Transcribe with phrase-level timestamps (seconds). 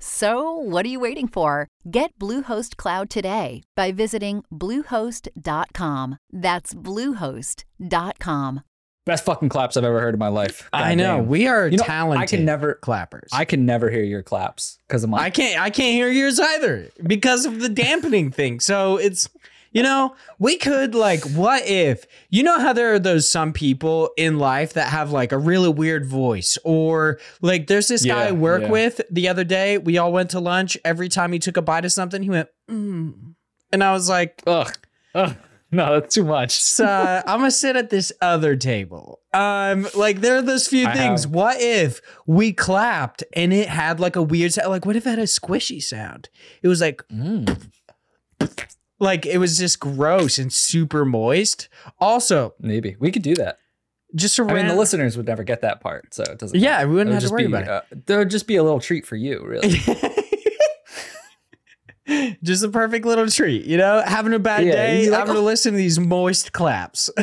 [0.00, 1.66] So, what are you waiting for?
[1.90, 6.18] Get Bluehost Cloud today by visiting Bluehost.com.
[6.32, 8.60] That's Bluehost.com.
[9.06, 10.68] Best fucking claps I've ever heard in my life.
[10.72, 11.28] I know Goddamn.
[11.28, 12.22] we are You know, talented.
[12.22, 13.30] I can never clappers.
[13.32, 15.60] I can never hear your claps because I'm I can't.
[15.60, 18.60] I can't hear yours either because of the dampening thing.
[18.60, 19.28] So it's.
[19.72, 24.10] You know, we could like, what if, you know how there are those some people
[24.16, 28.32] in life that have like a really weird voice, or like there's this guy I
[28.32, 28.70] work yeah.
[28.70, 29.78] with the other day.
[29.78, 30.76] We all went to lunch.
[30.84, 33.34] Every time he took a bite of something, he went, mm.
[33.72, 34.72] and I was like, ugh,
[35.14, 35.36] ugh,
[35.70, 36.52] no, that's too much.
[36.52, 36.86] so
[37.26, 39.20] I'm gonna sit at this other table.
[39.34, 41.24] Um, like there are those few I things.
[41.24, 44.70] have- What if we clapped and it had like a weird sound?
[44.70, 46.30] Like, what if it had a squishy sound?
[46.62, 47.68] It was like, Mm.
[48.98, 51.68] Like it was just gross and super moist.
[52.00, 53.58] Also, Maybe we could do that.
[54.14, 56.58] just I mean, the listeners would never get that part, so it doesn't.
[56.58, 56.88] Yeah, matter.
[56.88, 58.62] we wouldn't It would have to worry be, about Uh, there would just be a
[58.62, 59.68] little treat for you, really.
[62.42, 64.02] just a perfect little treat, you know.
[64.06, 67.10] Having a bad Yeah, day, like, I'm gonna listen to these moist claps.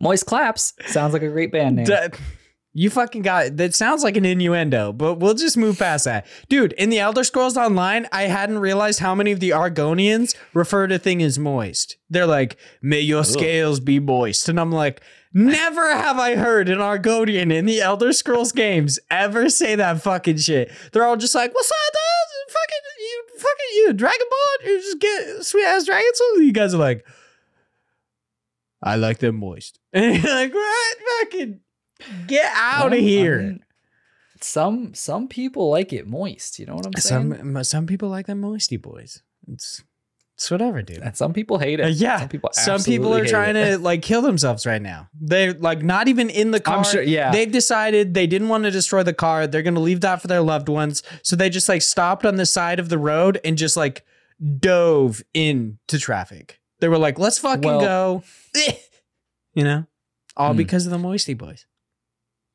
[0.00, 1.86] Moist claps sounds like a great band name.
[2.76, 6.26] You fucking got that sounds like an innuendo, but we'll just move past that.
[6.50, 10.86] Dude, in the Elder Scrolls Online, I hadn't realized how many of the Argonians refer
[10.88, 11.96] to thing as moist.
[12.10, 14.50] They're like, may your scales be moist.
[14.50, 15.00] And I'm like,
[15.32, 20.36] never have I heard an Argonian in the Elder Scrolls games ever say that fucking
[20.36, 20.70] shit.
[20.92, 22.54] They're all just like, what's up, dude?
[22.54, 24.66] Fucking you fucking you, Dragonborn?
[24.66, 26.46] You just get sweet ass dragon dragons?
[26.46, 27.06] You guys are like,
[28.82, 29.80] I like them moist.
[29.94, 30.96] And you're like, what?
[31.20, 31.60] Fucking
[32.26, 33.38] get out Well, of I here.
[33.38, 33.60] mean,
[34.40, 36.58] some some people like it moist.
[36.58, 37.34] You know what I'm saying?
[37.54, 39.22] some some people like them moisty boys.
[39.48, 39.82] It's
[40.34, 40.98] it's whatever, dude.
[40.98, 41.84] and some people hate it.
[41.84, 42.50] Uh, yeah, some people.
[42.52, 43.70] some people are trying it.
[43.70, 45.08] to like kill themselves right now.
[45.18, 46.76] They're like not even in the car.
[46.78, 47.00] I'm sure.
[47.00, 47.32] Yeah.
[47.32, 49.46] They've decided they didn't want to destroy the car.
[49.46, 51.02] They're going to leave that for their loved ones.
[51.22, 54.04] So they just like stopped on the side of the road and just like
[54.60, 56.60] dove into traffic.
[56.80, 58.22] They were like, let's fucking Well- go.
[59.54, 59.86] you know,
[60.36, 60.58] all Hmm.
[60.58, 61.64] because of the moisty boys.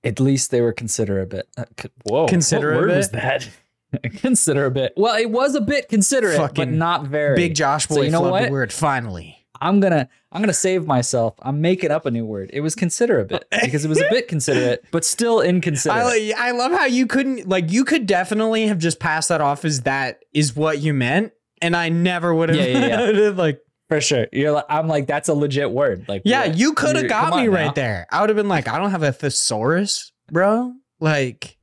[0.03, 1.33] At least they were considerate.
[1.57, 3.47] Uh, c- whoa, Considerate What word was that?
[4.17, 4.93] consider a bit.
[4.95, 7.35] Well, it was a bit considerate, but Fucking not very.
[7.35, 8.45] Big Josh boy So you know flubbed what?
[8.45, 9.37] the word finally.
[9.63, 11.35] I'm gonna I'm gonna save myself.
[11.39, 12.49] I'm making up a new word.
[12.51, 16.03] It was consider a bit because it was a bit considerate, but still inconsiderate.
[16.03, 19.63] I, I love how you couldn't like you could definitely have just passed that off
[19.63, 22.57] as that is what you meant, and I never would have.
[22.57, 23.29] Yeah, yeah, yeah.
[23.35, 24.27] like For sure.
[24.31, 26.05] You're like I'm like that's a legit word.
[26.07, 27.73] Like yeah, yeah, you could have got me right now.
[27.73, 28.07] there.
[28.09, 30.71] I would have been like, I don't have a thesaurus, bro.
[31.01, 31.57] Like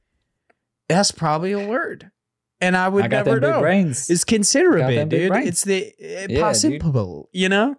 [0.90, 2.10] that's probably a word,
[2.60, 3.60] and I would I never know.
[3.60, 4.10] brains.
[4.10, 5.32] It's considerable, dude.
[5.36, 6.40] It's the uh, Yeah, dude.
[6.40, 7.74] possible, you know.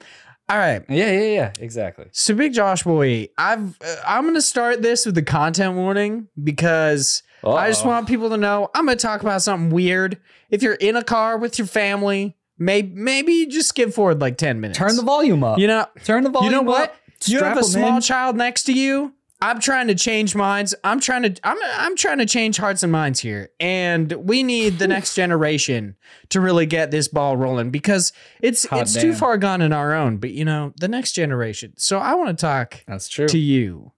[0.50, 0.84] All right.
[0.90, 1.54] yeah, yeah, yeah.
[1.60, 2.08] Exactly.
[2.12, 7.22] So big Josh boy, I've uh, I'm gonna start this with the content warning because
[7.44, 10.20] I just want people to know I'm gonna talk about something weird.
[10.50, 14.60] If you're in a car with your family, maybe maybe just skip forward like 10
[14.60, 14.78] minutes.
[14.78, 15.58] turn the volume up.
[15.58, 16.52] You know, turn the volume.
[16.52, 16.92] you know what?
[16.92, 16.96] up.
[17.26, 18.02] You have a small in.
[18.02, 19.14] child next to you.
[19.42, 20.76] I'm trying to change minds.
[20.84, 23.50] I'm trying to I'm I'm trying to change hearts and minds here.
[23.60, 25.96] And we need the next generation
[26.30, 28.12] to really get this ball rolling because
[28.42, 31.74] it's Hot it's too far gone in our own, but you know, the next generation.
[31.78, 33.28] So I want to talk That's true.
[33.30, 33.94] to you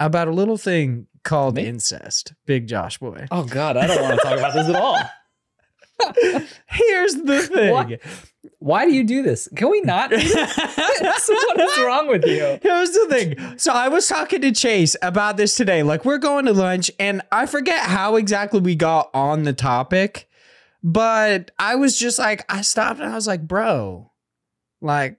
[0.00, 1.64] about a little thing called Me?
[1.66, 2.34] incest.
[2.46, 3.26] Big Josh boy.
[3.30, 4.98] Oh God, I don't want to talk about this at all.
[6.66, 7.72] Here's the thing.
[7.72, 8.00] What?
[8.58, 9.48] Why do you do this?
[9.56, 10.10] Can we not?
[10.10, 12.58] what is wrong with you?
[12.62, 13.58] Here's the thing.
[13.58, 15.82] So I was talking to Chase about this today.
[15.82, 20.28] Like we're going to lunch and I forget how exactly we got on the topic,
[20.82, 24.10] but I was just like I stopped and I was like, "Bro,
[24.80, 25.18] like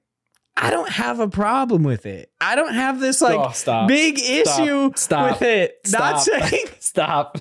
[0.55, 2.31] I don't have a problem with it.
[2.39, 3.87] I don't have this like oh, stop.
[3.87, 5.31] big issue Stop.
[5.31, 5.79] with it.
[5.89, 6.43] Not Stop.
[6.43, 7.37] saying Stop.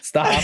[0.00, 0.42] Stop.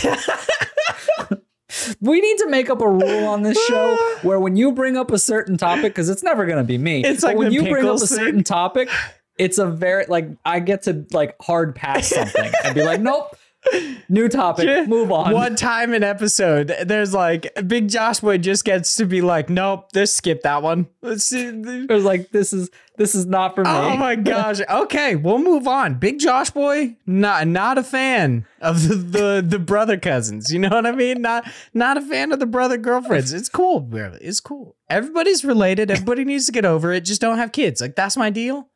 [2.01, 5.11] We need to make up a rule on this show where when you bring up
[5.11, 7.05] a certain topic, because it's never gonna be me.
[7.05, 8.89] It's like when you bring up a certain topic,
[9.39, 13.37] it's a very like I get to like hard pass something and be like, nope,
[14.09, 14.67] New topic.
[14.67, 14.87] Yeah.
[14.87, 15.33] Move on.
[15.33, 19.93] One time an episode, there's like Big Josh Boy just gets to be like, nope,
[19.93, 20.87] just skip that one.
[21.03, 21.47] Let's see.
[21.47, 23.71] It was like this is this is not for me.
[23.71, 24.61] Oh my gosh.
[24.69, 25.99] Okay, we'll move on.
[25.99, 30.53] Big Josh Boy, not not a fan of the, the the brother cousins.
[30.53, 31.21] You know what I mean?
[31.21, 33.33] Not not a fan of the brother girlfriends.
[33.33, 33.89] It's cool.
[33.93, 34.77] It's cool.
[34.89, 35.91] Everybody's related.
[35.91, 37.05] Everybody needs to get over it.
[37.05, 37.81] Just don't have kids.
[37.81, 38.69] Like that's my deal.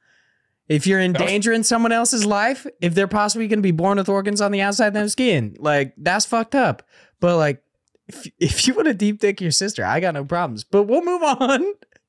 [0.72, 4.40] If you're endangering someone else's life, if they're possibly going to be born with organs
[4.40, 6.82] on the outside of their skin, like that's fucked up.
[7.20, 7.62] But like,
[8.08, 10.64] if, if you want to deep dick your sister, I got no problems.
[10.64, 11.38] But we'll move on.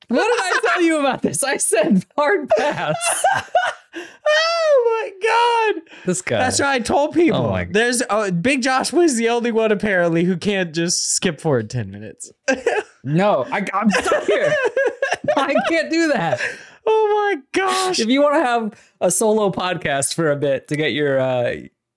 [0.08, 1.42] What did I tell you about this?
[1.42, 2.96] I said hard pass.
[3.96, 5.82] Oh my god!
[6.04, 6.38] This guy.
[6.38, 7.46] That's what I told people.
[7.46, 11.40] Oh my- There's uh, Big Josh was the only one apparently who can't just skip
[11.40, 12.32] forward ten minutes.
[13.04, 14.52] No, I, I'm stuck here.
[15.36, 16.40] I can't do that.
[16.86, 18.00] Oh my gosh!
[18.00, 21.54] If you want to have a solo podcast for a bit to get your uh,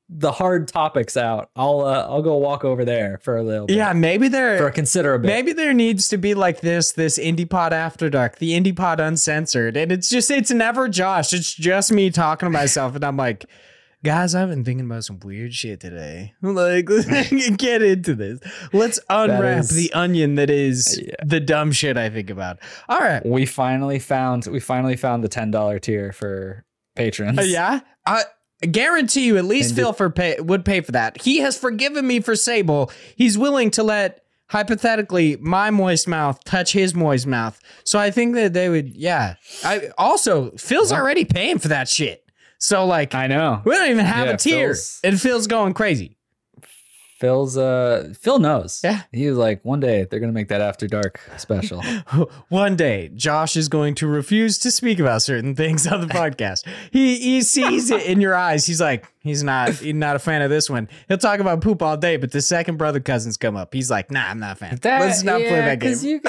[0.10, 3.76] the hard topics out, I'll uh, I'll go walk over there for a little bit.
[3.76, 5.34] Yeah, maybe there for a considerable bit.
[5.34, 9.00] maybe there needs to be like this this indie pod after dark, the indie pod
[9.00, 11.34] uncensored, and it's just it's never Josh.
[11.34, 13.46] It's just me talking to myself, and I'm like.
[14.08, 16.34] Guys, I've been thinking about some weird shit today.
[16.42, 16.86] Like,
[17.58, 18.40] get into this.
[18.72, 21.16] Let's unwrap is- the onion that is Yeah.
[21.26, 22.60] the dumb shit I think about.
[22.88, 23.22] All right.
[23.26, 26.64] We finally found we finally found the ten dollar tier for
[26.96, 27.38] patrons.
[27.38, 28.24] Uh, yeah, I
[28.72, 31.22] guarantee you, at least And Phil for pay would pay for that.
[31.22, 32.90] He has forgiven me for Sable.
[33.18, 37.60] He's willing to let hypothetically my moist mouth touch his moist mouth.
[37.84, 38.96] So I think that they would.
[38.96, 39.36] Yeah.
[39.66, 42.24] I also Phil's already paying for that shit.
[42.60, 43.62] So like, I know.
[43.66, 46.14] we don't even have Yeah, a tier, Phil's- and Phil's going crazy.
[47.20, 48.80] Phil's uh Phil knows.
[48.84, 49.02] Yeah.
[49.12, 51.82] He was like, one day they're gonna make that after dark special.
[52.50, 56.64] One day, Josh is going to refuse to speak about certain things on the podcast.
[56.92, 58.68] He he sees it in your eyes.
[58.68, 60.88] He's like, he's not he's not a fan of this one.
[61.08, 64.12] He'll talk about poop all day, but the second brother cousins come up, he's like,
[64.12, 64.80] nah, I'm not a fan.
[64.84, 65.98] Let's not play that game.
[66.00, 66.22] You,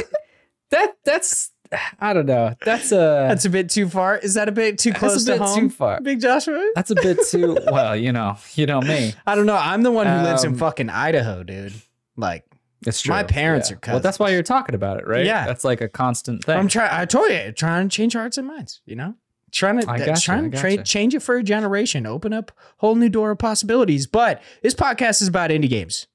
[0.71, 1.51] that that's
[2.01, 2.55] I don't know.
[2.65, 4.17] That's a That's a bit too far.
[4.19, 5.59] Is that a bit too close to home?
[5.59, 6.01] too far.
[6.01, 6.71] Big Joshua?
[6.75, 9.15] that's a bit too well, you know, you know me.
[9.27, 9.57] I don't know.
[9.57, 11.75] I'm the one who lives in Um, fucking Idaho, dude.
[12.17, 12.45] Like,
[12.87, 13.15] It's true.
[13.15, 13.77] My parents Yeah.
[13.77, 15.25] are Well, that's why you're talking about it, right?
[15.27, 15.47] Yeah.
[15.47, 16.57] That's like a constant thing.
[16.59, 16.91] I'm trying.
[16.93, 18.81] I told you, trying to change hearts and minds.
[18.87, 19.15] You know,
[19.53, 23.09] trying to gotcha, trying to tra- change it for a generation, open up whole new
[23.09, 24.07] door of possibilities.
[24.07, 26.07] But this podcast is about indie games.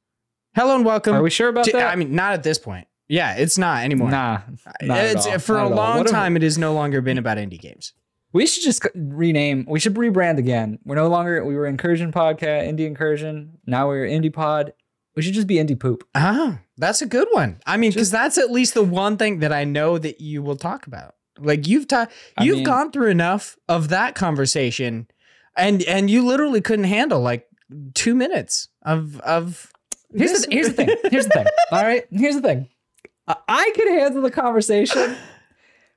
[0.56, 1.16] Hello and welcome.
[1.16, 1.92] Are we sure about to- that?
[1.92, 2.88] I mean, not at this point.
[3.14, 4.10] Yeah, it's not anymore.
[4.10, 4.42] nah.
[4.82, 6.36] not at it's all, for not a long time.
[6.36, 7.94] It has no longer been about indie games.
[8.32, 9.68] We should just rename.
[9.70, 10.80] We should rebrand again.
[10.84, 11.46] We're no longer.
[11.46, 13.60] We were Incursion Podcast, Indie Incursion.
[13.68, 14.74] Now we're Indie Pod.
[15.16, 16.04] We should just be Indie Poop.
[16.16, 17.60] Ah, that's a good one.
[17.68, 20.56] I mean, because that's at least the one thing that I know that you will
[20.56, 21.14] talk about.
[21.38, 22.08] Like you've ta-
[22.42, 25.08] you've mean- gone through enough of that conversation,
[25.56, 27.48] and and you literally couldn't handle like
[27.94, 29.72] two minutes of of.
[30.16, 30.98] Here's this- the, here's the thing.
[31.12, 31.46] Here's the thing.
[31.72, 32.06] All right.
[32.10, 32.70] Here's the thing.
[33.28, 35.16] I- can handle the conversation,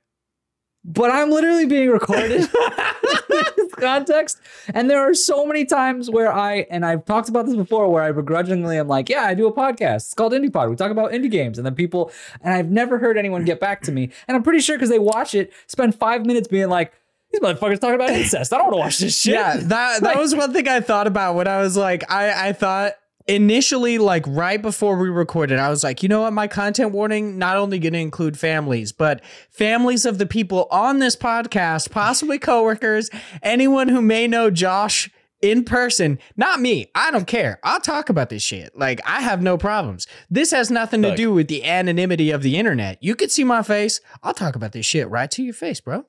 [0.83, 2.51] but I'm literally being recorded in this
[3.77, 4.39] context.
[4.73, 8.03] And there are so many times where I, and I've talked about this before, where
[8.03, 9.95] I begrudgingly am like, yeah, I do a podcast.
[9.97, 10.69] It's called Indie Pod.
[10.69, 11.57] We talk about indie games.
[11.59, 14.09] And then people, and I've never heard anyone get back to me.
[14.27, 16.93] And I'm pretty sure because they watch it, spend five minutes being like,
[17.31, 18.53] these motherfuckers talking about incest.
[18.53, 19.33] I don't want to watch this shit.
[19.33, 22.47] Yeah, that that Like- was one thing I thought about when I was like, I
[22.49, 22.93] I thought
[23.27, 27.37] initially like right before we recorded, I was like, you know what, my content warning
[27.37, 32.39] not only going to include families, but families of the people on this podcast, possibly
[32.39, 33.09] coworkers,
[33.43, 35.09] anyone who may know Josh
[35.41, 36.89] in person, not me.
[36.95, 37.59] I don't care.
[37.63, 38.75] I'll talk about this shit.
[38.77, 40.07] Like I have no problems.
[40.29, 42.97] This has nothing to do with the anonymity of the internet.
[43.01, 44.01] You could see my face.
[44.23, 46.05] I'll talk about this shit right to your face, bro.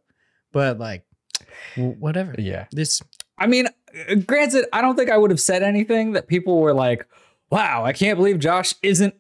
[0.53, 1.05] But like
[1.77, 2.35] whatever.
[2.39, 2.67] Yeah.
[2.73, 3.03] This
[3.37, 3.69] I mean,
[4.27, 7.07] granted, I don't think I would have said anything that people were like,
[7.51, 9.15] "Wow, I can't believe Josh isn't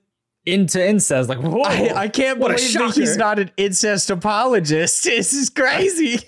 [0.46, 5.04] into incest." Like, whoa, I, I can't believe that he's not an incest apologist.
[5.04, 6.18] This is crazy.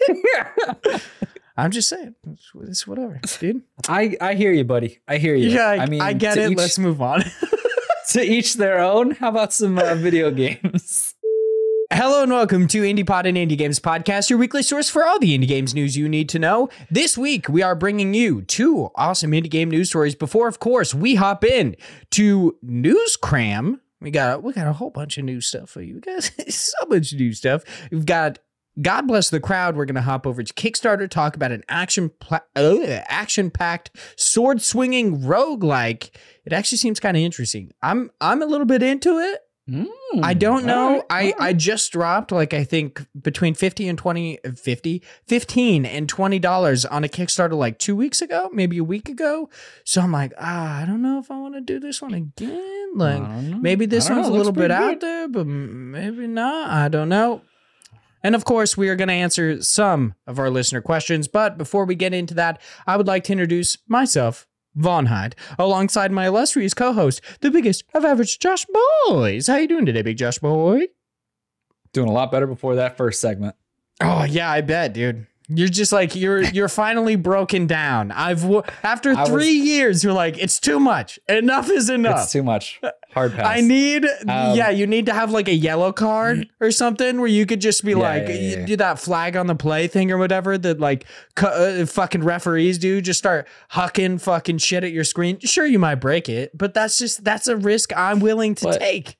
[1.56, 2.14] I'm just saying.
[2.32, 3.62] It's, it's whatever, dude.
[3.88, 5.00] I I hear you, buddy.
[5.06, 5.50] I hear you.
[5.50, 6.52] Yeah, I, I mean, I get it.
[6.52, 7.23] Each, Let's move on.
[8.11, 9.12] to each their own.
[9.12, 11.14] How about some uh, video games?
[11.92, 15.37] Hello and welcome to IndiePod and Indie Games Podcast, your weekly source for all the
[15.37, 16.68] indie games news you need to know.
[16.88, 20.14] This week, we are bringing you two awesome indie game news stories.
[20.14, 21.75] Before, of course, we hop in
[22.12, 23.80] to News Cram.
[24.00, 25.99] We got we got a whole bunch of new stuff for you.
[25.99, 27.64] Got so much new stuff.
[27.90, 28.38] We've got
[28.80, 29.75] God bless the crowd.
[29.76, 34.62] We're gonna hop over to Kickstarter, talk about an action pla- uh, action packed sword
[34.62, 36.11] swinging roguelike.
[36.44, 37.73] It actually seems kind of interesting.
[37.82, 39.40] I'm I'm a little bit into it.
[40.23, 41.03] I don't know.
[41.11, 41.49] Alright, I.
[41.49, 46.85] I just dropped like I think between 50 and 20 50 15 and 20 dollars
[46.85, 49.49] on a Kickstarter like 2 weeks ago, maybe a week ago.
[49.85, 52.93] So I'm like, ah, I don't know if I want to do this one again.
[52.95, 54.35] Like maybe this one's know.
[54.35, 56.71] a little bit pretty out there, but maybe not.
[56.71, 57.43] I don't know.
[58.23, 61.29] And of course, we are going to answer some of our listener questions.
[61.29, 66.12] But before we get into that, I would like to introduce myself, Von Hyde, alongside
[66.12, 68.67] my illustrious co-host, the biggest of average Josh
[69.09, 69.47] Boys.
[69.47, 70.83] How you doing today, Big Josh Boy?
[71.93, 73.57] Doing a lot better before that first segment.
[74.00, 75.27] Oh yeah, I bet, dude.
[75.52, 78.12] You're just like you're you're finally broken down.
[78.12, 78.45] I've
[78.83, 81.19] after I was- three years, you're like it's too much.
[81.28, 82.23] Enough is enough.
[82.23, 82.80] It's too much.
[83.12, 83.45] Hard pass.
[83.45, 87.26] I need, Um, yeah, you need to have like a yellow card or something where
[87.26, 88.64] you could just be Yeah, like, yeah, yeah.
[88.66, 91.07] do that flag on the play thing or whatever that like
[91.42, 93.00] uh, fucking referees do.
[93.00, 95.40] Just start hucking fucking shit at your screen.
[95.40, 98.78] Sure, you might break it, but that's just, that's a risk I'm willing to But-
[98.80, 99.16] take.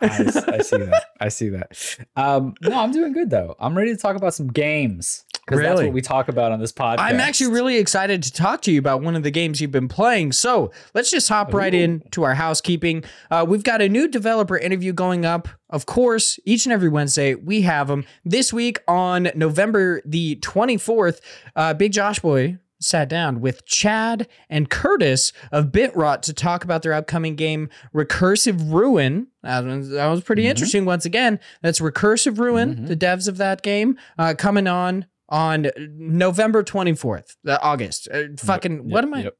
[0.00, 1.04] I, I see that.
[1.20, 1.96] I see that.
[2.16, 3.54] Um, no, I'm doing good though.
[3.60, 6.72] I'm ready to talk about some games because that's what we talk about on this
[6.72, 6.98] podcast.
[7.00, 9.88] I'm actually really excited to talk to you about one of the games you've been
[9.88, 10.32] playing.
[10.32, 11.78] So let's just hop right Ooh.
[11.78, 13.04] in to our housekeeping.
[13.30, 15.48] Uh, we've got a new developer interview going up.
[15.68, 18.04] Of course, each and every Wednesday we have them.
[18.24, 21.20] This week on November the 24th,
[21.56, 26.82] uh, Big Josh Boy sat down with Chad and Curtis of Bitrot to talk about
[26.82, 29.28] their upcoming game, Recursive Ruin.
[29.44, 30.50] That was, that was pretty Mhm.
[30.50, 30.84] interesting.
[30.84, 32.88] Once again, that's Recursive Ruin, Mhm.
[32.88, 38.06] the devs of that game, uh, coming on on November 24th, uh, August.
[38.12, 39.22] Uh, fucking, what am I?
[39.24, 39.36] Yep.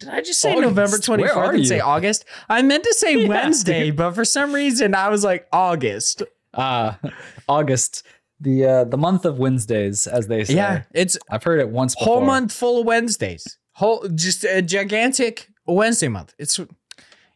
[0.00, 0.62] Did I just say August.
[0.76, 1.80] November Where 24th are and say?
[1.80, 2.24] August?
[2.48, 3.96] I meant to say Yeah, Wednesday, dude.
[3.96, 6.22] but for some reason I was like August.
[6.52, 6.94] Uh,
[7.48, 8.02] August,
[8.40, 10.54] the uh, the month of Wednesdays, as they say.
[10.54, 12.16] Yeah, it's I've heard it once before.
[12.16, 13.58] whole month full of Wednesdays.
[13.72, 16.34] Whole just a gigantic Wednesday month.
[16.38, 16.58] It's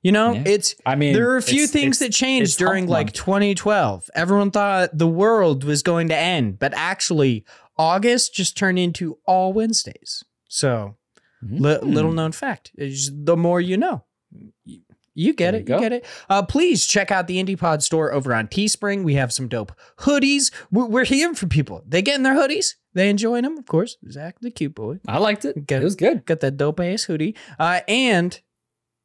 [0.02, 0.42] you know, Yeah.
[0.47, 3.14] it's I mean, there are a few things that changed during like month.
[3.14, 4.11] 2012.
[4.14, 7.45] Everyone thought the world was going to end, but actually
[7.81, 10.23] August just turned into all Wednesdays.
[10.49, 10.97] So,
[11.43, 11.95] li- Mm.
[11.95, 12.73] little known fact.
[12.79, 14.05] Just the more you know.
[15.15, 15.69] You- get There it.
[15.69, 16.05] you You, get it.
[16.29, 19.03] Uh, please check out the Indie Pod store over on Teespring.
[19.03, 20.51] We have some dope hoodies.
[20.71, 21.83] We're, we're hearing from people.
[21.87, 22.75] They getting their hoodies.
[22.95, 23.97] They enjoying them, of course.
[24.11, 25.67] Zach, the cute boy I liked it.
[25.67, 26.25] Get- It was good.
[26.27, 27.35] got that dope ass hoodie.
[27.59, 28.41] Uh, and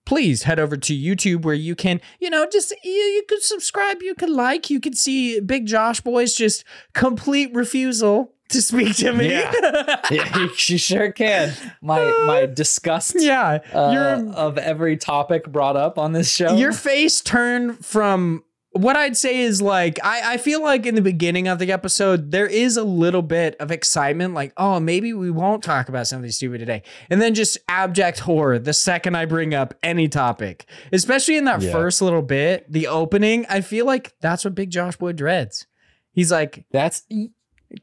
[0.06, 3.98] please head over to YouTube where you can, you know, just you, you could subscribe,
[4.04, 6.64] you could like, you could see Big Josh Boy's just
[6.94, 9.30] complete refusal to speak to me.
[9.32, 10.00] Yeah.
[10.12, 11.54] yeah, she sure can.
[11.82, 13.60] My my disgust yeah.
[13.74, 16.56] uh, of every topic brought up on this show.
[16.56, 21.02] your face turned from what I'd say is like I, I feel like in the
[21.02, 25.32] beginning of the episode there is a little bit of excitement like oh maybe we
[25.32, 29.54] won't talk about something stupid today and then just abject horror the second I bring
[29.54, 31.72] up any topic especially in that Yeah.
[31.72, 35.66] first little bit the opening I feel like that's what Big Josh Boy dreads
[36.12, 37.04] he's like That's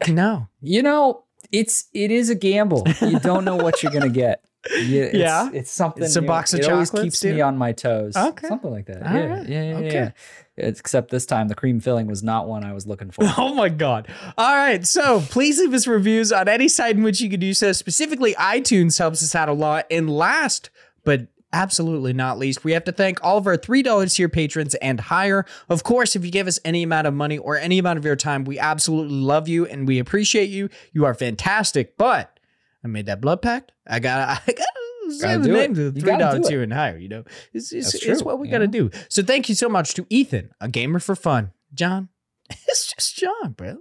[0.09, 2.85] no you know, it's it is a gamble.
[3.01, 4.45] You don't know what you're gonna get.
[4.71, 5.51] You- it's, Yeah.
[5.53, 6.03] it's something.
[6.05, 6.27] It's a new.
[6.29, 8.17] box of it always chocolates, keeps me on my toes.
[8.17, 8.47] Okay.
[8.47, 9.01] something like that.
[9.03, 9.49] Yeah, right.
[9.49, 9.93] yeah, yeah, Okay.
[9.93, 10.11] yeah.
[10.57, 13.25] It's, except this time, the cream filling was not one I was looking for.
[13.39, 14.07] Oh my God.
[14.39, 14.87] All right.
[14.87, 17.73] So please leave us reviews on any site in which you could do so.
[17.73, 19.87] Specifically, iTunes helps us out a lot.
[19.91, 20.71] And last,
[21.05, 25.01] but absolutely not least, we have to thank all of our $3 tier patrons and
[25.01, 25.45] higher.
[25.69, 28.17] Of course, if you give us any amount of money or any amount of your
[28.17, 30.69] time, we absolutely love you and we appreciate you.
[30.93, 31.97] You are fantastic.
[31.97, 32.39] But
[32.85, 33.73] I made that blood pact.
[33.87, 35.87] I got I got to Gotta do names it.
[35.89, 36.97] of the three dollars do tier and higher.
[36.97, 38.91] You know, it's it's, it's what we you got to do.
[39.09, 41.53] So thank you so much to Ethan, a gamer for fun.
[41.75, 42.09] John,
[42.51, 43.79] it's just John, bro.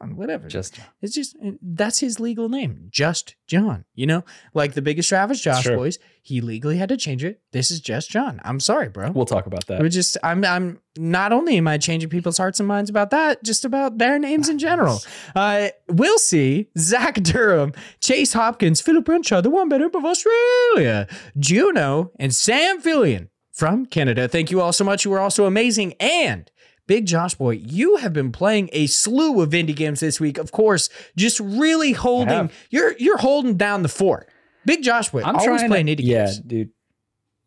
[0.00, 0.48] It's just John, whatever.
[0.48, 3.84] Just it's just that's his legal name, just John.
[3.94, 5.76] You know, like the biggest Travis Josh true.
[5.76, 7.40] boys, he legally had to change it.
[7.52, 8.40] This is just John.
[8.44, 9.10] I'm sorry, bro.
[9.10, 9.80] we'll talk about that.
[9.80, 13.42] We're just I'm I'm not only am I changing people's hearts and minds about that,
[13.44, 15.00] just about their names in general.
[15.34, 21.06] Uh, we'll see Zach Durham, Chase Hopkins, Philip Renshaw, the one better of Australia,
[21.38, 24.28] Juno, and Sam Fillion from Canada.
[24.28, 25.04] Thank you all so much.
[25.04, 25.94] You were also amazing.
[26.00, 26.50] And
[26.90, 30.38] Big Josh Boy, you have been playing a slew of indie games this week.
[30.38, 34.28] Of course, just really holding you're you're holding down the fort.
[34.66, 36.40] Big Josh Boy, I'm always playing to, indie yeah, games.
[36.40, 36.70] dude.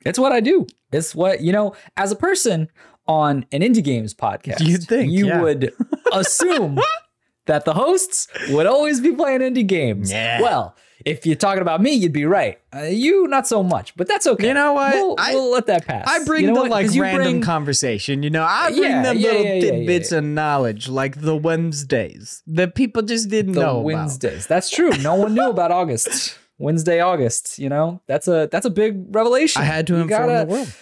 [0.06, 0.66] It's what I do.
[0.94, 1.76] It's what you know.
[1.98, 2.70] As a person
[3.06, 5.42] on an indie games podcast, You'd think, you yeah.
[5.42, 5.74] would
[6.14, 6.80] assume
[7.46, 10.10] that the hosts would always be playing indie games.
[10.10, 10.42] Yeah.
[10.42, 10.74] Well,
[11.06, 12.60] if you're talking about me, you'd be right.
[12.76, 14.48] Uh, you, not so much, but that's okay.
[14.48, 14.94] You know what?
[14.94, 16.06] We'll, I- we'll let that pass.
[16.08, 18.44] I bring You know the like random bring- conversation, you know.
[18.44, 23.02] I bring Yeah, them yeah, little yeah, tidbits of knowledge, like the Wednesdays that people
[23.02, 24.48] just didn't the know Wednesdays.
[24.48, 24.92] That's true.
[25.02, 26.38] No one knew about August.
[26.58, 27.60] Wednesday, August.
[27.60, 29.62] You know, that's a that's a big revelation.
[29.62, 30.74] I had to You inform gotta- the world.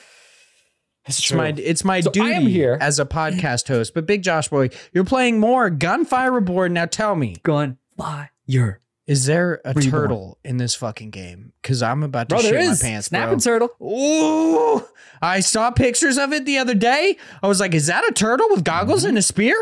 [1.07, 2.77] It's my it's my So duty here.
[2.79, 3.95] as a podcast host.
[3.95, 6.73] But Big Josh boy, you're playing more Gunfire Reborn.
[6.73, 8.80] Now tell me, gun fire.
[9.11, 9.91] Is there a Reborn.
[9.91, 11.51] turtle in this fucking game?
[11.61, 13.67] Because I'm about to Bro, shit my pants, snapping bro.
[13.67, 13.69] turtle.
[13.81, 14.87] Ooh,
[15.21, 17.17] I saw pictures of it the other day.
[17.43, 19.55] I was like, is that a turtle with goggles and a spear?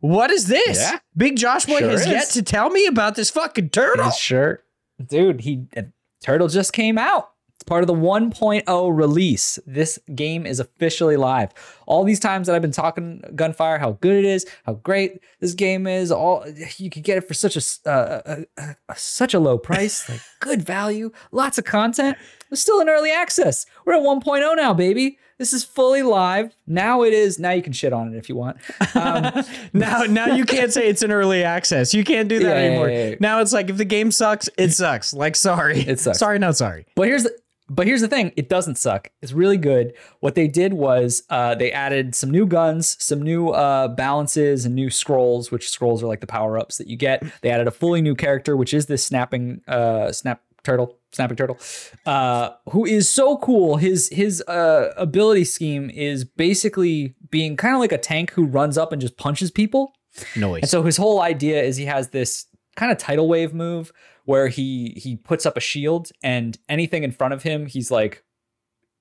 [0.00, 0.82] What is this?
[0.82, 0.94] Mm-hmm.
[0.94, 0.98] Yeah.
[1.16, 2.06] Big Josh boy Sure has is.
[2.06, 4.06] yet to tell me about this fucking turtle.
[4.06, 4.64] His shirt.
[5.06, 5.82] Dude, he uh,
[6.22, 7.30] Turtle just came out.
[7.64, 9.58] It's part of the 1.0 release.
[9.66, 11.54] This game is officially live.
[11.86, 15.54] All these times that I've been talking Gunfire, how good it is, how great this
[15.54, 16.44] game is, all
[16.76, 20.06] you could get it for such a uh, uh, uh, uh, such a low price,
[20.10, 22.18] like good value, lots of content.
[22.50, 23.64] It's still in early access.
[23.86, 25.18] We're at 1.0 now, baby.
[25.38, 26.54] This is fully live.
[26.66, 27.38] Now it is.
[27.40, 28.58] Now you can shit on it if you want.
[28.94, 29.42] Um,
[29.72, 31.92] now, now you can't say it's an early access.
[31.92, 32.88] You can't do that yeah, anymore.
[32.88, 33.14] yeah, yeah.
[33.20, 35.12] Now it's like if the game sucks, it sucks.
[35.12, 36.18] Like sorry, It sucks.
[36.18, 36.86] Sorry, not sorry.
[36.94, 37.36] But here's the
[37.68, 39.10] but here's the thing, it doesn't suck.
[39.22, 39.94] It's really good.
[40.20, 44.74] What they did was uh, they added some new guns, some new uh, balances, and
[44.74, 47.24] new scrolls, which scrolls are like the power ups that you get.
[47.40, 51.58] They added a fully new character, which is this snapping uh, snap turtle, snapping turtle,
[52.04, 53.76] uh, who is so cool.
[53.76, 58.76] His his uh, ability scheme is basically being kind of like a tank who runs
[58.76, 59.94] up and just punches people.
[60.36, 60.62] Noise.
[60.62, 63.92] And so his whole idea is he has this kind of tidal wave move
[64.24, 68.24] where he he puts up a shield and anything in front of him he's like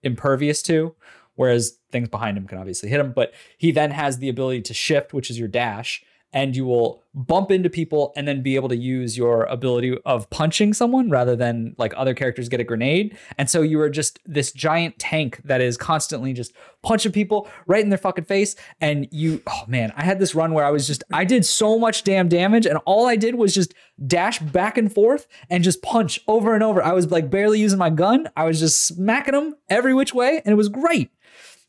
[0.03, 0.95] impervious to
[1.35, 3.11] whereas things behind him can obviously hit him.
[3.11, 6.03] But he then has the ability to shift which is your dash
[6.33, 10.27] and you will bump into people and then be able to use your ability of
[10.31, 13.15] punching someone rather than like other characters get a grenade.
[13.37, 17.83] And so you are just this giant tank that is constantly just punching people right
[17.83, 18.55] in their fucking face.
[18.81, 21.77] And you, oh man, I had this run where I was just, I did so
[21.77, 23.75] much damn damage and all I did was just
[24.07, 26.81] dash back and forth and just punch over and over.
[26.81, 28.27] I was like barely using my gun.
[28.35, 31.11] I was just smacking them every which way and it was great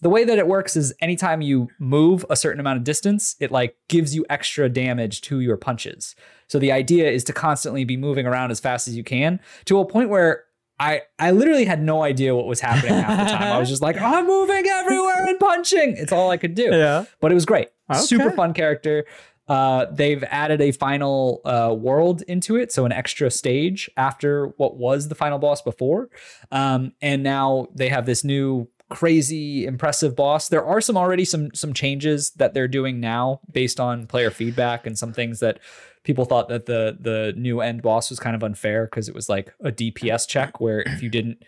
[0.04, 3.50] the way that it works is anytime you move a certain amount of distance, it
[3.50, 6.14] like gives you extra damage to your punches.
[6.46, 9.78] So the idea is to constantly be moving around as fast as you can to
[9.78, 10.44] a point where
[10.78, 13.50] I I literally had no idea what was happening half the time.
[13.50, 15.96] I was just like, I'm moving everywhere and punching.
[15.96, 16.68] It's all I could do.
[16.70, 17.06] Yeah.
[17.20, 17.68] But it was great.
[17.90, 17.98] Okay.
[17.98, 19.06] Super fun character.
[19.48, 24.76] Uh, they've added a final uh, world into it, so an extra stage after what
[24.76, 26.10] was the final boss before.
[26.50, 30.48] Um, and now they have this new crazy impressive boss.
[30.48, 34.86] There are some already some some changes that they're doing now based on player feedback
[34.86, 35.58] and some things that
[36.04, 39.28] people thought that the the new end boss was kind of unfair because it was
[39.28, 41.42] like a DPS check where if you didn't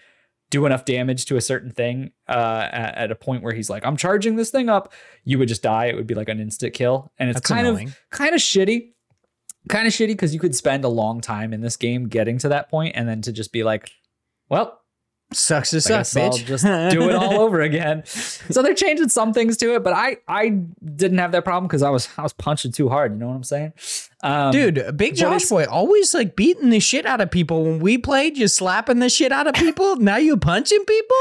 [0.51, 3.85] do enough damage to a certain thing uh, at, at a point where he's like,
[3.85, 4.93] I'm charging this thing up,
[5.25, 5.87] you would just die.
[5.87, 7.13] It would be like an instant kill.
[7.19, 7.89] And it's That's kind annoying.
[7.89, 8.93] of kind of shitty.
[9.69, 12.49] Kind of shitty because you could spend a long time in this game getting to
[12.51, 13.91] that point and then to just be like,
[14.49, 14.81] well,
[15.33, 16.45] Sucks to suck, guess I'll bitch.
[16.45, 18.05] just do it all over again.
[18.07, 21.83] So they're changing some things to it, but I I didn't have that problem because
[21.83, 23.13] I was I was punching too hard.
[23.13, 23.73] You know what I'm saying,
[24.23, 27.65] um, Dude, Big Josh boy always like beating the shit out of people.
[27.65, 29.97] When we played, you slapping the shit out of people.
[29.97, 31.17] now you punching people.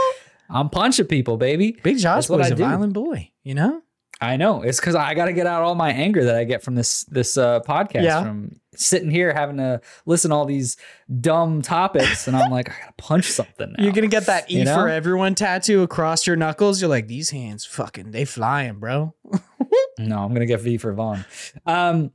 [0.50, 1.76] I'm punching people, baby.
[1.82, 2.64] Big Josh boy's a do.
[2.64, 3.32] violent boy.
[3.44, 3.82] You know.
[4.22, 6.64] I know it's because I got to get out all my anger that I get
[6.64, 8.24] from this this uh, podcast Yeah.
[8.24, 10.78] from sitting here having to listen to all these
[11.22, 13.74] dumb topics, and I'm like, I gotta punch something.
[13.78, 13.84] Now.
[13.84, 14.76] You're gonna get that E You know?
[14.76, 16.80] for everyone tattoo across your knuckles.
[16.82, 19.14] You're like, these hands, fucking, they flying, bro.
[20.00, 21.26] no, I'm gonna get V for Vaughn.
[21.66, 22.12] Um,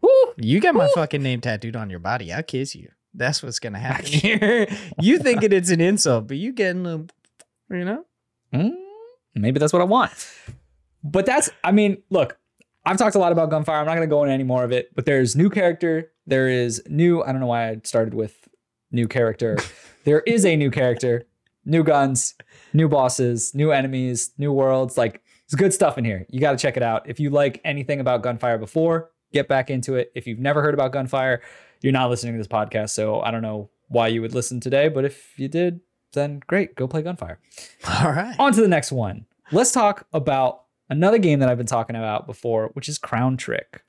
[0.00, 2.32] whew, You got my fucking name tattooed on your body.
[2.32, 2.88] I'll kiss you.
[3.14, 4.66] That's what's gonna happen here.
[5.00, 6.98] you thinking it's an insult, but you getting a,
[7.74, 8.04] you know.
[8.52, 8.72] Mm,
[9.36, 10.12] maybe that's what I want.
[11.02, 12.38] But that's, I mean, look,
[12.84, 13.80] I've talked a lot about Gunfire.
[13.80, 16.10] I'm not going to go into any more of it, but there's new character.
[16.26, 18.48] There is new, I don't know why I started with
[18.90, 19.58] new character.
[20.04, 21.26] there is a new character,
[21.64, 22.34] new guns,
[22.72, 24.96] new bosses, new enemies, new worlds.
[24.96, 26.26] Like, it's good stuff in here.
[26.28, 27.08] You got to check it out.
[27.08, 30.12] If you like anything about Gunfire before, get back into it.
[30.14, 31.42] If you've never heard about Gunfire,
[31.80, 32.90] you're not listening to this podcast.
[32.90, 35.80] So I don't know why you would listen today, but if you did,
[36.12, 37.38] then great, go play Gunfire.
[37.86, 38.34] All right.
[38.38, 39.26] On to the next one.
[39.52, 43.82] Let's talk about another game that I've been talking about before, which is Crown Trick.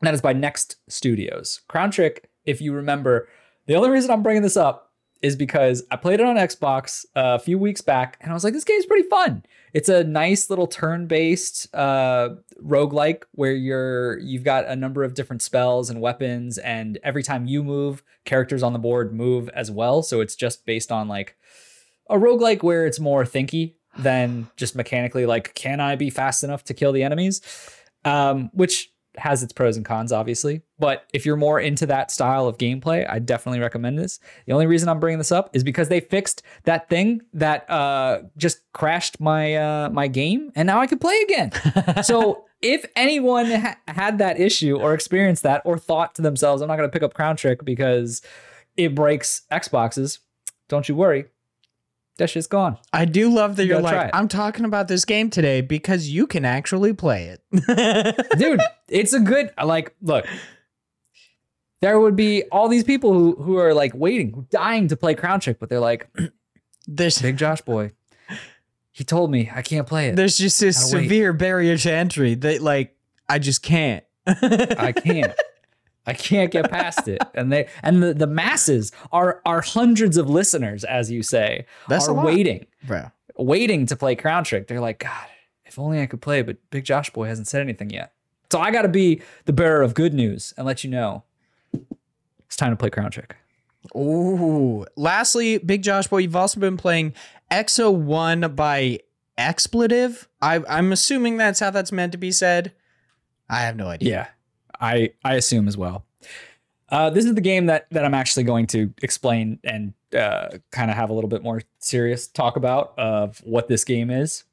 [0.00, 1.62] And that is by Next Studios.
[1.68, 3.28] Crown Trick, if you remember,
[3.66, 7.40] the only reason I'm bringing this up is because I played it on Xbox a
[7.40, 9.42] few weeks back and I was like, this game's pretty fun.
[9.72, 12.30] It's a nice little turn-based uh
[12.64, 17.46] roguelike where you're you've got a number of different spells and weapons, and every time
[17.46, 20.02] you move, characters on the board move as well.
[20.02, 21.36] So it's just based on like
[22.08, 26.64] a roguelike where it's more thinky than just mechanically like can I be fast enough
[26.64, 27.40] to kill the enemies?
[28.04, 30.62] Um, which has its pros and cons, obviously.
[30.78, 34.20] But if you're more into that style of gameplay, I definitely recommend this.
[34.46, 38.22] The only reason I'm bringing this up is because they fixed that thing that uh,
[38.36, 41.52] just crashed my uh, my game, and now I can play again.
[42.02, 46.68] so if anyone ha- had that issue or experienced that or thought to themselves, I'm
[46.68, 48.22] not going to pick up Crown Trick because
[48.76, 50.18] it breaks Xboxes,
[50.68, 51.26] don't you worry.
[52.18, 52.76] That shit's gone.
[52.92, 54.10] I do love that You you're gotta like.
[54.12, 58.28] I'm talking about this game today because you can actually play it.
[58.38, 60.26] dude it's a good like look
[61.80, 65.40] there would be all these people who who are like waiting dying to play crown
[65.40, 66.08] trick but they're like
[66.86, 67.90] this big josh boy
[68.90, 71.02] he told me i can't play it there's just this Gotta wait.
[71.04, 72.96] severe barrier to entry that like
[73.28, 74.04] I just can't.
[74.26, 75.34] i can't
[76.08, 80.28] i can't get past it and they and the, the masses are are hundreds of
[80.28, 83.10] listeners as you say That's are waiting Bro.
[83.36, 85.26] waiting to play crown trick they're like god
[85.64, 88.12] if only i could play but big josh boy hasn't said anything yet
[88.50, 91.22] so i gotta be the bearer of good news and let you know
[92.46, 93.36] it's time to play crown trick
[93.96, 94.84] Ooh.
[94.96, 97.14] Lastly, Big Josh Boy, you've also been playing
[97.50, 99.00] EXO 1 by
[99.38, 100.26] Exbleative.
[100.42, 102.72] I, I'm assuming that's how that's meant to be said.
[103.48, 104.10] I have no idea.
[104.10, 104.26] Yeah,
[104.80, 106.04] I I assume as well.
[106.90, 110.90] Uh, this is the game that that I'm actually going to explain and uh, kind
[110.90, 114.44] of have a little bit more serious talk about of what this game is.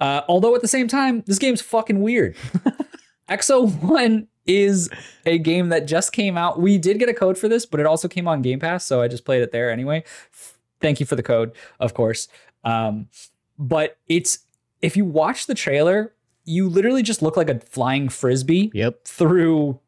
[0.00, 2.36] Uh, although at the same time, this game's fucking weird.
[3.28, 4.90] EXO One is
[5.24, 6.60] a game that just came out.
[6.60, 9.00] We did get a code for this, but it also came on Game Pass, so
[9.00, 10.02] I just played it there anyway.
[10.80, 12.26] Thank you for the code, of course.
[12.64, 13.06] Um,
[13.56, 14.40] but it's
[14.80, 16.12] if you watch the trailer,
[16.44, 19.04] you literally just look like a flying frisbee Yep.
[19.04, 19.78] through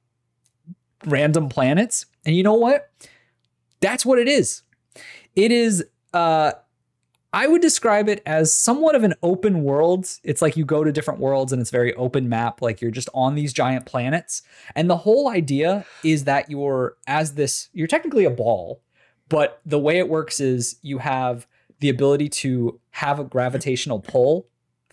[1.07, 2.07] random planets.
[2.25, 2.91] And you know what?
[3.81, 4.63] That's what it is.
[5.35, 6.53] It is uh
[7.33, 10.07] I would describe it as somewhat of an open world.
[10.23, 13.09] It's like you go to different worlds and it's very open map like you're just
[13.13, 14.43] on these giant planets.
[14.77, 18.83] And the whole idea is that you're as this you're technically a ball,
[19.29, 21.47] but the way it works is you have
[21.81, 24.47] the ability to have a gravitational pull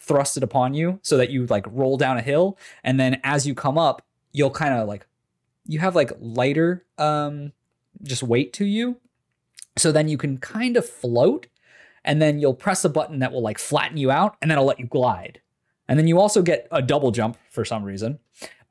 [0.05, 3.53] thrusted upon you so that you like roll down a hill and then as you
[3.53, 5.05] come up you'll kind of like
[5.67, 7.51] you have like lighter um
[8.03, 8.97] just weight to you.
[9.77, 11.47] So then you can kind of float
[12.03, 14.67] and then you'll press a button that will like flatten you out and then it'll
[14.67, 15.41] let you glide.
[15.87, 18.19] And then you also get a double jump for some reason.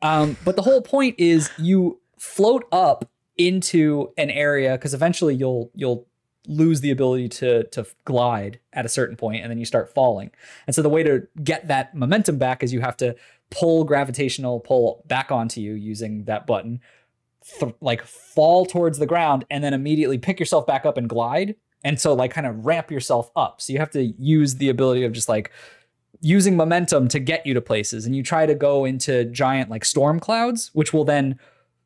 [0.03, 5.71] Um, but the whole point is you float up into an area because eventually you'll
[5.75, 6.07] you'll
[6.47, 10.31] lose the ability to to glide at a certain point and then you start falling.
[10.67, 13.15] And so the way to get that momentum back is you have to
[13.51, 16.81] pull gravitational pull back onto you using that button
[17.59, 21.57] th- like fall towards the ground and then immediately pick yourself back up and glide.
[21.83, 23.61] And so like kind of ramp yourself up.
[23.61, 25.51] So you have to use the ability of just like
[26.21, 28.05] using momentum to get you to places.
[28.07, 31.39] And you try to go into giant like storm clouds which will then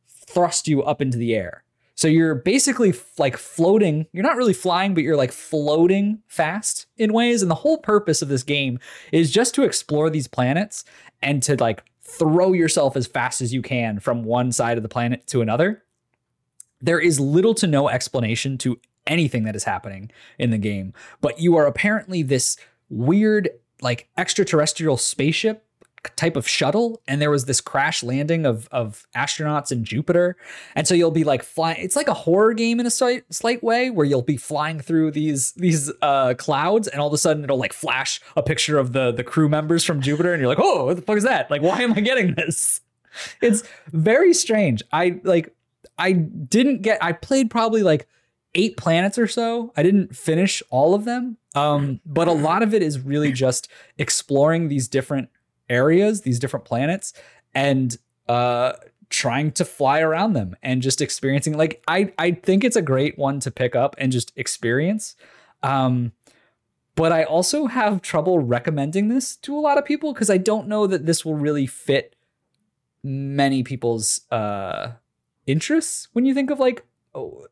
[0.08, 1.64] thrust you up into the air
[1.94, 4.06] so you're basically f- like floating.
[4.12, 7.42] You're not really flying but you're like floating fast in ways.
[7.42, 8.78] And the whole purpose of this game
[9.12, 10.84] is just to explore these planets
[11.22, 14.88] and to like throw yourself as fast as you can from one side of the
[14.88, 15.82] planet to another.
[16.80, 21.38] There is little to no explanation to anything that is happening in the game but
[21.38, 22.56] you are apparently this
[22.88, 23.50] weird
[23.82, 25.62] like extraterrestrial spaceship
[26.16, 30.36] type of shuttle and there was this crash landing of of astronauts in Jupiter
[30.74, 33.62] and so you'll be like flying it's like a horror game in a slight, slight
[33.62, 37.44] way where you'll be flying through these these uh clouds and all of a sudden
[37.44, 40.60] it'll like flash a picture of the the crew members from Jupiter and you're like
[40.60, 42.80] oh what the fuck is that like why am I getting this
[43.40, 43.62] it's
[43.92, 45.54] very strange I like
[45.98, 48.08] I didn't get I played probably like
[48.54, 49.72] eight planets or so.
[49.76, 51.36] I didn't finish all of them.
[51.54, 55.28] Um, but a lot of it is really just exploring these different
[55.68, 57.12] areas, these different planets,
[57.54, 57.96] and
[58.28, 58.72] uh
[59.10, 63.18] trying to fly around them and just experiencing like I I think it's a great
[63.18, 65.14] one to pick up and just experience.
[65.62, 66.12] Um
[66.96, 70.68] but I also have trouble recommending this to a lot of people because I don't
[70.68, 72.16] know that this will really fit
[73.02, 74.92] many people's uh
[75.46, 77.46] interests when you think of like oh,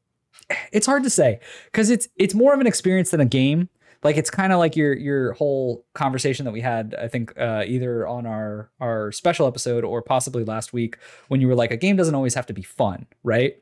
[0.72, 3.68] it's hard to say because it's it's more of an experience than a game
[4.04, 7.62] like it's kind of like your your whole conversation that we had i think uh,
[7.66, 10.96] either on our our special episode or possibly last week
[11.28, 13.56] when you were like a game doesn't always have to be fun right?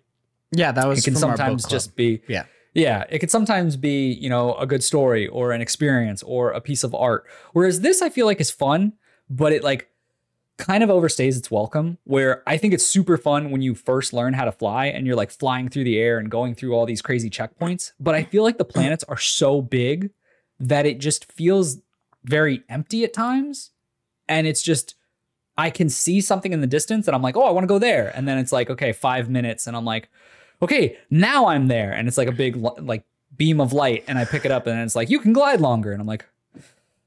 [0.53, 2.45] Yeah, that was it can from our book sometimes just be Yeah.
[2.75, 6.61] yeah it can sometimes be you know a good story or an experience or a
[6.61, 7.25] piece of art.
[7.53, 8.95] Whereas this i feel like is fun
[9.29, 9.89] but it like
[10.59, 14.35] kind of overstays its welcome where i think it's super fun when you first learn
[14.35, 17.01] how to fly and you're like flying through the air and going through all these
[17.01, 20.11] crazy checkpoints but i feel like the planets are so big
[20.61, 21.79] that it just feels
[22.23, 23.71] very empty at times
[24.29, 24.95] and it's just
[25.59, 27.79] I can see something in the distance and I'm like, oh, I want to go
[27.79, 28.11] there.
[28.17, 29.67] And then it's like, okay, five minutes.
[29.67, 30.09] And I'm like,
[30.63, 31.93] okay, now I'm there.
[31.93, 33.05] And it's like a big like
[33.37, 34.05] beam of light.
[34.09, 35.93] And I pick it up and it's like, you can glide longer.
[35.93, 36.25] And I'm like,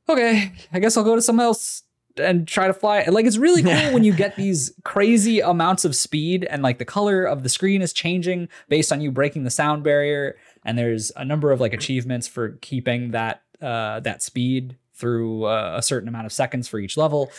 [0.08, 1.84] okay, I guess I'll go to somewhere else
[2.18, 3.00] and try to fly.
[3.00, 6.78] And like it's really cool when you get these crazy amounts of speed and like
[6.78, 10.36] the color of the screen is changing based on you breaking the sound barrier.
[10.66, 15.76] And there's a number of like achievements for keeping that uh, that speed through uh,
[15.78, 17.32] a certain amount of seconds for each level.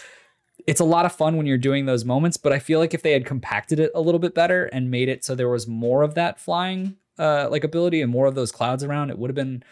[0.66, 3.02] It's a lot of fun when you're doing those moments, but I feel like if
[3.02, 6.02] they had compacted it a little bit better and made it so there was more
[6.02, 9.36] of that flying uh, like ability and more of those clouds around, it would have
[9.36, 9.62] been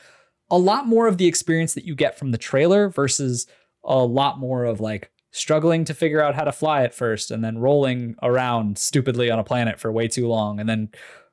[0.50, 3.46] a lot more of the experience that you get from the trailer versus
[3.84, 7.42] a lot more of like struggling to figure out how to fly at first and
[7.42, 10.90] then rolling around stupidly on a planet for way too long and then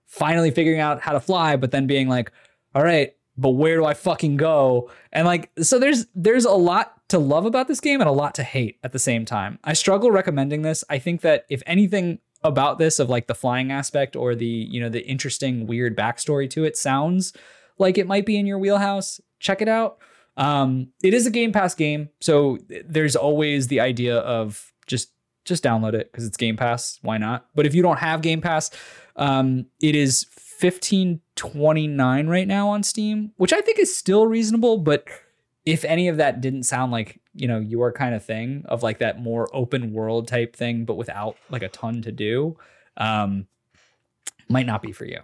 [0.10, 2.32] finally figuring out how to fly but then being like
[2.76, 4.92] all right but where do I fucking go?
[5.14, 8.36] And like, so there's there's a lot to love about this game and a lot
[8.36, 9.60] to hate at the same time.
[9.64, 10.84] I struggle recommending this.
[10.90, 14.80] I think that if anything about this of like the flying aspect or the you
[14.80, 17.34] know the interesting weird backstory to it sounds
[17.78, 20.00] like it might be in your wheelhouse, check it out.
[20.36, 25.12] Um, it is a Game Pass game, so there's always the idea of just
[25.46, 27.00] just download it because it's Game Pass.
[27.02, 27.48] Why not?
[27.56, 28.70] But if you don't have Game Pass,
[29.20, 30.26] um, it is
[30.60, 35.06] 1529 right now on Steam, which I think is still reasonable, but
[35.66, 39.00] if any of that didn't sound like, you know, your kind of thing of like
[39.00, 42.58] that more open world type thing but without like a ton to do,
[42.98, 43.48] um
[44.48, 45.20] might not be for you.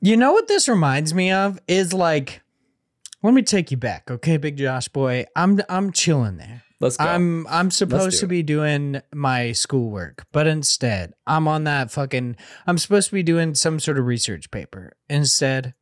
[0.00, 2.40] You know what this reminds me of is like
[3.22, 5.26] let me take you back, okay, Big Josh boy.
[5.36, 6.62] I'm I'm chilling there.
[6.80, 7.04] Let's go.
[7.04, 12.78] I'm I'm supposed to be doing my schoolwork, but instead I'm on that fucking I'm
[12.78, 14.94] supposed to be doing some sort of research paper.
[15.08, 15.74] Instead,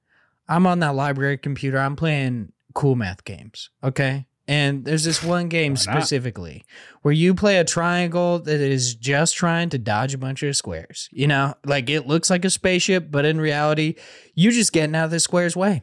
[0.49, 1.79] I'm on that library computer.
[1.79, 4.27] I'm playing cool math games, okay?
[4.49, 6.65] And there's this one game specifically
[7.03, 11.09] where you play a triangle that is just trying to dodge a bunch of squares.
[11.13, 13.95] You know, like it looks like a spaceship, but in reality,
[14.35, 15.83] you just getting out of the square's way.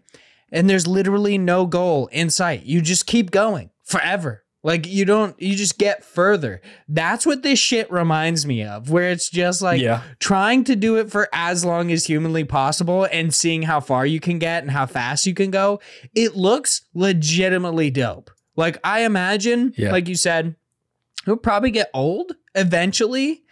[0.51, 2.63] And there's literally no goal in sight.
[2.63, 4.44] You just keep going forever.
[4.65, 6.59] Like you don't, you just get further.
[6.89, 10.01] That's what this shit reminds me of, where it's just like Yeah.
[10.19, 14.19] trying to do it for as long as humanly possible and seeing how far you
[14.19, 15.79] can get and how fast you can go.
[16.15, 18.31] It looks legitimately dope.
[18.55, 19.91] Like I imagine, Yeah.
[19.91, 20.55] like you said,
[21.25, 23.43] it'll probably get old eventually.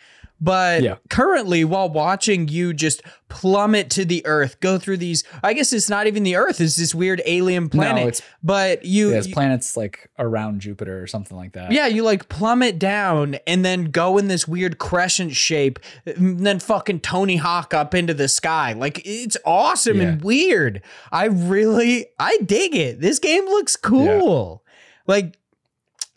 [0.44, 0.96] But Yeah.
[1.10, 5.90] currently, while watching you just plummet to the earth, go through these, I guess it's
[5.90, 8.08] not even the earth, it's this weird alien planet.
[8.08, 11.72] it's- but you, There's you- planets like around Jupiter or something like that.
[11.72, 16.60] yeah, you like plummet down and then go in this weird crescent shape, and then
[16.60, 18.74] fucking Tony Hawk up into the sky.
[18.74, 20.82] Like it's awesome and weird.
[21.10, 23.00] I really, I dig it.
[23.00, 24.62] This game looks cool.
[25.08, 25.38] Like,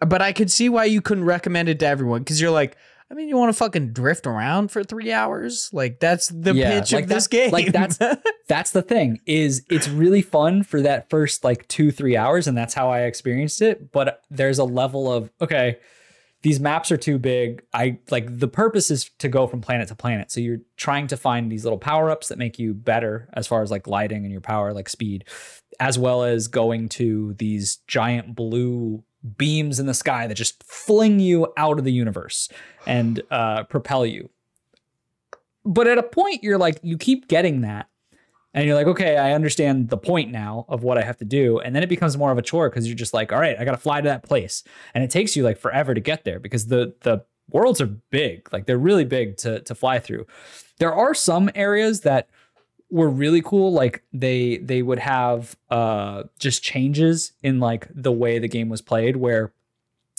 [0.00, 2.76] but I could see why you couldn't recommend it to everyone because you're like,
[3.10, 5.70] I mean, you want to fucking drift around for three hours?
[5.72, 7.50] Like that's the Yeah, pitch like of this game.
[7.52, 7.98] like, that's-
[8.48, 12.56] that's the thing is it's really fun for that first like two three hours and
[12.56, 15.78] that's how i experienced it but there's a level of okay
[16.42, 19.96] these maps are too big i like the purpose is to go from planet to
[19.96, 23.62] planet so you're trying to find these little power-ups that make you better as far
[23.62, 25.24] as like gliding and your power like speed
[25.80, 29.02] as well as going to these giant blue
[29.36, 32.48] beams in the sky that just fling you out of the universe
[32.86, 34.30] and uh, propel you.
[35.64, 37.88] But at a point you're like you keep getting that
[38.54, 41.58] and you're like okay i understand the point now of what i have to do.
[41.58, 43.64] And then it becomes more of a chore because you're just like all right i
[43.64, 44.62] gotta fly to that place.
[44.94, 48.52] And it takes you like forever to get there because the the worlds are big.
[48.52, 50.26] Like they're really big to to fly through.
[50.78, 52.28] There are some areas that
[52.90, 58.38] were really cool like they they would have uh just changes in like the way
[58.38, 59.52] the game was played where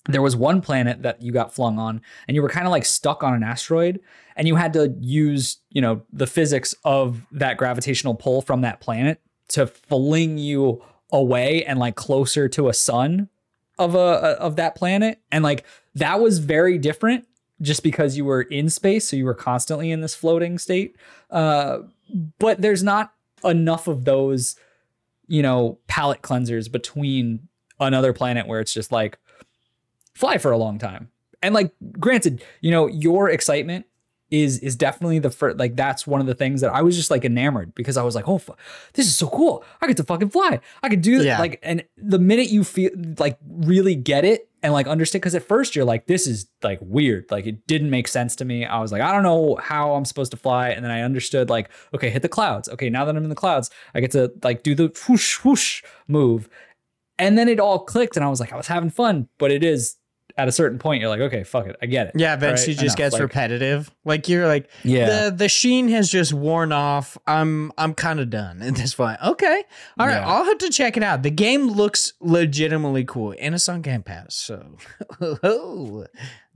[0.08, 2.86] there was one planet that you got flung on and you were kind of like
[2.86, 4.00] stuck on an asteroid
[4.36, 8.80] and you had to use you know the physics of that gravitational pull from that
[8.82, 13.30] planet to fling you away and like closer to a sun
[13.80, 15.64] of a of that planet and like
[15.96, 17.26] that was very different
[17.62, 20.96] just because you were in space so you were constantly in this floating state
[21.32, 21.80] uh
[22.40, 24.56] but there's not enough of those
[25.28, 27.48] you know palette cleansers between
[27.80, 29.18] another planet where it's just like
[30.14, 31.10] fly for a long time.
[31.44, 33.86] And like granted, you know, your excitement
[34.30, 37.10] is is definitely the first like that's one of the things that I was just
[37.10, 38.56] like enamored because I was like, "Oh, fu-
[38.94, 39.64] this is so cool.
[39.82, 40.60] I get to fucking fly.
[40.84, 41.40] I could do that." Yeah.
[41.40, 45.44] Like and the minute you feel like really get it and like understand cuz at
[45.44, 47.26] first you're like this is like weird.
[47.32, 48.66] Like it didn't make sense to me.
[48.66, 51.50] I was like, I don't know how I'm supposed to fly and then I understood
[51.50, 52.68] like, okay, hit the clouds.
[52.68, 55.84] Okay, now that I'm in the clouds, I get to like do the whoosh whoosh
[56.08, 56.50] move.
[57.20, 59.64] And then it all clicked and I was like, I was having fun, but it
[59.64, 59.96] is
[60.38, 62.14] at a certain point, you're like, okay, fuck it, I get it.
[62.16, 62.82] Yeah, eventually Right?
[62.84, 62.98] just Enough.
[62.98, 63.92] gets Like, repetitive.
[64.06, 65.30] Like you're like, Yeah.
[65.30, 67.18] the the sheen has just worn off.
[67.26, 69.18] I'm I'm kind of done at this point.
[69.26, 69.64] Okay,
[70.00, 70.28] all right, Yeah.
[70.28, 71.24] I'll have to check it out.
[71.24, 74.78] The game looks legitimately cool, and it's on Game Pass, so
[75.22, 76.06] oh.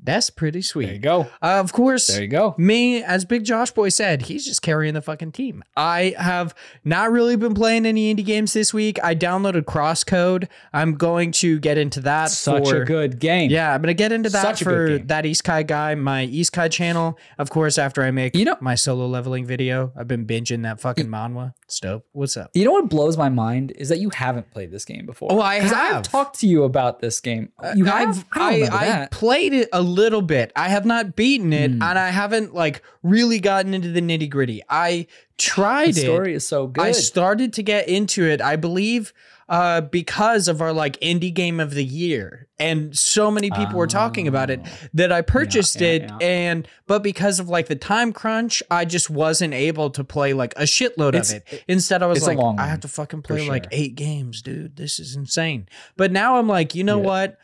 [0.03, 0.85] That's pretty sweet.
[0.85, 1.21] There you go.
[1.41, 2.55] Uh, of course, There you go.
[2.57, 5.63] me, as Big Josh Boy said, he's just carrying the fucking team.
[5.77, 8.97] I have not really been playing any indie games this week.
[9.03, 10.47] I downloaded Crosscode.
[10.73, 12.31] I'm going to get into that.
[12.31, 13.51] Such for, a good game.
[13.51, 17.19] Yeah, I'm gonna get into that Such for that isekai guy, my isekai channel.
[17.37, 20.81] Of course, after I make You know- my solo leveling video, I've been binging that
[20.81, 21.53] fucking manhwa.
[21.71, 22.51] Stope, what's up?
[22.53, 25.29] You know what blows my mind is that you haven't played this game before.
[25.31, 25.73] Oh, I have.
[25.97, 27.51] I've talked to you about this game.
[27.75, 28.25] You have?
[28.33, 30.51] I've I I, I played it a little bit.
[30.55, 31.81] I have not beaten it, Hmm.
[31.81, 34.61] and I haven't like really gotten into the nitty gritty.
[34.69, 35.07] I
[35.37, 36.03] tried the it.
[36.03, 36.83] story is so good.
[36.83, 39.13] I started to get into it, I believe,
[39.51, 43.85] uh, because of our like indie game of the year, and so many people were
[43.85, 44.61] talking about it
[44.93, 46.17] that I purchased yeah, it, yeah.
[46.21, 50.53] and but because of like the time crunch, I just wasn't able to play like
[50.55, 51.65] a shitload It's- of it.
[51.67, 54.77] Instead, I was like, I have to fucking play like eight games, dude.
[54.77, 55.67] This is insane.
[55.97, 57.37] But now I'm like, you know what?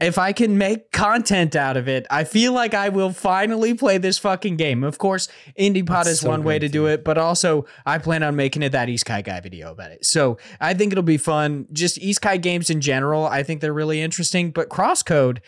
[0.00, 3.98] If I can make content out of it, I feel like I will finally play
[3.98, 4.82] this fucking game.
[4.82, 8.34] Of course, IndiePod is so one way to do it, but also I plan on
[8.34, 10.06] making it that isekai guy video about it.
[10.06, 11.66] So I think it'll be fun.
[11.72, 14.50] Just isekai games in general, I think they're really interesting.
[14.52, 15.38] But Crosscode,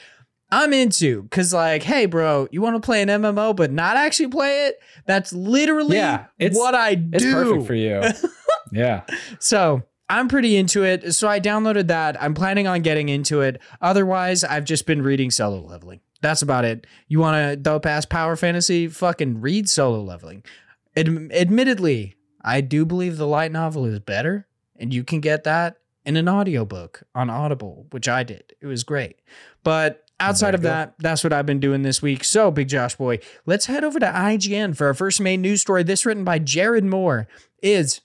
[0.50, 4.28] I'm into because like, hey, bro, you want to play an MMO but not actually
[4.28, 4.78] play it?
[5.06, 7.08] That's literally Yeah, what I do.
[7.14, 8.02] it's perfect for you.
[8.72, 9.02] yeah.
[9.38, 11.14] So I'm pretty into it.
[11.14, 12.22] So I downloaded that.
[12.22, 13.60] I'm planning on getting into it.
[13.80, 16.00] Otherwise, I've just been reading solo leveling.
[16.20, 16.86] That's about it.
[17.08, 18.88] You want a dope ass power fantasy?
[18.88, 20.44] Fucking read solo leveling.
[20.96, 25.78] Ad- admittedly, I do believe the light novel is better, and you can get that
[26.04, 28.54] in an audiobook on Audible, which I did.
[28.60, 29.20] It was great.
[29.62, 32.24] But outside of that, that's what I've been doing this week.
[32.24, 35.82] So, Big Josh Boy, let's head over to IGN for our first main news story.
[35.82, 37.28] This written by Jared Moore
[37.62, 38.00] is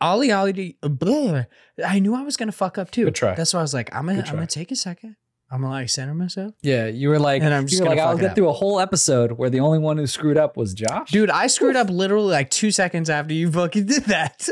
[0.00, 0.76] Ollie Ollie.
[0.82, 1.44] Blah.
[1.84, 3.04] I knew I was gonna fuck up too.
[3.06, 3.34] Good try.
[3.34, 4.34] That's why I was like, I'm gonna, Good I'm try.
[4.36, 5.16] gonna take a second.
[5.52, 6.54] I'm gonna like center myself.
[6.62, 6.86] Yeah.
[6.86, 8.36] You were like, And I'm just you were gonna like, I'll fuck it get up.
[8.36, 11.10] through a whole episode where the only one who screwed up was Josh.
[11.10, 14.48] Dude, I screwed up literally like two seconds after you fucking did that.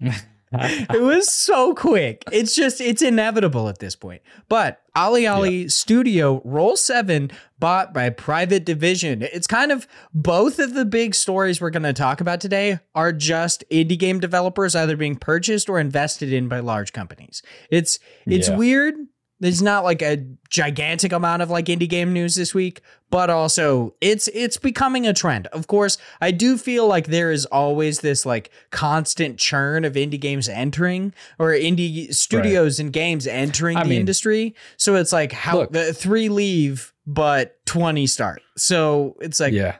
[0.52, 2.24] it was so quick.
[2.32, 4.22] It's just it's inevitable at this point.
[4.48, 9.22] But Ollie Ollie Studio Roll 7 bought by Private Division.
[9.22, 13.12] It's kind of both of the big stories we're going to talk about today are
[13.12, 17.42] just indie game developers either being purchased or invested in by large companies.
[17.70, 18.56] It's it's Yeah.
[18.56, 18.94] weird.
[19.40, 23.94] There's not like a gigantic amount of like indie game news this week, but also
[24.00, 25.46] it's it's becoming a trend.
[25.48, 30.20] Of course, I do feel like there is always this like constant churn of indie
[30.20, 34.56] games entering or indie studios and games entering I the mean- industry.
[34.76, 35.72] So it's like how Look.
[35.72, 38.42] the three leave but 20 start.
[38.56, 39.76] So it's like yeah,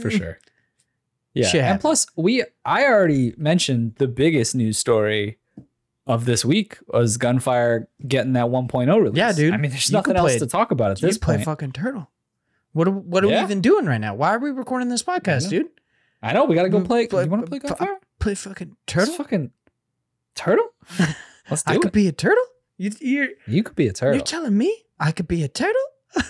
[0.00, 0.18] for mm.
[0.18, 0.38] sure.
[1.34, 1.48] Yeah.
[1.48, 5.38] Shit and plus, we I already mentioned the biggest news story
[6.06, 9.16] of this week was Gunfire getting that 1.0 release.
[9.16, 9.54] Yeah, dude.
[9.54, 10.38] I mean, there's You nothing else it.
[10.40, 11.40] to talk about at this point.
[11.40, 12.10] you play fucking turtle.
[12.72, 14.14] What are, what are we even doing right now?
[14.14, 15.50] Why are we recording this podcast, know.
[15.50, 15.66] dude?
[16.22, 17.06] I know we gotta go Mm, play.
[17.06, 17.98] play- you want to play Gunfire?
[18.18, 19.14] Play fucking It's turtle?
[19.14, 19.50] fucking
[20.34, 20.68] turtle.
[21.50, 21.82] Let's do I it.
[21.82, 22.44] could be a turtle?
[22.78, 24.16] You, you're, you could be a turtle.
[24.16, 25.80] you're telling me I could be a turtle?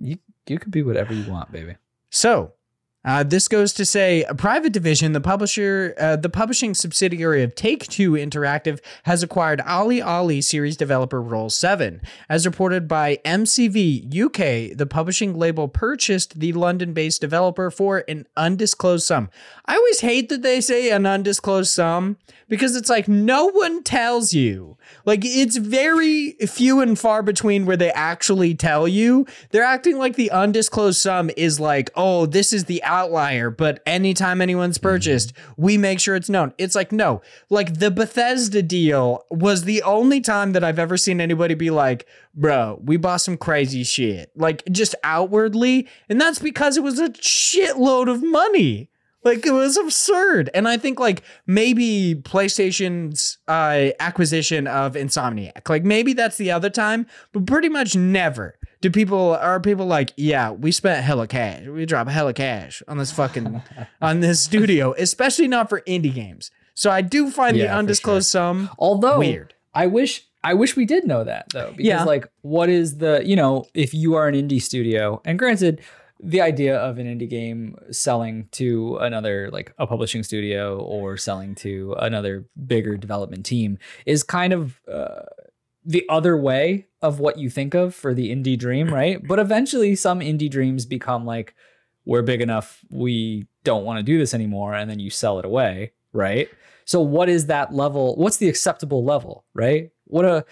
[0.00, 1.76] you you could be whatever you want, baby.
[2.10, 2.52] So,
[3.06, 7.54] uh, this goes to say a private division, the publisher, uh, the publishing subsidiary of
[7.54, 12.02] Take Two Interactive, has acquired Ollie Ollie series developer Roll Seven.
[12.28, 19.06] As reported by MCV UK, the publishing label purchased the London-based developer for an undisclosed
[19.06, 19.30] sum.
[19.64, 22.16] I always hate that they say an undisclosed sum
[22.48, 24.76] because it's like no one tells you.
[25.04, 29.26] Like it's very few and far between where they actually tell you.
[29.50, 34.40] They're acting like the undisclosed sum is like, oh, this is the outlier, but anytime
[34.40, 34.88] anyone's mm-hmm.
[34.88, 36.52] purchased, we make sure it's known.
[36.58, 41.20] It's like, no, like the Bethesda deal was the only time that I've ever seen
[41.20, 45.88] anybody be like, bro, we bought some crazy shit, like just outwardly.
[46.08, 48.90] And that's because it was a shitload of money.
[49.24, 50.50] Like it was absurd.
[50.54, 55.68] And I think like maybe PlayStation's uh acquisition of Insomniac.
[55.68, 60.12] Like maybe that's the other time, but pretty much never do people are people like,
[60.16, 61.66] yeah, we spent hella cash.
[61.66, 63.62] We dropped hella cash on this fucking
[64.00, 66.50] on this studio, especially not for indie games.
[66.74, 69.54] So I do find Yeah, the undisclosed sum Although weird.
[69.74, 72.04] I wish I wish we did know that though, because Yeah.
[72.04, 75.80] like, what is the you know if you are an indie studio, and granted,
[76.20, 81.54] the idea of an indie game selling to another like a publishing studio or selling
[81.54, 85.22] to another bigger development team is kind of uh,
[85.84, 89.20] the other way of what you think of for the indie dream, right?
[89.28, 91.54] But eventually some indie dreams become like
[92.04, 95.44] we're big enough, we don't want to do this anymore and then you sell it
[95.44, 96.48] away, right?
[96.86, 98.16] So what is that level?
[98.16, 99.90] What's the acceptable level, right?
[100.04, 100.44] What a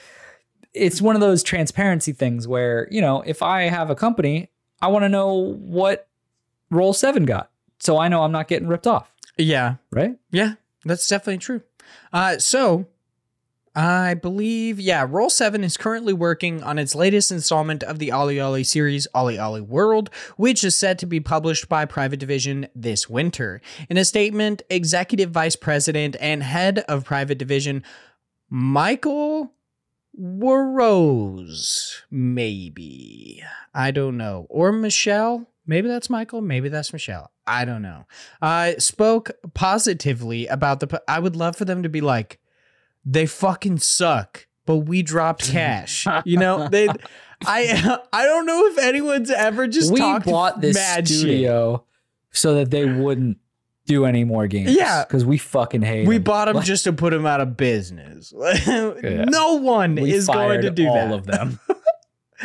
[0.75, 4.51] it's one of those transparency things where, you know, if I have a company,
[4.83, 6.09] I want to know what
[6.71, 7.51] Roll 7 got.
[7.79, 9.77] So I know I'm not getting ripped off, Yeah.
[9.91, 10.17] right?
[10.31, 10.55] Yeah,
[10.85, 11.63] that's definitely true.
[12.13, 12.87] Uh, so
[13.77, 18.41] I believe, yeah, Roll 7 is currently working on its latest installment of the Ollie
[18.41, 23.11] Ollie series, Ollie Ollie World, which is set to be published by Private Division this
[23.11, 23.61] winter.
[23.91, 27.83] In a statement, Executive Vice President and Head of Private Division,
[28.49, 29.53] Michael
[30.21, 33.43] Warrose, maybe.
[33.75, 34.47] I don't know.
[34.49, 35.49] Or Michelle.
[35.67, 36.41] Maybe that's Michael.
[36.41, 37.31] Maybe that's Michelle.
[37.47, 38.07] I don't know.
[38.41, 41.03] Uh, spoke positively about the.
[41.09, 42.39] I would love for them to be like,
[43.05, 46.07] they fucking suck, but we dropped cash.
[46.25, 46.89] You know, they.
[47.47, 51.19] I I don't know if anyone's ever just we bought this mad shit.
[51.19, 51.85] studio
[52.31, 53.39] so that they wouldn't
[53.87, 54.73] do any more games.
[54.73, 55.05] Yeah.
[55.05, 56.07] because we fucking hate.
[56.07, 56.25] We them.
[56.25, 58.33] bought them Like, just to put them out of business.
[58.67, 61.13] No one we is going to do all that.
[61.15, 61.61] of them.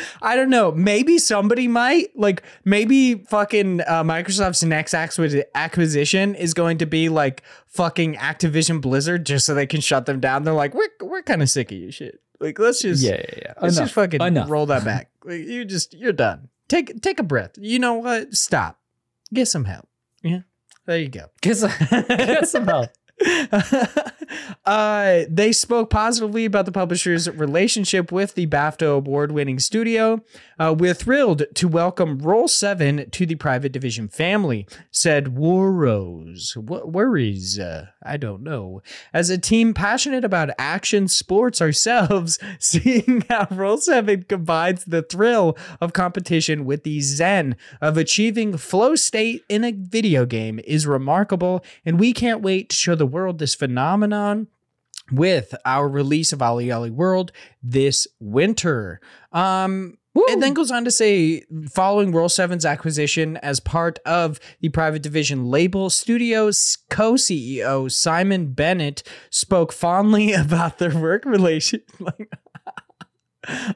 [0.21, 0.71] I don't know.
[0.71, 2.43] Maybe somebody might like.
[2.63, 9.25] Maybe fucking uh, Microsoft's next acqui- acquisition is going to be like fucking Activision Blizzard,
[9.25, 10.43] just so they can shut them down.
[10.43, 12.21] They're like, we're we're kind of sick of your shit.
[12.39, 13.53] Like, let's just yeah, yeah, yeah.
[13.61, 13.85] let's Enough.
[13.87, 14.49] just fucking Enough.
[14.49, 15.09] roll that back.
[15.25, 16.49] Like, you just you're done.
[16.69, 17.53] Take take a breath.
[17.59, 18.35] You know what?
[18.35, 18.79] Stop.
[19.33, 19.87] Get some help.
[20.21, 20.41] Yeah.
[20.89, 21.25] There you go.
[21.43, 21.69] Get some,
[22.65, 22.89] help.
[24.65, 30.23] uh, they spoke positively about the publisher's relationship with the BAFTA award winning studio.
[30.57, 36.55] Uh, we're thrilled to welcome Roll 7 to the private division family, said Warrose.
[36.55, 37.59] What worries?
[37.59, 38.81] Uh, I don't know.
[39.13, 45.57] As a team passionate about action sports ourselves, seeing how Roll 7 combines the thrill
[45.81, 51.63] of competition with the zen of achieving flow state in a video game is remarkable,
[51.85, 54.47] and we can't wait to show the world this phenomenon
[55.11, 57.31] with our release of Ollie Ollie World
[57.61, 59.01] this winter.
[59.31, 64.69] Um, it then goes on to say, following Roll 7's acquisition as part of the
[64.69, 71.81] private division label, Studios co CEO Simon Bennett spoke fondly about their work relation.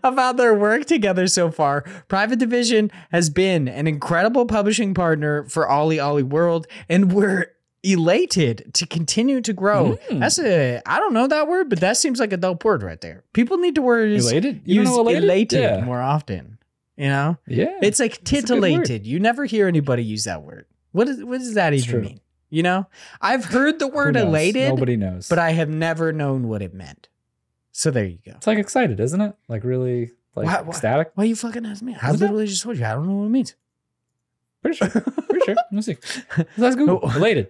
[0.04, 1.84] About their work together so far.
[2.10, 7.53] Private Division has been an incredible publishing partner for Ollie Ollie World, and we're
[7.84, 9.98] elated to continue to grow.
[10.10, 10.20] Mm.
[10.20, 13.00] That's a I don't know that word, but that seems like a dope word right
[13.02, 13.24] there.
[13.34, 14.62] People need to word Elated?
[14.66, 15.24] You use know elated?
[15.26, 15.82] elated Yeah.
[15.84, 16.58] more often.
[16.98, 18.26] You know, Yeah, it's like a good word.
[18.48, 19.08] titillated.
[19.08, 20.66] You never hear anybody use that word.
[20.92, 22.10] What is what does that It's even true.
[22.10, 22.20] mean?
[22.50, 22.88] You know,
[23.20, 25.28] I've heard the word elated, Nobody knows.
[25.28, 27.10] but I have never known what it meant.
[27.72, 28.34] So there you go.
[28.38, 29.36] it's like excited, isn't it?
[29.48, 31.12] Like really, like Why- why- ecstatic.
[31.16, 31.96] Why you fucking ask me?
[32.00, 32.86] I literally just told you.
[32.86, 33.56] I don't know what it means.
[34.64, 34.90] Pretty sure.
[34.90, 35.56] Pretty sure.
[35.72, 35.98] Let's see.
[36.58, 37.02] Let's Google.
[37.04, 37.16] No.
[37.16, 37.50] Elated.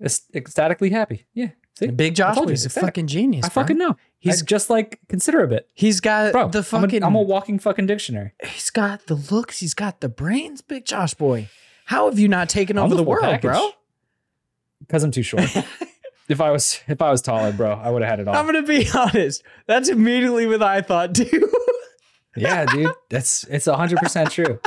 [0.00, 1.26] Ec- Ecstatically happy.
[1.34, 1.50] Yeah.
[1.78, 1.88] See?
[1.88, 3.44] Big Josh is a fucking genius.
[3.44, 3.62] I bro.
[3.62, 3.96] fucking know.
[4.18, 6.48] He's- He's just like consider a bit, He's got bro.
[6.48, 7.04] the I'm a- fucking.
[7.04, 8.32] I'm a, walking fucking dictionary.
[8.42, 9.60] he's got the looks.
[9.60, 10.62] He's got the brains.
[10.62, 11.48] Big Josh boy.
[11.84, 13.42] How have you not taken over the the world, package.
[13.50, 13.70] bro?
[14.80, 15.44] Because I'm too short.
[16.28, 18.34] if I was if I was taller, bro, I would have had it all.
[18.34, 19.42] I'm gonna be honest.
[19.66, 21.52] That's immediately what I thought too.
[22.36, 22.90] yeah, dude.
[23.10, 24.58] That's it's hundred percent true.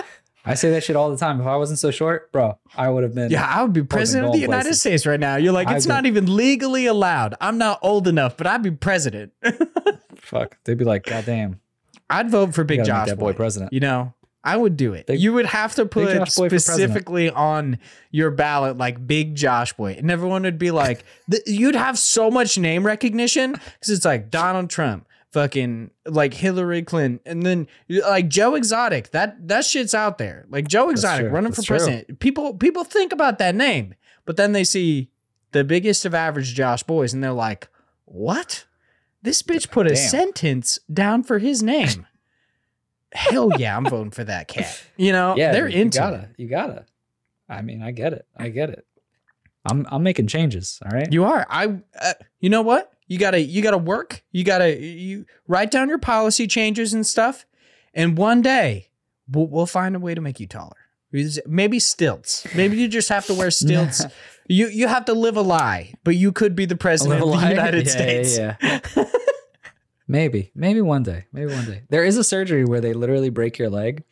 [0.49, 1.39] I say that shit all the time.
[1.39, 3.31] If I wasn't so short, bro, I would have been.
[3.31, 4.81] yeah, I would be president of the United places.
[4.81, 5.35] States right now.
[5.35, 7.35] You're like, it's not even legally allowed.
[7.39, 9.33] I'm not old enough, but I'd be president.
[10.15, 10.57] Fuck.
[10.63, 11.59] They'd be like, God damn.
[12.09, 13.71] I'd vote for Big Josh boy president.
[13.73, 15.07] You know, I would do it.
[15.07, 16.61] Big- you would have to put Josh Boy for president.
[16.91, 17.77] specifically on
[18.11, 22.31] your ballot like Big Josh Boy, and everyone would be like, th- you'd have so
[22.31, 28.27] much name recognition because it's like Donald Trump, fucking like Hillary Clinton, and then like
[28.29, 29.11] Joe Exotic.
[29.11, 30.45] That that shit's out there.
[30.49, 31.33] Like Joe Exotic true.
[31.33, 31.77] running for That's true.
[31.77, 32.19] president.
[32.19, 35.09] People people think about that name, but then they see
[35.51, 37.67] the biggest of average Josh boys, and they're like,
[38.05, 38.65] what?
[39.21, 40.09] This bitch put a Damn.
[40.09, 42.05] sentence down for his name.
[43.11, 44.81] Hell yeah, I'm voting for that cat.
[44.95, 46.29] You know, Yeah, they're you into gotta, it.
[46.37, 46.85] You gotta.
[47.49, 48.25] I mean, I get it.
[48.37, 48.85] I get it.
[49.65, 50.79] I'm I'm making changes.
[50.85, 51.11] All right.
[51.11, 51.45] You are.
[51.49, 51.79] I.
[51.99, 52.93] Uh, you know what?
[53.09, 53.41] You gotta.
[53.41, 54.23] You gotta work.
[54.31, 54.79] You gotta.
[54.81, 57.45] You write down your policy changes and stuff,
[57.93, 58.89] and one day
[59.29, 60.77] we'll, we'll find a way to make you taller.
[61.47, 62.45] Maybe stilts.
[62.55, 64.05] Maybe you just have to wear stilts.
[64.47, 67.35] you you have to live a lie, but you could be the president of the
[67.35, 67.49] Lie?
[67.49, 68.37] United Yeah, States.
[68.37, 69.05] Yeah, yeah.
[70.07, 71.81] maybe, maybe one day, maybe one day.
[71.89, 74.03] There is a surgery where they literally break your leg,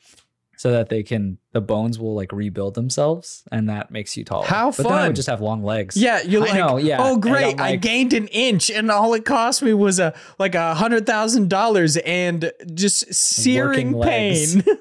[0.57, 4.45] so that they can the bones will like rebuild themselves and that makes you taller.
[4.45, 5.95] How But then I would just have long legs.
[5.95, 6.97] Yeah, you're I like, know, yeah.
[6.99, 10.55] oh great, I'm I gained an inch, and all it cost me was a like
[10.55, 14.63] a hundred thousand dollars and just searing pain.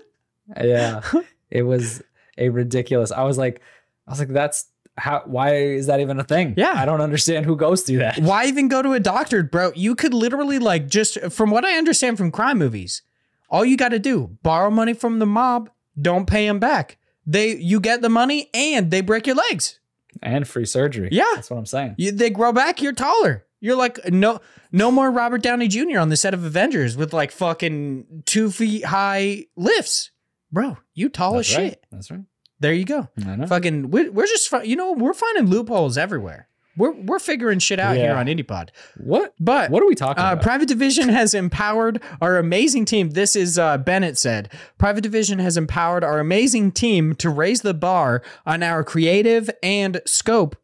[0.56, 1.02] Yeah.
[1.50, 2.02] it was
[2.38, 3.10] a ridiculous.
[3.10, 3.60] I was like,
[4.06, 4.66] I was like, that's
[4.96, 6.54] how why is that even a thing?
[6.56, 6.72] Yeah.
[6.74, 8.18] I don't understand who goes through that.
[8.18, 9.72] Why even go to a doctor, bro?
[9.74, 13.02] You could literally like just from what I understand from crime movies,
[13.48, 15.70] all you got to do borrow money from the mob,
[16.00, 16.98] don't pay them back.
[17.26, 19.80] They you get the money and they break your legs.
[20.22, 21.08] And free surgery.
[21.12, 21.24] Yeah.
[21.34, 21.94] That's what I'm saying.
[21.98, 23.44] You, they grow back, you're taller.
[23.60, 24.40] You're like no
[24.70, 25.98] no more Robert Downey Jr.
[25.98, 30.10] on the set of Avengers with like fucking two feet high lifts,
[30.52, 30.78] bro.
[30.94, 31.70] You tall as right.
[31.70, 31.86] shit.
[31.90, 32.20] That's right.
[32.60, 33.08] There you go.
[33.26, 33.46] I know.
[33.46, 36.48] Fucking, we're, we're just you know we're finding loopholes everywhere.
[36.76, 38.18] We're we're figuring shit out here Yeah.
[38.18, 38.68] on IndiePod.
[38.98, 40.42] What But what are we talking uh, about?
[40.42, 43.10] Private Division has empowered our amazing team.
[43.10, 44.52] This is uh, Bennett said.
[44.78, 50.00] Private Division has empowered our amazing team to raise the bar on our creative and
[50.06, 50.56] scope.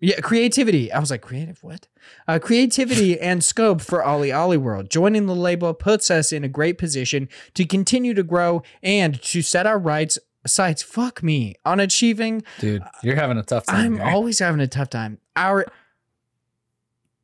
[0.00, 0.92] Yeah, creativity.
[0.92, 1.88] I was like, creative what?
[2.28, 4.90] Uh, creativity and scope for Ollie Ollie World.
[4.90, 9.40] Joining the label puts us in a great position to continue to grow and to
[9.40, 10.82] set our rights sights.
[10.82, 13.94] Fuck me on achieving Dude, you're having a tough time.
[13.94, 15.18] I'm always having a tough time.
[15.36, 15.66] Our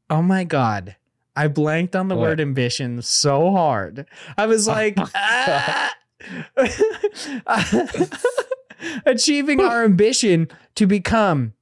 [0.09, 0.97] Oh my god.
[1.37, 2.23] I blanked on the What?
[2.23, 4.07] word ambition so hard.
[4.37, 5.93] I was like ah.
[9.07, 11.55] achieving our ambition to become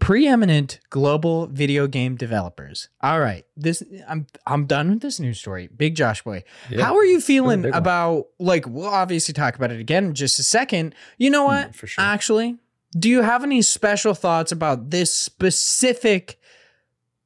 [0.00, 2.88] preeminent global video game developers.
[3.00, 3.44] All right.
[3.56, 5.68] This I'm I'm done with this news story.
[5.76, 6.42] Big Josh boy.
[6.68, 6.84] Yeah.
[6.84, 7.78] How are you feeling big one.
[7.78, 10.94] about like we'll obviously talk about it again in just a second.
[11.18, 11.68] You know what?
[11.70, 12.02] Mm, for sure.
[12.02, 12.56] Actually,
[12.98, 16.40] do you have any special thoughts about this specific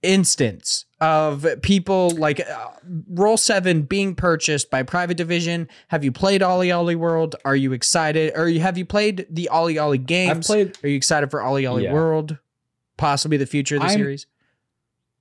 [0.02, 2.68] instance of people like uh,
[3.08, 5.68] Roll 7 being purchased by Private Division?
[5.88, 7.36] Have you played Ollie Ollie World?
[7.44, 8.32] Are you excited?
[8.36, 10.46] Or you- have you played the Ollie Ollie games?
[10.46, 11.92] played- Are you excited for Ollie Ollie Yeah.
[11.94, 12.38] World?
[12.96, 14.26] Possibly the future of the I'm- series?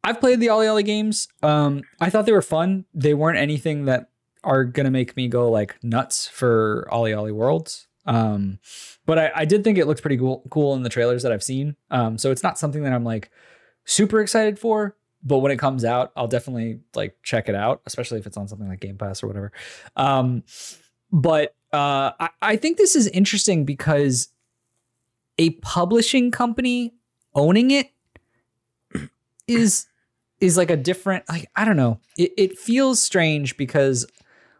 [0.05, 1.29] I've played the Ollie Ollie games.
[1.41, 2.83] Um, I thought they were fun.
[2.93, 4.09] They weren't anything that
[4.43, 7.87] are gonna make me go like nuts for Ollie Ollie Worlds.
[8.05, 8.59] Um,
[9.05, 11.41] but I, I did think it looks pretty cool, cool in the trailers that I've
[11.43, 11.77] seen.
[11.89, 13.31] Um, so it's not something that I'm like
[13.85, 14.97] super excited for.
[15.25, 18.49] But when it comes out, I'll definitely like check it out, especially if it's on
[18.49, 19.53] something like Game Pass or whatever.
[19.95, 20.43] Um,
[21.13, 24.27] but uh, I, I think this is interesting because
[25.37, 26.93] a publishing company
[27.35, 27.91] owning it
[29.47, 29.87] is
[30.39, 31.99] is like a different like I don't know.
[32.17, 34.05] It it feels strange because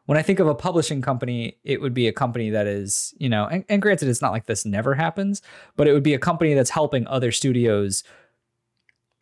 [0.05, 3.29] when I think of a publishing company, it would be a company that is, you
[3.29, 5.41] know, and, and granted it's not like this never happens,
[5.77, 8.03] but it would be a company that's helping other studios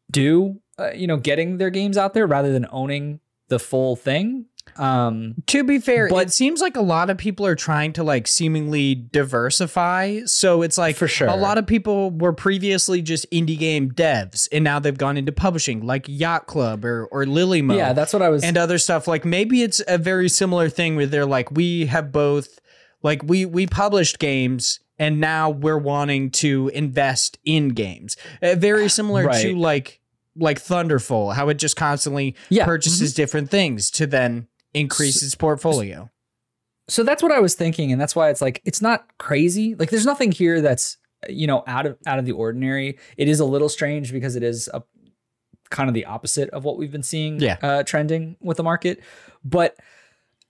[0.10, 4.46] do uh, you know, getting their games out there rather than owning the full thing.
[4.78, 8.04] Um To be fair, But- it seems like a lot of people are trying to
[8.04, 8.96] like seemingly
[9.42, 10.22] diversify.
[10.26, 11.28] So it's like For sure.
[11.28, 15.32] a lot of people were previously just indie game devs and now they've gone into
[15.32, 17.76] publishing like Yacht Club or or Lily Mo.
[17.76, 19.08] yeah, that's what I was and other stuff.
[19.08, 22.60] Like maybe it's a very similar thing where they're like, we have both
[23.04, 28.16] like we we published games and now we're wanting to invest in games.
[28.42, 30.00] Uh, very similar to like
[30.38, 32.62] like Thunderful, how it just constantly Yeah.
[32.64, 32.70] Mm-hmm.
[32.70, 36.10] purchases different things to then increase its portfolio.
[36.88, 39.76] so that's what I was thinking, and that's why it's like it's not crazy.
[39.76, 40.98] Like there's nothing here that's
[41.30, 42.98] you know out of out of the ordinary.
[43.18, 44.84] It is a little strange because it is a
[45.70, 47.58] kind of the opposite of what we've been seeing Yeah.
[47.62, 49.02] uh, trending with the market.
[49.44, 49.78] But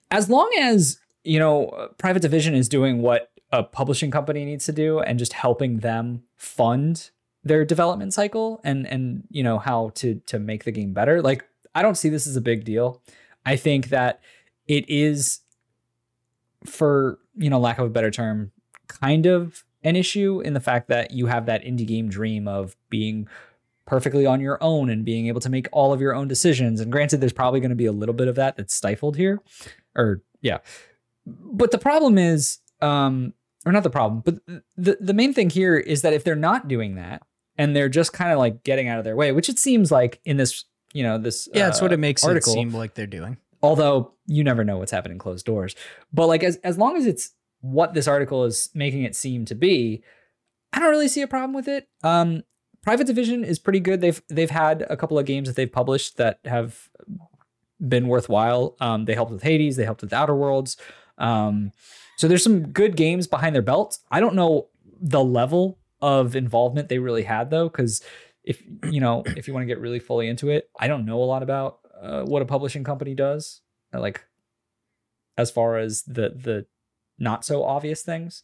[0.09, 4.71] as long as you know private division is doing what a publishing company needs to
[4.71, 7.11] do and just helping them fund
[7.43, 11.43] their development cycle and and you know how to to make the game better like
[11.75, 13.01] i don't see this as a big deal
[13.45, 14.21] i think that
[14.67, 15.41] it is
[16.65, 18.51] for you know lack of a better term
[18.87, 22.75] kind of an issue in the fact that you have that indie game dream of
[22.89, 23.27] being
[23.85, 26.79] perfectly on your own and being able to make all of your own decisions.
[26.79, 29.41] And granted there's probably going to be a little bit of that that's stifled here
[29.95, 30.59] or yeah.
[31.25, 33.33] But the problem is um
[33.65, 34.39] or not the problem but
[34.75, 37.21] the the main thing here is that if they're not doing that
[37.57, 40.19] and they're just kind of like getting out of their way which it seems like
[40.25, 42.51] in this you know this Yeah, that's what uh, it makes article.
[42.53, 43.37] it seem like they're doing.
[43.63, 45.75] although you never know what's happening closed doors.
[46.13, 47.31] But like as, as long as it's
[47.61, 50.01] what this article is making it seem to be
[50.73, 51.87] i don't really see a problem with it.
[52.03, 52.43] Um
[52.81, 54.01] private division is pretty good.
[54.01, 56.89] They've they've had a couple of games that they've published that have
[57.87, 58.75] been worthwhile.
[58.79, 59.75] Um they helped with hades.
[59.75, 60.77] They helped with outer worlds.
[61.17, 61.71] Um
[62.17, 64.67] so there's some good games behind their belts i don't know
[65.01, 68.03] the level of involvement they really had though because
[68.43, 71.21] if you know if you want to get really fully into it i don't know
[71.21, 73.61] a lot about uh, what a publishing company does
[73.93, 74.23] uh, like
[75.37, 76.65] as far as the the
[77.21, 78.43] not so obvious things.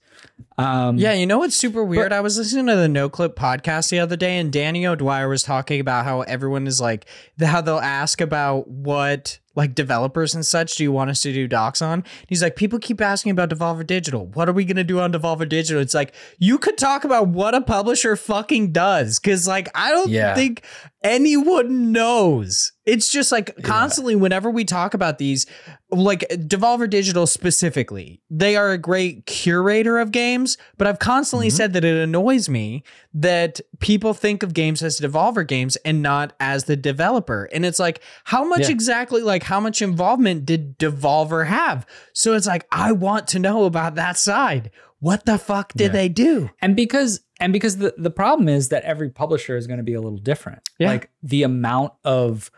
[0.57, 2.13] Um, Yeah, you know what's super weird?
[2.13, 5.41] I was listening to the No Clip podcast the other day, and Danny O'Dwyer was
[5.43, 7.07] talking about how everyone is like,
[7.41, 11.47] how they'll ask about what like developers and such do you want us to do
[11.47, 12.05] docs on?
[12.27, 14.27] He's like, people keep asking about Devolver Digital.
[14.27, 15.81] What are we gonna do on Devolver Digital?
[15.81, 20.09] It's like you could talk about what a publisher fucking does, because like I don't
[20.09, 20.33] Yeah.
[20.35, 20.63] think
[21.03, 22.71] anyone knows.
[22.87, 25.45] It's just like constantly whenever we talk about these,
[25.91, 31.57] like Devolver Digital specifically, they are a great curator of games, but I've constantly mm-hmm.
[31.57, 32.83] said that it annoys me
[33.13, 37.49] that people think of games as Devolver games and not as the developer.
[37.51, 38.71] And it's like, how much Yeah.
[38.71, 41.85] exactly, like, how much involvement did Devolver have?
[42.13, 44.71] So it's like, I want to know about that side.
[44.99, 45.91] What the fuck did Yeah.
[45.91, 46.49] they do?
[46.61, 49.93] and because and because the, the problem is that every publisher is going to be
[49.93, 50.87] a little different Yeah.
[50.87, 52.49] like the amount of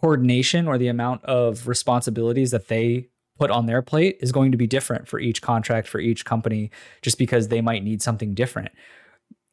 [0.00, 4.58] coordination or the amount of responsibilities that they put on their plate is going to
[4.58, 6.70] be different for each contract for each company
[7.02, 8.70] just because they might need something different.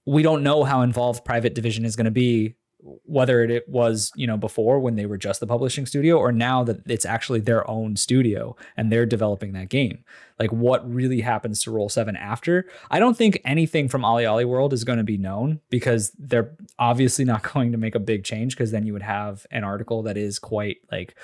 [0.06, 4.28] We don't know how involved private division is going to be whether it, was you
[4.28, 7.70] know before when they were just the publishing studio or now that it's actually their
[7.70, 10.04] own studio and they're developing that game.
[10.40, 12.66] Like what really happens to roll 7 after?
[12.92, 16.52] I don't think anything from Ollie Ollie world is going to be known because they're
[16.78, 20.04] obviously not going to make a big change because then you would have an article
[20.04, 21.16] that is quite like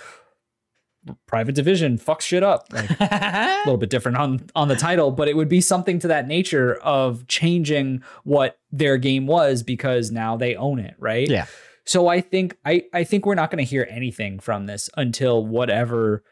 [1.27, 5.27] private division fucks shit up like a little bit different on on the title, but
[5.27, 10.35] it would be something to that nature of changing what their game was because now
[10.37, 11.29] they own it, right?
[11.29, 11.45] Yeah.
[11.85, 15.45] So I think I I think we're not going to hear anything from this until
[15.45, 16.23] whatever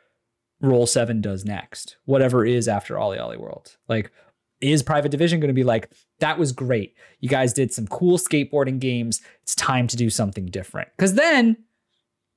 [0.60, 1.98] Roll 7 does next.
[2.06, 3.78] Whatever is after Ollie Ollie World.
[3.88, 4.12] Like
[4.60, 6.96] is Private Division going to be like that was great.
[7.20, 9.22] You guys did some cool skateboarding games.
[9.44, 10.90] It's time to do something different.
[10.98, 11.58] Cuz then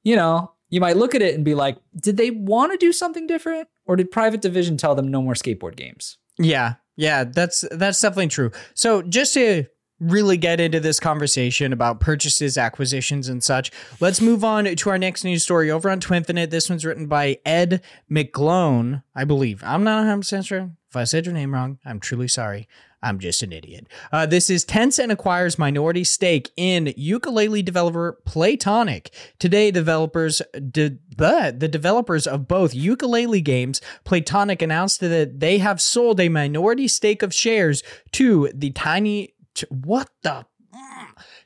[0.02, 2.92] you know, you might look at it and be like, did they want to do
[2.92, 3.68] something different?
[3.86, 6.16] Or did Private Division tell them no more skateboard games?
[6.38, 8.50] Yeah, yeah, that's that's definitely true.
[8.74, 9.66] So just to
[9.98, 14.98] really get into this conversation about purchases, acquisitions, and such, let's move on to our
[14.98, 16.50] next news story over on Twinfinite.
[16.50, 19.62] This one's written by Ed McGlone, I believe.
[19.62, 20.70] I'm not 100% sure.
[20.90, 22.66] If I said your name wrong, I'm truly sorry.
[23.00, 23.86] I'm just an idiot.
[24.12, 29.08] Uh, this is Tencent acquires minority stake in Yooka-Laylee developer Playtonic.
[29.38, 35.80] Today, developers, de- the, the developers of both Yooka-Laylee games, Playtonic announced that they have
[35.80, 39.34] sold a minority stake of shares to the tiny.
[39.54, 40.44] t- what the?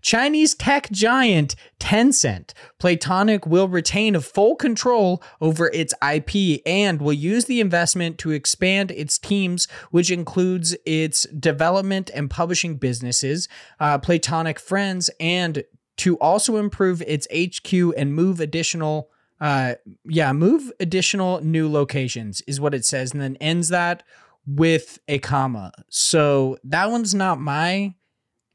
[0.05, 2.53] Chinese tech giant Tencent.
[2.79, 8.91] Playtonic will retain full control over its IP and will use the investment to expand
[8.91, 13.49] its teams, which includes its development and publishing businesses,
[13.81, 15.65] uh, Playtonic Friends, and
[15.97, 19.09] to also improve its HQ and move additional.
[19.41, 19.75] Uh,
[20.05, 24.03] yeah, move additional new locations is what it says, and then ends that
[24.47, 25.73] with a comma.
[25.89, 27.95] So that one's not my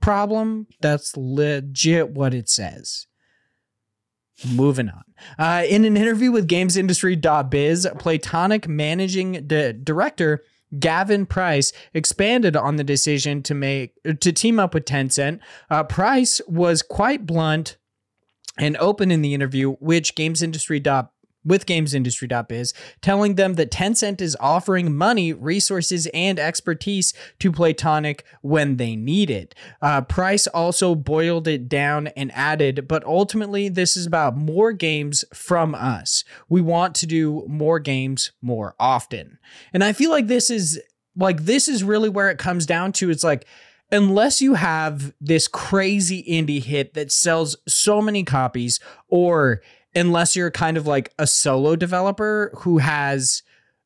[0.01, 0.67] problem.
[0.81, 3.07] That's legit what it says.
[4.47, 5.03] Moving on.
[5.37, 10.41] Uh, in an interview with GamesIndustry.biz, Playtonic managing di- director
[10.77, 15.39] Gavin Price expanded on the decision to make to team up with Tencent.
[15.69, 17.77] Uh, Price was quite blunt
[18.57, 20.81] and open in the interview, which GamesIndustry.
[21.45, 28.75] With GamesIndustry.biz, telling them that Tencent is offering money, resources, and expertise to Playtonic when
[28.75, 29.55] they need it.
[29.81, 35.23] Uh, Price also boiled it down and added, but ultimately, this is about more games
[35.33, 36.25] from us.
[36.49, 39.39] We want to do more games more often.
[39.71, 40.81] And I feel like this is
[41.15, 43.09] like, this is really where it comes down to.
[43.09, 43.45] It's like,
[43.91, 49.61] unless you have this crazy indie hit that sells so many copies, or
[49.95, 53.43] unless you're kind of like a solo developer who has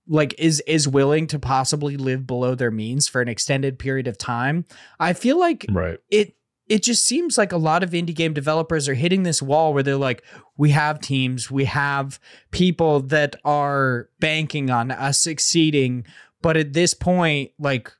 [0.08, 4.18] like is is willing to possibly live below their means for an extended period of
[4.18, 4.66] time
[5.00, 6.00] i feel like Right.
[6.10, 6.36] it
[6.68, 9.84] it just seems like a lot of indie game developers are hitting this wall where
[9.84, 10.24] they're like
[10.58, 12.20] we have teams we have
[12.52, 16.06] people that are banking on us succeeding
[16.42, 17.92] but at this point like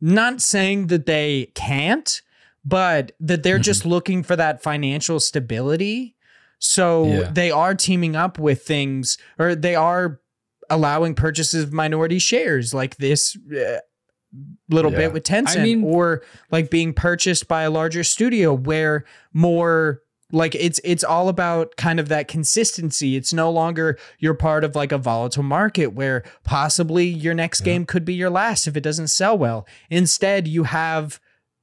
[0.00, 2.22] not saying that they can't
[2.64, 3.62] but that they're mm-hmm.
[3.62, 6.14] just looking for that financial stability
[6.58, 7.30] so Yeah.
[7.32, 10.20] they are teaming up with things or they are
[10.70, 13.78] allowing purchases of minority shares like this uh,
[14.68, 14.98] little Yeah.
[14.98, 20.02] bit with Tencent I mean- or like being purchased by a larger studio where more
[20.30, 23.16] like it's it's all about kind of that consistency.
[23.16, 27.86] It's no longer you're part of like a volatile market where possibly your next game
[27.86, 29.66] could be your last if it doesn't sell well.
[29.88, 31.18] Instead, you have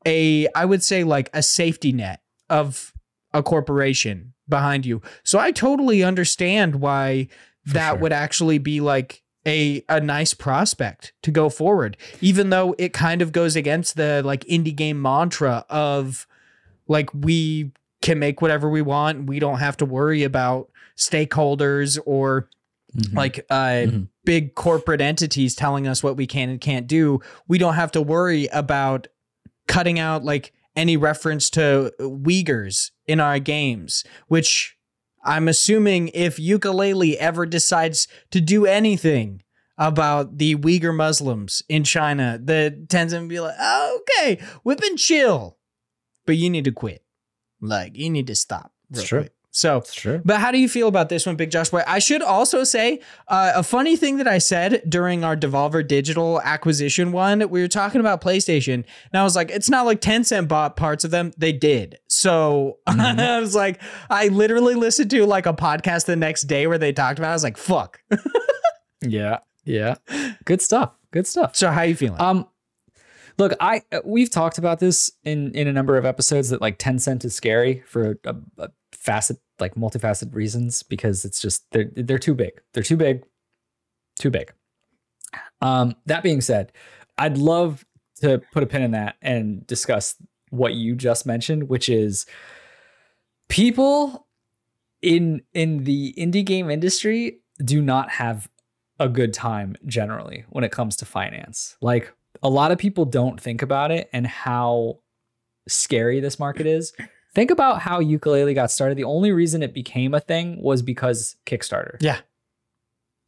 [0.07, 2.91] a I would say like a safety net of
[3.35, 5.01] a corporation behind you.
[5.23, 7.27] So I totally understand why
[7.65, 7.99] that sure.
[7.99, 13.21] would actually be like a a nice prospect to go forward even though it kind
[13.21, 16.25] of goes against the like indie game mantra of
[16.87, 17.71] like we
[18.01, 20.69] can make whatever we want we don't have to worry about
[21.19, 22.49] stakeholders or
[22.95, 23.17] Mm-hmm.
[23.17, 23.55] like uh
[23.91, 24.07] Mhm.
[24.23, 28.01] big corporate entities telling us what we can and can't do we don't have to
[28.01, 29.07] worry about
[29.67, 34.77] cutting out like any reference to Uyghurs in our games which
[35.23, 39.41] i'm assuming if Yooka-Laylee ever decides to do anything
[39.77, 44.97] about the Uyghur Muslims in China the Tencent would be like oh, okay whip and
[44.97, 45.57] chill
[46.25, 47.03] but you need to quit
[47.61, 49.21] like you need to stop It's true.
[49.21, 49.33] quick.
[49.55, 49.81] So
[50.25, 51.81] but how do you feel about this one, Big Josh Boy?
[51.87, 52.99] I should also say
[53.29, 57.47] uh, a funny thing that I said during our Devolver Digital acquisition one.
[57.49, 61.03] We were talking about PlayStation, and I was like, "It's not like Tencent bought parts
[61.05, 63.19] of them; they did." So Mhm.
[63.19, 66.91] I was like, I literally listened to like a podcast the next day where they
[66.93, 67.29] talked about.
[67.29, 67.31] it.
[67.31, 67.99] I was like, "Fuck."
[69.01, 69.39] Yeah.
[69.65, 69.95] Yeah.
[70.45, 70.91] Good stuff.
[71.11, 71.55] Good stuff.
[71.55, 72.19] So how you feeling?
[72.19, 72.47] Um,
[73.37, 77.23] look, I we've talked about this in in a number of episodes that like Tencent
[77.25, 78.69] is scary for a, a
[79.05, 82.59] facet like multifaceted reasons because it's just they're they're too big.
[82.73, 83.23] They're too big.
[84.19, 84.51] Too big.
[85.61, 86.71] Um, that being said,
[87.17, 87.85] I'd love
[88.21, 90.15] to put a pin in that and discuss
[90.49, 92.25] what you just mentioned, which is
[93.47, 94.27] people
[95.01, 98.49] in in the indie game industry do not have
[98.99, 101.77] a good time generally when it comes to finance.
[101.81, 104.99] Like a lot of people don't think about it and how
[105.67, 106.93] scary this market is.
[107.35, 108.97] Think about how Yooka-Laylee got started.
[108.97, 111.97] The only reason it became a thing was because Kickstarter.
[111.99, 112.19] Yeah.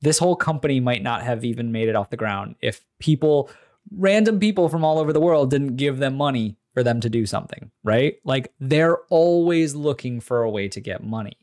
[0.02, 3.50] This whole company might not have even made it off the ground if people,
[3.92, 7.26] random people from all over the world, didn't give them money for them to do
[7.26, 8.16] something, right?
[8.24, 11.38] Like they're always looking for a way to get money.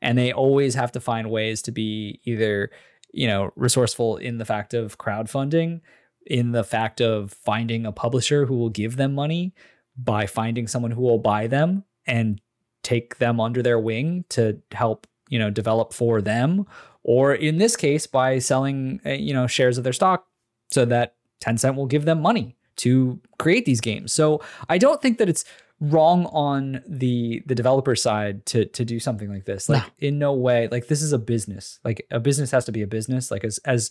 [0.00, 2.70] And they always have to find ways to be either,
[3.12, 5.80] you know, resourceful in the fact of crowdfunding,
[6.26, 9.52] in the fact of finding a publisher who will give them money,
[10.00, 12.40] by finding someone who will buy them and
[12.82, 16.66] take them under their wing to help you know develop for them.
[17.04, 20.26] Or in this case by selling uh, you know shares of their stock
[20.70, 24.12] so that Tencent will give them money to create these games.
[24.12, 25.44] So i don't think that it's
[25.80, 29.68] wrong on the the developer side to to do something like this.
[29.68, 31.78] Like in no way like this is a business.
[31.84, 33.30] Like a business has to be a business.
[33.30, 33.90] Like as as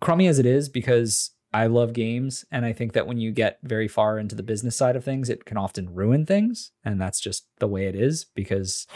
[0.00, 3.58] crummy as it is because I love games and I think that when you get
[3.62, 7.20] very far into the business side of things it can often ruin things and that's
[7.20, 8.86] just the way it is because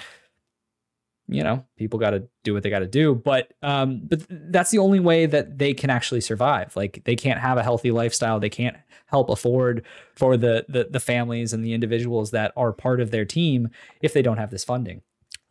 [1.29, 3.15] you know people got to do what they got to do.
[3.15, 6.77] But um but that's the only way that they can actually survive.
[6.77, 8.41] Like they can't have a healthy lifestyle.
[8.41, 8.77] They can't
[9.07, 9.85] help afford
[10.15, 13.69] for the the, the families and the individuals that are part of their team
[14.01, 15.03] if they don't have this funding.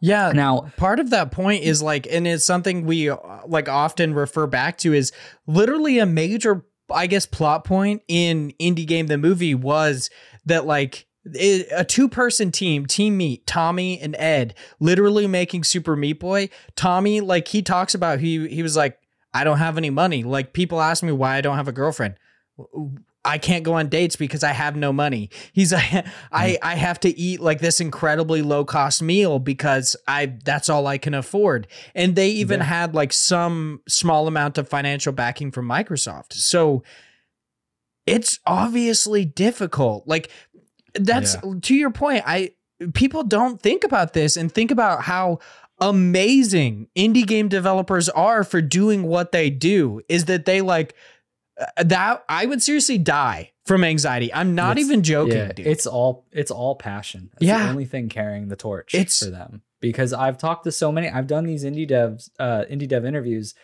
[0.03, 0.31] Yeah.
[0.31, 4.47] now part of that point is like and it's something we uh, like often refer
[4.47, 5.11] back to is
[5.45, 10.09] literally a major i guess plot point in indie game the movie was
[10.45, 15.95] that like it, a two person team team Meat tommy and ed literally making super
[15.95, 16.49] meat boy.
[16.75, 18.97] Tommy like he talks about he he was like
[19.33, 20.23] i don't have any money.
[20.23, 22.15] Like people ask me why i don't have a girlfriend
[23.23, 25.29] I can't go on dates because I have no money.
[25.53, 30.37] He's like, I I have to eat like this incredibly low cost meal because I
[30.43, 31.67] that's all I can afford.
[31.93, 32.65] And they even Yeah.
[32.65, 36.33] had like some small amount of financial backing from Microsoft.
[36.33, 36.83] So
[38.07, 40.07] it's obviously difficult.
[40.07, 40.29] Like
[40.95, 42.23] that's to your point.
[42.25, 42.51] I
[42.95, 45.37] people don't think about this and think about how
[45.79, 50.95] amazing indie game developers are for doing what they do is that they like
[51.77, 54.33] that I would seriously die from anxiety.
[54.33, 55.67] I'm not It's- even joking, Yeah, dude.
[55.67, 57.29] it's all it's all passion.
[57.33, 57.63] That's Yeah.
[57.65, 59.61] the only thing carrying the torch It's- for them.
[59.79, 63.55] Because I've talked to so many, I've done these indie devs, uh, indie dev interviews,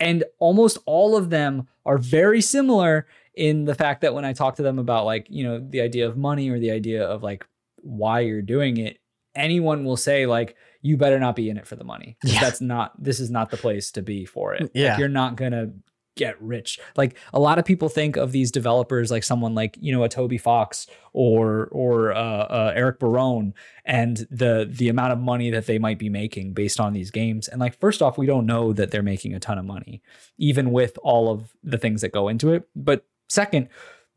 [0.00, 4.56] and almost all of them are very similar in the fact that when I talk
[4.56, 7.46] to them about like you know the idea of money or the idea of like
[7.82, 8.98] why you're doing it,
[9.36, 12.16] anyone will say like you better not be in it for the money.
[12.24, 12.40] Yeah.
[12.40, 14.62] That's not this is not the place to be for it.
[14.62, 14.98] Like, Yeah.
[14.98, 15.70] you're not gonna
[16.18, 16.78] get rich.
[16.96, 20.08] Like a lot of people think of these developers like someone like you know a
[20.08, 23.54] Toby Fox or or uh, uh, Eric Barone
[23.86, 27.48] and the the amount of money that they might be making based on these games.
[27.48, 30.02] And like first off, we don't know that they're making a ton of money,
[30.36, 32.68] even with all of the things that go into it.
[32.76, 33.68] But second,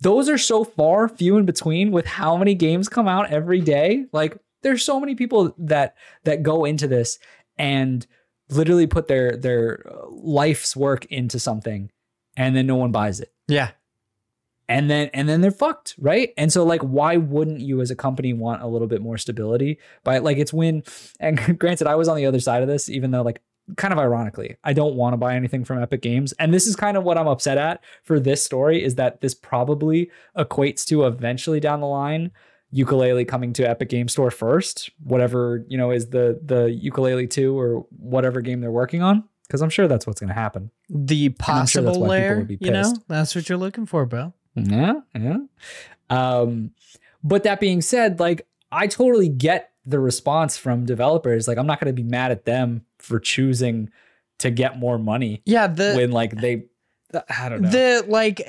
[0.02, 4.06] those are so far few in between with how many games come out every day.
[4.12, 7.20] Like there's so many people that that go into this
[7.58, 8.06] and
[8.52, 11.92] literally put their their uh, life's work into something
[12.38, 13.72] and then no one buys it yeah.
[14.70, 17.96] and then and then they're fucked right and so like why wouldn't you as a
[17.96, 20.84] company want a little bit more stability by like it's when
[21.20, 23.42] and granted i was on the other side of this even though like
[23.78, 26.34] kind of ironically, I don't want to buy anything from Epic Games.
[26.34, 29.34] And this is kind of what I'm upset at for this story is that this
[29.34, 32.32] probably equates to eventually down the line
[32.74, 37.60] Yooka-Laylee coming to Epic Game Store first, whatever, you know, is the the Yooka-Laylee 2
[37.60, 39.24] or whatever game they're working on.
[39.48, 40.72] Because I'm sure that's what's gonna happen.
[40.90, 44.34] The I'm sure possible layer, you know, that's what you're looking for, bro.
[44.56, 45.38] Yeah, yeah.
[46.10, 46.72] Um,
[47.24, 51.48] but that being said, like I totally get the response from developers.
[51.48, 53.90] Like I'm not gonna be mad at them for choosing
[54.40, 56.66] to get more money Yeah, the when like they
[57.38, 57.70] I don't know.
[57.70, 58.42] the like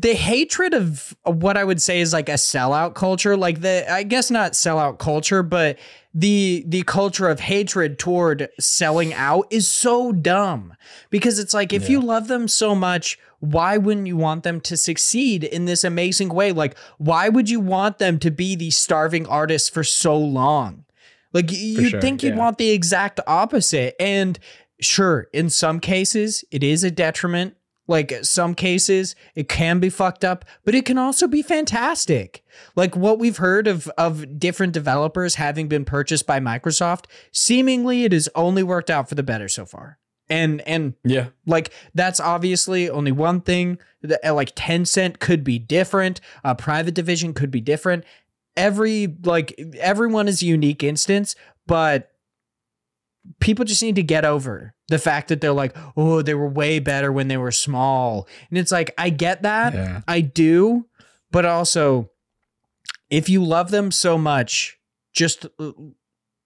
[0.00, 4.04] the hatred of what I would say is like a sellout culture, like the I
[4.04, 5.76] guess not sellout culture, but
[6.14, 10.74] the the culture of hatred toward selling out is so dumb.
[11.10, 14.76] Because it's like if you love them so much why wouldn't you want them to
[14.76, 16.52] succeed in this amazing way?
[16.52, 20.84] Like why would you want them to be these starving artists for so long?
[21.32, 22.38] Like you'd sure, think you'd yeah.
[22.38, 23.96] want the exact opposite.
[24.00, 24.38] And
[24.80, 27.56] sure in some cases it is a detriment
[27.88, 32.44] like some cases it can be fucked up but it can also be fantastic.
[32.76, 38.12] Like what we've heard of of different developers having been purchased by microsoft seemingly it
[38.12, 39.98] has only worked out for the better so far.
[40.30, 41.28] And and yeah.
[41.46, 43.78] like that's obviously only one thing.
[44.02, 46.20] That uh, like Tencent could be different.
[46.44, 48.04] A private division could be different.
[48.56, 51.34] Every like everyone is a unique instance
[51.68, 52.10] but
[53.40, 56.78] people just need to get over the fact that they're like oh they were way
[56.78, 60.00] better when they were small and it's like i get that Yeah.
[60.08, 60.86] i do
[61.30, 62.10] but also
[63.10, 64.78] if you love them so much
[65.12, 65.72] just uh,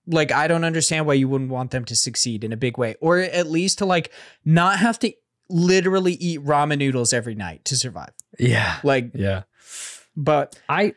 [0.06, 2.96] like i don't understand why you wouldn't want them to succeed in a big way
[3.00, 4.10] or at least to like
[4.44, 5.12] not have to
[5.48, 8.78] literally eat ramen noodles every night to survive Yeah.
[8.82, 9.42] like Yeah.
[10.16, 10.94] but I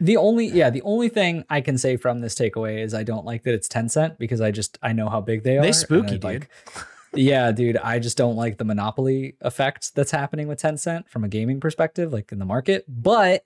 [0.00, 3.24] the only yeah, the only thing I can say from this takeaway is I don't
[3.24, 5.64] like that it's Tencent because I just I know how big they are.
[5.64, 6.50] and spooky, I'd like-
[7.14, 11.28] yeah, dude, I just don't like the monopoly effect that's happening with Tencent from a
[11.28, 12.84] gaming perspective, like in the market.
[12.86, 13.44] But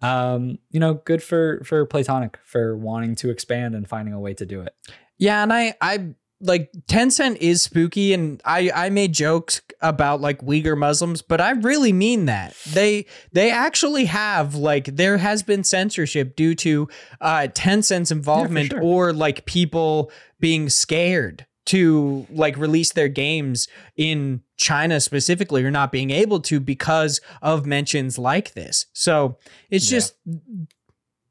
[0.00, 4.34] um, you know, good for for Playtonic for wanting to expand and finding a way
[4.34, 4.74] to do it.
[5.16, 10.40] Yeah, and I I like Tencent is spooky and I I made jokes about like
[10.40, 12.54] Uyghur Muslims, but I really mean that.
[12.72, 16.88] They they actually have like there has been censorship due to
[17.20, 18.82] uh Tencent's involvement sure.
[18.82, 25.92] or like people being scared to like release their games in China specifically or not
[25.92, 28.86] being able to because of mentions like this.
[28.94, 29.38] So,
[29.70, 29.96] it's Yeah.
[29.96, 30.14] just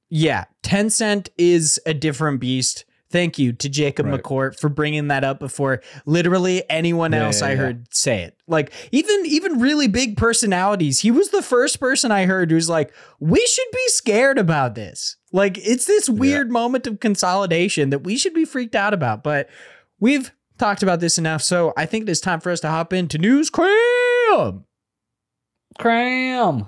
[0.09, 2.85] yeah, Tencent is a different beast.
[3.09, 4.21] Thank you to Jacob Right.
[4.21, 7.55] McCourt for bringing that up before literally anyone Yeah, else yeah, I yeah.
[7.57, 8.37] heard say it.
[8.47, 10.99] Like even even really big personalities.
[10.99, 15.15] He was the first person I heard who's like, "We should be scared about this."
[15.31, 19.23] Like it's this weird moment of consolidation that we should be freaked out about.
[19.23, 19.49] But
[19.99, 22.91] we've talked about this enough, so I think it is time for us to hop
[22.91, 24.65] into news cram.
[25.79, 26.67] Cram.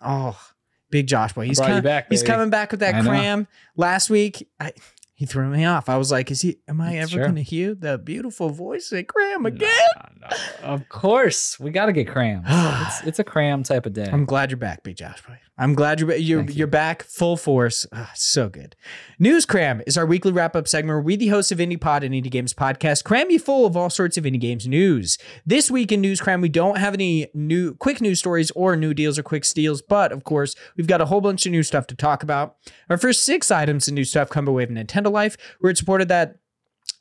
[0.00, 0.38] Oh,
[0.90, 1.46] big Josh boy.
[1.46, 2.32] He's coming back, He's baby.
[2.32, 3.10] coming back with that I know.
[3.10, 3.48] cram.
[3.76, 4.72] Last week, I,
[5.14, 5.88] he threw me off.
[5.88, 6.58] I was like, "Is he?
[6.68, 7.22] Am I ever Sure.
[7.24, 9.68] going to hear the beautiful voice of cram again?"
[10.20, 10.74] No, no.
[10.74, 12.46] Of course, we got to get crams.
[12.48, 14.08] it's, it's a cram type of day.
[14.10, 15.38] I'm glad you're back, big Josh boy.
[15.58, 16.52] I'm glad you're you're, you.
[16.52, 17.84] you're back full force.
[17.92, 18.76] Ah, so good.
[19.18, 22.04] News Cram is our weekly wrap up segment where we, the hosts of Indie Pod
[22.04, 25.18] and Indie Games Podcast, cram you full of all sorts of indie games news.
[25.44, 28.94] This week in News Cram, we don't have any new quick news stories or new
[28.94, 31.88] deals or quick steals, but of course, we've got a whole bunch of new stuff
[31.88, 32.56] to talk about.
[32.88, 35.78] Our first six items in new stuff come by way of Nintendo Life, where it
[35.78, 36.36] supported that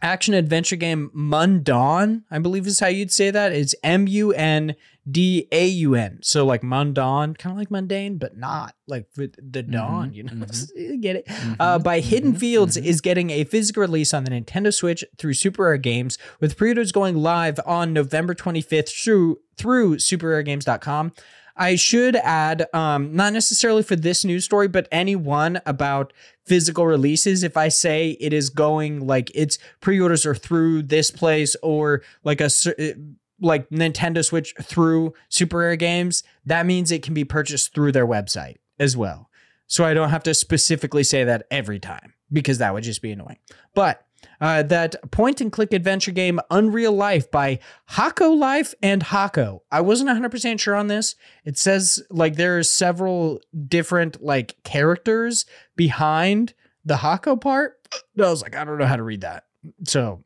[0.02, 3.52] action adventure game Mundaun, I believe is how you'd say that.
[3.52, 4.76] It's M U N
[5.10, 6.20] D A U N.
[6.22, 9.72] So like Mundaun, kind of like mundane, but not like the mm-hmm.
[9.72, 10.34] dawn, you know.
[10.34, 10.78] Mm-hmm.
[10.88, 11.28] You Get it?
[11.28, 11.54] Mm-hmm.
[11.60, 15.64] Uh, by Hidden Fields is getting a physical release on the Nintendo Switch through Super
[15.64, 21.14] Rare Games, with pre-orders going live on November 25th through through superraregames.com.
[21.58, 26.14] I should add, um, not necessarily for this news story, but any one about
[26.48, 27.44] physical releases.
[27.44, 32.42] If I say it is going like its pre-orders are through this place or like
[32.42, 32.94] a eh,
[33.40, 38.08] like Nintendo Switch through Super Rare Games, that means it can be purchased through their
[38.08, 39.30] website as well.
[39.68, 42.14] So I don't have to specifically say that every time.
[42.32, 43.38] because that would just be annoying.
[43.74, 44.06] But
[44.40, 49.64] uh, that point and click adventure game Unreal Life by Hako Life and Hako.
[49.72, 51.16] I wasn't 100% sure on this.
[51.46, 55.46] It says like there are several different like characters
[55.76, 56.54] behind
[56.86, 57.76] the Hako part.
[58.18, 59.46] I was like, I don't know how to read that.
[59.86, 60.22] So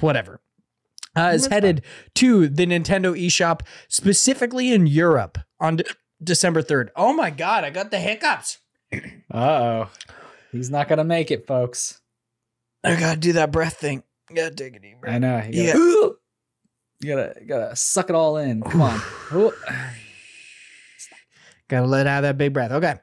[0.00, 0.40] whatever.
[1.16, 1.82] Uh, is headed
[2.14, 5.84] to the Nintendo eShop, specifically in Europe on De-
[6.22, 6.90] December 3rd.
[6.94, 8.58] Oh my God, I got the hiccups.
[8.92, 8.98] Uh
[9.36, 9.88] oh.
[10.52, 12.00] He's not gonna make it, folks.
[12.84, 14.02] I gotta do that breath thing.
[14.34, 15.14] gotta take a deep breath.
[15.14, 15.42] I know.
[15.50, 15.72] You Yeah.
[15.72, 16.12] gotta,
[17.00, 18.62] you gotta, you gotta suck it all in.
[18.62, 19.00] Come on.
[21.68, 22.70] Gotta let out that big breath.
[22.70, 22.94] Okay.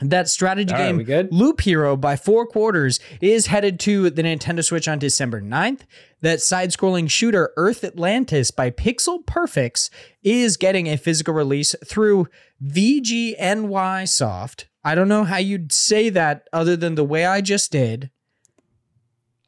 [0.00, 1.28] That strategy All game?
[1.32, 5.80] Loop Hero by Four Quarters, is headed to the Nintendo Switch on December 9th.
[6.20, 9.90] That side scrolling shooter, Earth Atlantis by Pixel Perfex,
[10.22, 12.28] is getting a physical release through
[12.64, 14.68] VGNY Soft.
[14.84, 18.10] I don't know how you'd say that other than the way I just did.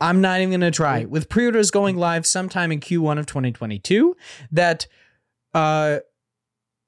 [0.01, 1.05] I'm not even going to try.
[1.05, 4.17] With pre orders going live sometime in Q1 of 2022,
[4.53, 4.87] that
[5.55, 5.99] uh,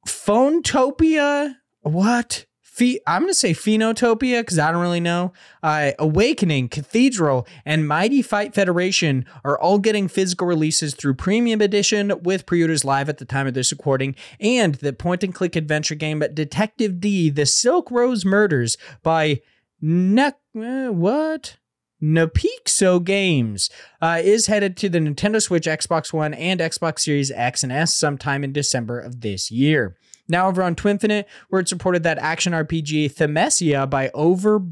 [0.06, 2.46] Phonetopia, what?
[2.62, 5.34] Phe- I'm going to say Phenotopia because I don't really know.
[5.62, 12.12] Uh, Awakening, Cathedral, and Mighty Fight Federation are all getting physical releases through Premium Edition
[12.22, 14.14] with pre orders live at the time of this recording.
[14.40, 19.42] And the point and click adventure game Detective D, The Silk Rose Murders by
[19.82, 21.58] ne- uh, what?
[22.02, 27.62] Napixo Games uh, is headed to the Nintendo Switch, Xbox One, and Xbox Series X
[27.62, 29.96] and S sometime in December of this year.
[30.28, 34.62] Now over on Twinfinite, where it's reported that action RPG Thymesia by Over,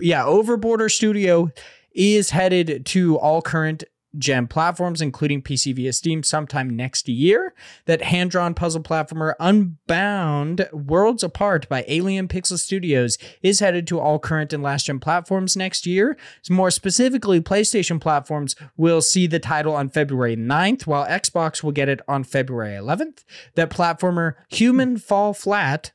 [0.00, 1.50] yeah, Overborder Studio
[1.92, 3.84] is headed to all current
[4.18, 7.54] gen platforms, including PC via Steam, sometime next year.
[7.86, 14.00] That hand drawn puzzle platformer Unbound Worlds Apart by Alien Pixel Studios is headed to
[14.00, 16.16] all current and last gen platforms next year.
[16.48, 21.88] More specifically, PlayStation platforms will see the title on February 9th, while Xbox will get
[21.88, 23.24] it on February 11th.
[23.54, 25.92] That platformer Human Fall Flat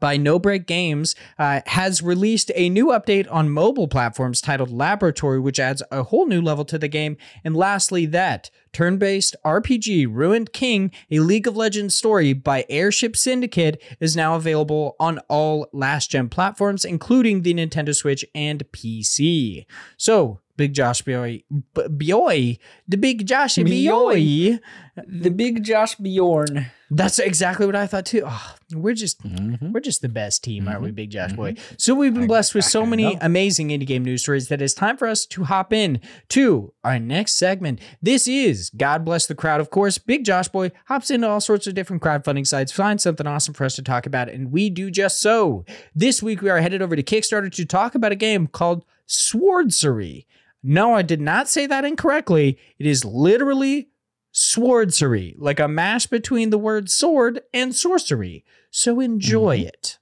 [0.00, 5.40] by No Break Games uh, has released a new update on mobile platforms titled Laboratory,
[5.40, 7.16] which adds a whole new level to the game.
[7.44, 13.16] And lastly, that turn based RPG Ruined King, a League of Legends story by Airship
[13.16, 19.66] Syndicate, is now available on all last gen platforms, including the Nintendo Switch and PC.
[19.96, 21.42] So, Big Josh Boy,
[21.74, 24.58] B- Boy, the Big Josh Boy.
[25.06, 26.70] The big Josh Bjorn.
[26.90, 28.22] That's exactly what I thought too.
[28.24, 29.72] Oh, we're just mm-hmm.
[29.72, 30.94] we're just the best team, aren't we, mm-hmm.
[30.94, 31.36] Big Josh mm-hmm.
[31.36, 31.54] Boy?
[31.76, 33.18] So we've been blessed with so many know.
[33.20, 36.00] amazing indie game news stories that it's time for us to hop in
[36.30, 37.80] to our next segment.
[38.00, 39.98] This is God Bless the Crowd, of course.
[39.98, 43.64] Big Josh Boy hops into all sorts of different crowdfunding sites, finds something awesome for
[43.64, 45.66] us to talk about, and we do just so.
[45.94, 50.24] This week we are headed over to Kickstarter to talk about a game called Swordcery.
[50.68, 52.58] No, I did not say that incorrectly.
[52.78, 53.90] It is literally
[54.34, 58.44] swordcery, like a mash between the word sword and sorcery.
[58.70, 59.98] So enjoy it.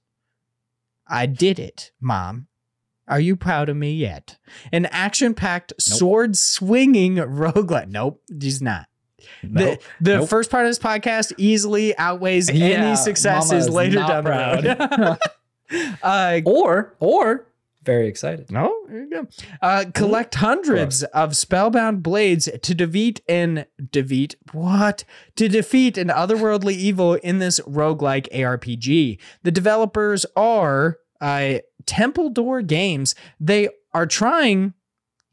[1.07, 2.47] I did it, Mom.
[3.07, 4.39] Are you proud of me yet?
[4.71, 7.87] An action packed, sword swinging roguelike.
[7.87, 8.87] Nope, he's not.
[9.43, 9.79] Nope.
[10.01, 10.29] The, the Nope.
[10.29, 15.17] first part of this podcast easily outweighs Yeah, any successes later down the
[15.69, 15.89] road.
[16.03, 17.47] uh, Or, or
[17.85, 18.51] very excited.
[18.51, 19.27] no, there you go.
[19.61, 25.03] Uh, collect hundreds of spellbound blades to defeat and defeat what?
[25.35, 29.19] To defeat an otherworldly evil in this roguelike ARPG.
[29.43, 33.15] The developers are uh, Temple Door Games.
[33.39, 34.73] They are trying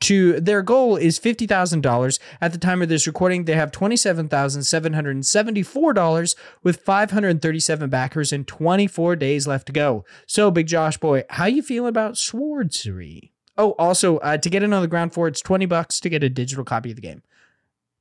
[0.02, 2.18] to their goal is $50,000.
[2.40, 9.46] At the time of this recording, they have $27,774 with 537 backers and 24 days
[9.46, 10.06] left to go.
[10.26, 13.30] So, Big Josh boy, how you feeling about Swordcery?
[13.56, 16.24] Oh, also, uh, to get in on the ground floor, it's 20 bucks to get
[16.24, 17.22] a digital copy of the game.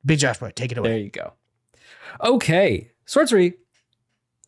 [0.06, 0.90] Big Josh boy, take it away.
[0.90, 1.34] There you go.
[2.24, 3.56] Okay, sorcery.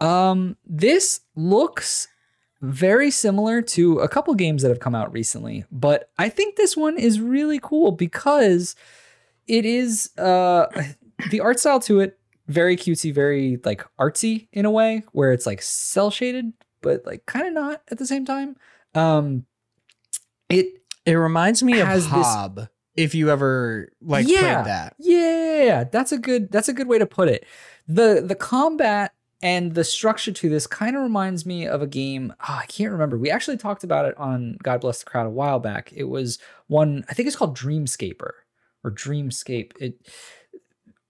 [0.01, 2.07] Um, this looks
[2.63, 6.77] very similar to a couple games that have come out recently, but I think this
[6.77, 8.75] one is really cool because
[9.47, 10.67] it is uh
[11.29, 15.45] the art style to it very cutesy, very like artsy in a way where it's
[15.45, 18.55] like cell shaded, but like kind of not at the same time.
[18.95, 19.45] Um,
[20.49, 20.67] it
[21.05, 22.67] It reminds me of Has this- Hob.
[22.95, 26.99] If you ever like yeah, played that, Yeah, that's a good that's a good way
[26.99, 27.43] to put it.
[27.87, 29.13] The the combat
[29.43, 32.33] and the structure to this kind of reminds me of a game.
[32.39, 33.17] Oh, I can't remember.
[33.17, 35.91] We actually talked about it on God Bless the Crowd a while back.
[35.93, 38.31] It was one I think it's called Dreamscaper
[38.83, 39.73] or Dreamscape.
[39.79, 39.95] It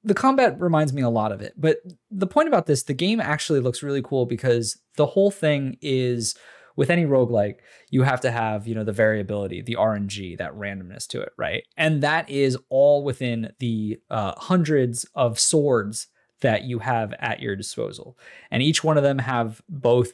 [0.03, 1.53] the combat reminds me a lot of it.
[1.55, 1.77] But
[2.11, 6.36] the point about this, the game actually looks really cool because the whole thing is
[6.75, 7.57] with any roguelike,
[7.91, 11.63] you have to have, you know, the variability, the RNG, that randomness to it, right?
[11.77, 16.07] And that is all within the uh, hundreds of swords
[16.43, 18.17] that you have at your disposal.
[18.51, 20.13] And each one of them have both,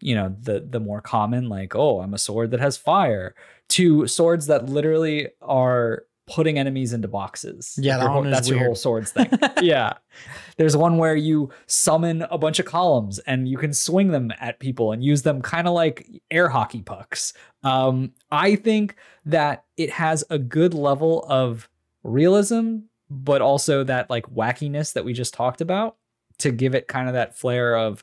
[0.00, 3.34] you know, the the more common, like, oh, I'm a sword that has fire,
[3.70, 7.78] to swords that literally are putting enemies into boxes.
[7.80, 9.30] Yeah, that your one that's your whole swords thing.
[9.62, 9.94] yeah.
[10.56, 14.60] There's one where you summon a bunch of columns and you can swing them at
[14.60, 17.34] people and use them kind of like air hockey pucks.
[17.62, 18.96] Um, I think
[19.26, 21.68] that it has a good level of
[22.02, 22.78] realism,
[23.22, 25.96] but also that like wackiness that we just talked about
[26.38, 28.02] to give it kind of that flair of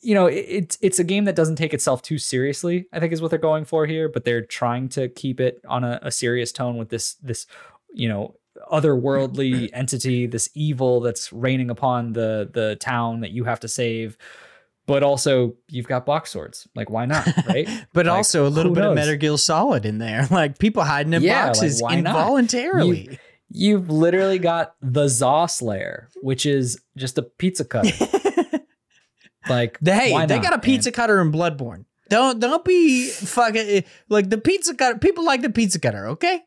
[0.00, 2.86] you know, it, it's it's a game that doesn't take itself too seriously.
[2.92, 5.84] I think is what they're going for here, but they're trying to keep it on
[5.84, 7.46] a, a serious tone with this this
[7.92, 8.34] you know
[8.70, 14.16] otherworldly entity, this evil that's raining upon the the town that you have to save.
[14.86, 16.68] But also, you've got box swords.
[16.74, 17.26] Like, why not?
[17.46, 17.66] Right?
[17.94, 18.96] But Like, also a little bit of knows?
[18.96, 21.94] Metal Gear Solid in there, like people hiding in Yeah, boxes not?
[21.94, 23.18] involuntarily.
[23.50, 27.90] You've literally got the Zaw Slayer, which is just a pizza cutter.
[29.48, 30.60] like, The- hey, they not, got a man?
[30.60, 31.84] pizza cutter in Bloodborne.
[32.10, 34.98] Don't don't be fucking like the pizza cutter.
[34.98, 36.42] People like the pizza cutter, okay?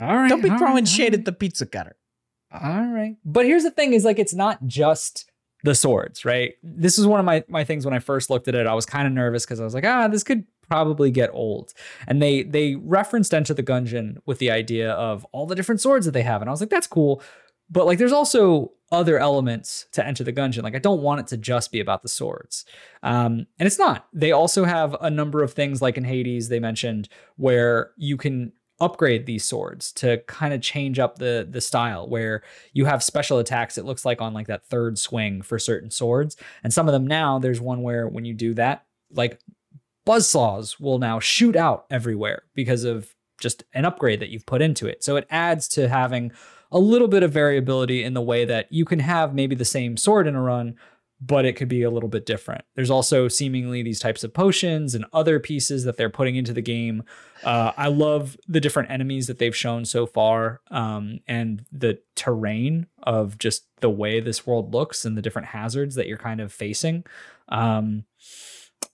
[0.00, 0.28] All right.
[0.28, 1.96] Don't be throwing right, shade all at the pizza cutter.
[2.50, 3.16] All right.
[3.24, 5.30] But here's the thing is like it's not just
[5.64, 6.54] the swords, right?
[6.62, 8.66] This is one of my my things when I first looked at it.
[8.66, 11.74] I was kind of nervous because I was like, ah, this could probably get old.
[12.06, 16.06] And they they referenced Enter the Gungeon with the idea of all the different swords
[16.06, 16.40] that they have.
[16.40, 17.22] And I was like, that's cool.
[17.68, 20.62] But like there's also other elements to Enter the Gungeon.
[20.62, 22.64] Like I don't want it to just be about the swords.
[23.02, 24.06] Um, and it's not.
[24.12, 28.52] They also have a number of things like in Hades they mentioned where you can
[28.80, 32.42] upgrade these swords to kind of change up the the style where
[32.72, 36.34] you have special attacks it looks like on like that third swing for certain swords
[36.64, 39.38] and some of them now there's one where when you do that like
[40.06, 44.86] buzzsaws will now shoot out everywhere because of just an upgrade that you've put into
[44.86, 46.30] it so it adds to having
[46.72, 49.96] a little bit of variability in the way that you can have maybe the same
[49.96, 50.76] sword in a run
[51.20, 52.64] but it could be a little bit different.
[52.74, 56.62] There's also seemingly these types of potions and other pieces that they're putting into the
[56.62, 57.02] game.
[57.44, 62.86] Uh, I love the different enemies that they've shown so far um, and the terrain
[63.02, 66.52] of just the way this world looks and the different hazards that you're kind of
[66.52, 67.04] facing.
[67.50, 68.04] Um,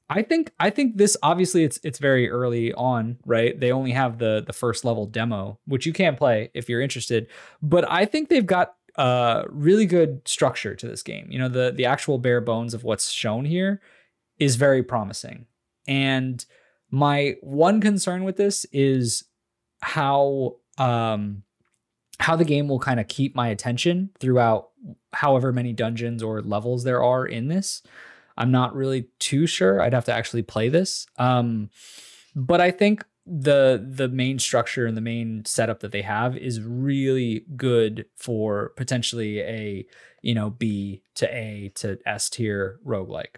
[0.08, 3.58] I think I think this obviously it's it's very early on, right?
[3.58, 7.26] They only have the the first level demo, which you can play if you're interested.
[7.60, 11.26] But I think they've got a really good structure to this game.
[11.30, 13.80] You know, the the actual bare bones of what's shown here
[14.38, 15.46] is very promising.
[15.88, 16.44] And
[16.90, 19.24] my one concern with this is
[19.80, 21.42] how um
[22.18, 24.70] how the game will kind of keep my attention throughout
[25.12, 27.82] however many dungeons or levels there are in this.
[28.36, 29.80] I'm not really too sure.
[29.80, 31.06] I'd have to actually play this.
[31.18, 31.70] Um,
[32.34, 36.60] but I think the the main structure and the main setup that they have is
[36.60, 39.86] really good for potentially a
[40.22, 43.36] you know B to A to S tier roguelike.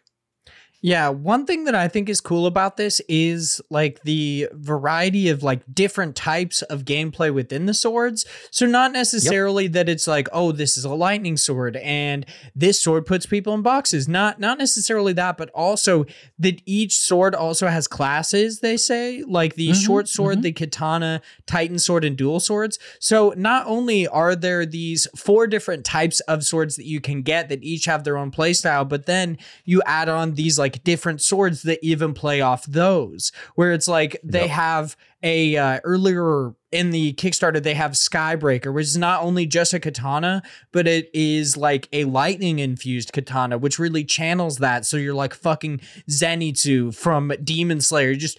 [0.80, 5.42] Yeah, one thing that I think is cool about this is like the variety of
[5.42, 8.24] like different types of gameplay within the swords.
[8.52, 12.24] So not necessarily that it's like, oh, this is a lightning sword and
[12.54, 14.06] this sword puts people in boxes.
[14.06, 16.04] Not not necessarily that, but also
[16.38, 20.42] that each sword also has classes, they say, like the Mhm, short sword, mhm.
[20.42, 22.78] the katana, titan sword and dual swords.
[23.00, 27.48] So not only are there these four different types of swords that you can get
[27.48, 31.62] that each have their own playstyle, but then you add on these like different swords
[31.62, 34.50] that even play off those where it's like they Yep.
[34.50, 39.74] have a uh, earlier in the kickstarter they have skybreaker which is not only just
[39.74, 44.84] a katana but it is like a lightning infused katana which really channels that.
[44.86, 48.38] So you're like fucking zenitsu from demon slayer just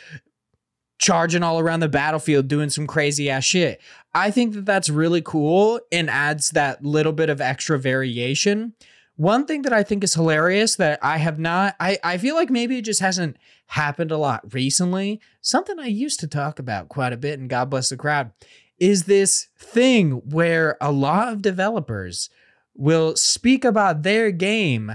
[1.00, 3.82] charging all around the battlefield doing some crazy ass shit.
[4.14, 8.74] I think that that's really cool and adds that little bit of extra variation
[9.20, 12.50] one thing that I think is hilarious that I have not, I, I feel like
[12.50, 13.36] maybe it just hasn't
[13.67, 17.70] happened a lot recently, something I used to talk about quite a bit, and God
[17.70, 18.32] bless the crowd,
[18.79, 22.29] is this thing where a lot of developers
[22.74, 24.93] will speak about their game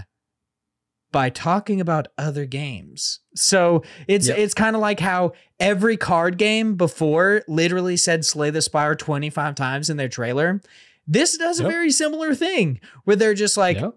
[1.12, 3.20] by talking about other games.
[3.34, 4.38] So it's Yep.
[4.38, 9.54] it's kind of like how every card game before literally said Slay the Spire 25
[9.54, 10.62] times in their trailer.
[11.06, 13.96] This does a very similar thing where they're just like, Yep.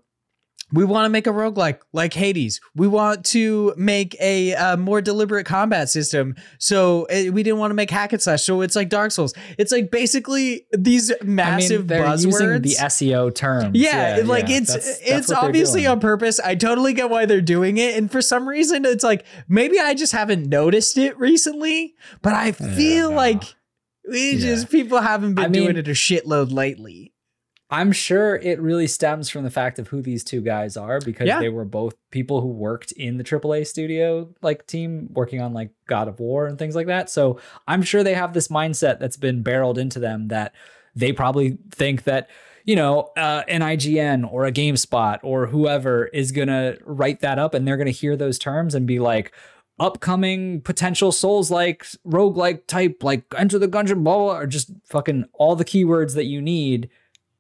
[0.73, 2.60] We want to make a roguelike like Hades.
[2.76, 6.35] We want to make a uh, more deliberate combat system.
[6.60, 8.44] So uh, we didn't want to make hack and slash.
[8.44, 9.34] So it's like Dark Souls.
[9.57, 12.23] It's like basically these massive I mean, buzzwords.
[12.26, 13.72] using the SEO term.
[13.76, 16.39] Yeah, like yeah, it's that's- that's it's obviously on purpose.
[16.41, 19.94] I totally get why they're doing it, and for some reason, it's like maybe I
[19.94, 23.15] just haven't noticed it recently, but I feel no.
[23.15, 23.44] like
[24.10, 24.39] we Yeah.
[24.39, 27.14] just people haven't been I mean- doing it a shitload lately.
[27.69, 31.27] I'm sure it really stems from the fact of who these two guys are because
[31.27, 31.39] Yeah.
[31.39, 35.72] they were both people who worked in the AAA studio like team working on like
[35.85, 37.10] God of War and things like that.
[37.10, 40.53] So I'm sure they have this mindset that's been barreled into them that
[40.95, 42.30] they probably think that
[42.64, 47.53] you know uh, an IGN or a GameSpot or whoever is gonna write that up
[47.53, 49.34] and they're gonna hear those terms and be like
[49.80, 54.48] upcoming potential souls like rogue like type like enter the gungeon blah, blah, blah or
[54.48, 56.89] just fucking all the keywords that you need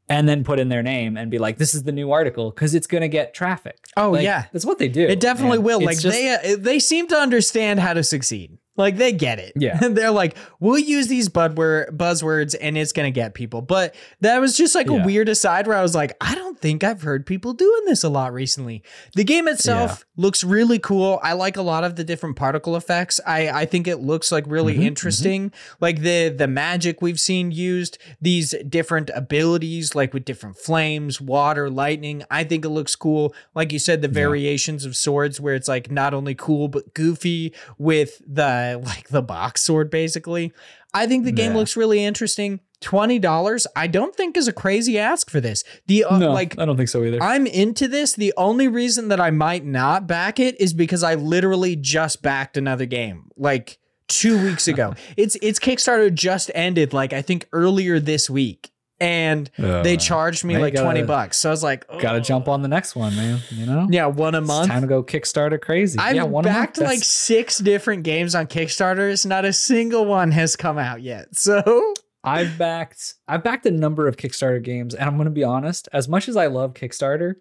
[0.09, 2.73] and then put in their name and be like, "This is the new article" because
[2.75, 3.77] it's gonna get traffic.
[3.97, 4.45] Oh, Like, yeah.
[4.53, 5.01] that's what they do.
[5.05, 5.65] It definitely man.
[5.65, 5.81] will.
[5.81, 8.57] Like just- they uh, they seem to understand how to succeed.
[8.77, 9.53] Like they get it.
[9.55, 9.77] Yeah.
[9.83, 13.61] And they're like, we'll use these buzzwords and it's gonna get people.
[13.61, 16.83] But that was just like a weird aside where I was like, I don't think
[16.83, 18.83] I've heard people doing this a lot recently.
[19.15, 21.19] The game itself looks really cool.
[21.23, 23.19] I like a lot of the different particle effects.
[23.25, 25.51] I, I think it looks like really Mm-hmm, interesting.
[25.79, 31.69] Like the the magic we've seen used, these different abilities, like with different flames, water,
[31.69, 32.23] lightning.
[32.29, 33.33] I think it looks cool.
[33.55, 37.53] Like you said, the variations of swords where it's like not only cool but goofy
[37.77, 40.53] with the like the box sword basically.
[40.93, 41.57] I think the game Yeah.
[41.57, 42.59] looks really interesting.
[42.79, 45.63] Twenty dollars, I don't think is a crazy ask for this.
[45.87, 47.21] The uh, no, like I don't think so either.
[47.23, 48.13] I'm into this.
[48.13, 52.55] The only reason that I might not back it is because I literally just backed
[52.55, 54.93] another game like two weeks ago.
[55.17, 58.69] it's it's Kickstarter just ended like I think earlier this week,
[58.99, 61.37] and they Uh, charged me like twenty gotta- bucks.
[61.37, 62.21] So I was like, Gotta oh.
[62.21, 63.39] jump on the next one, man.
[63.51, 64.43] You know, Yeah, one a month.
[64.43, 64.71] it's month.
[64.71, 65.99] time to go Kickstarter crazy.
[65.99, 69.25] I've yeah, one a month, backed like six different games on Kickstarters.
[69.25, 71.27] Not a single one has come out yet.
[71.35, 71.93] So
[72.23, 75.87] I've backed I've backed a number of Kickstarter games, and I'm gonna be honest.
[75.93, 77.35] As much as I love Kickstarter,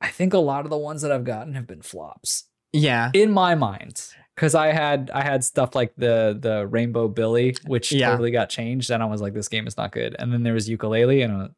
[0.00, 3.30] I think a lot of the ones that I've gotten have been flops yeah, in
[3.30, 4.02] my mind.
[4.34, 8.10] Because I had I had stuff like the the Rainbow Billy, which Yeah.
[8.10, 10.16] totally got changed, and I was like, this game is not good.
[10.18, 11.48] And then there was Yooka-Laylee, and uh,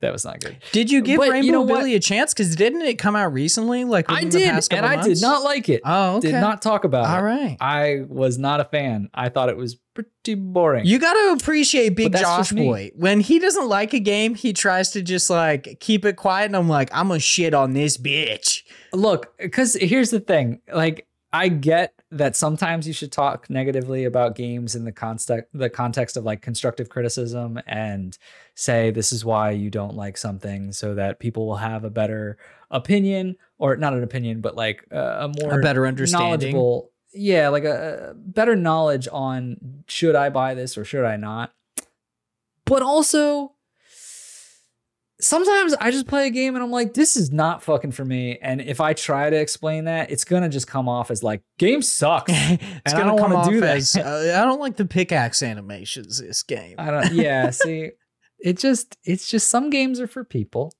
[0.00, 0.56] that was not good.
[0.72, 1.78] did you give But you Rainbow know what?
[1.78, 2.32] Billy a chance?
[2.34, 3.84] Because didn't it come out recently?
[3.84, 5.08] Like I did, and I months?
[5.08, 5.80] did not like it.
[5.84, 6.30] Oh, okay.
[6.30, 7.22] Did not talk about All it.
[7.22, 7.56] right.
[7.60, 9.08] I was not a fan.
[9.14, 10.84] I thought it was pretty boring.
[10.86, 12.52] You got to appreciate Big Josh.
[12.52, 12.90] Boy.
[12.94, 16.44] When he doesn't like a game, he tries to just like keep it quiet.
[16.46, 18.62] And I'm like, I'm gonna shit on this bitch.
[18.92, 20.60] Look, because here's the thing.
[20.72, 25.68] Like, I get that sometimes you should talk negatively about games in the context the
[25.68, 28.16] context of like constructive criticism and
[28.54, 32.38] say this is why you don't like something so that people will have a better
[32.70, 36.28] opinion or not an opinion but like uh, a more A better understanding.
[36.28, 41.16] knowledgeable yeah like a, a better knowledge on should i buy this or should i
[41.16, 41.52] not
[42.64, 43.52] but also
[45.20, 48.38] sometimes I just play a game and I'm like, this is not fucking for me.
[48.40, 51.82] And if I try to explain that, it's gonna just come off as like, game
[51.82, 52.32] sucks.
[52.34, 53.76] it's And I gonna don't come wanna off do that.
[53.76, 56.20] as uh, I don't like the pickaxe animations.
[56.20, 56.76] This game.
[56.78, 57.12] I don't.
[57.12, 57.50] Yeah.
[57.50, 57.90] see,
[58.38, 60.72] it just it's just some games are for people,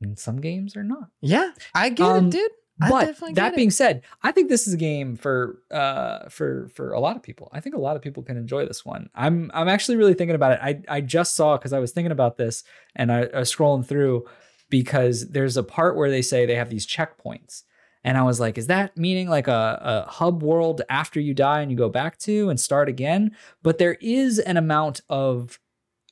[0.00, 1.08] and some games are not.
[1.20, 2.50] yeah, I get Um, it, dude.
[2.80, 3.72] I but that being it.
[3.72, 7.50] said, I think this is a game for uh for for a lot of people.
[7.52, 9.10] I think a lot of people can enjoy this one.
[9.14, 10.60] I'm I'm actually really thinking about it.
[10.62, 12.64] I I just saw because I was thinking about this
[12.94, 14.26] and I, I was scrolling through
[14.70, 17.62] because there's a part where they say they have these checkpoints.
[18.04, 21.62] And I was like, is that meaning like a, a hub world after you die
[21.62, 23.36] and you go back to and start again?
[23.62, 25.58] But there is an amount of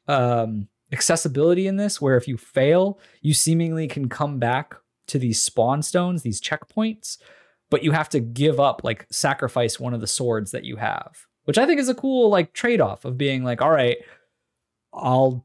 [0.08, 4.76] um, accessibility in this where if you fail, you seemingly can come back
[5.08, 7.18] to these spawn stones, these checkpoints,
[7.70, 11.26] but you have to give up, like sacrifice one of the swords that you have,
[11.44, 13.98] which I think is a cool like trade off of being like, all right,
[14.92, 15.44] I'll.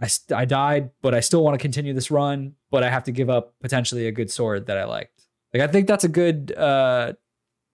[0.00, 3.12] I, I died, but I still want to continue this run, but I have to
[3.12, 5.22] give up potentially a good sword that I liked.
[5.54, 7.12] Like I think that's a good uh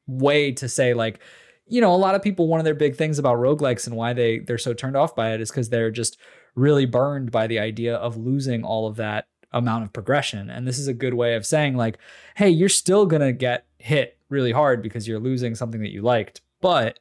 [0.06, 1.20] way to say like
[1.66, 4.12] you know a lot of people one of their big things about roguelikes and why
[4.12, 6.18] they they're so turned off by it is because they're just
[6.55, 10.78] really burned by the idea of losing all of that amount of progression and this
[10.78, 11.98] is a good way of saying like
[12.36, 16.40] hey you're still gonna get hit really hard because you're losing something that you liked
[16.60, 16.98] but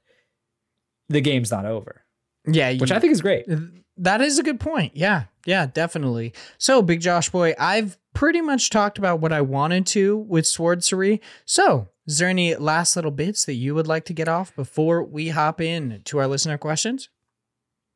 [1.09, 2.03] the game's not over
[2.47, 3.45] yeah, which you- i think is great
[3.97, 4.95] That is a good point.
[4.95, 6.31] Yeah, yeah, definitely.
[6.57, 11.19] So, Big Josh Boy, I've pretty much talked about what I wanted to with Swordcery.
[11.43, 15.03] So, is there any last little bits that you would like to get off before
[15.03, 17.09] we hop in to our listener questions?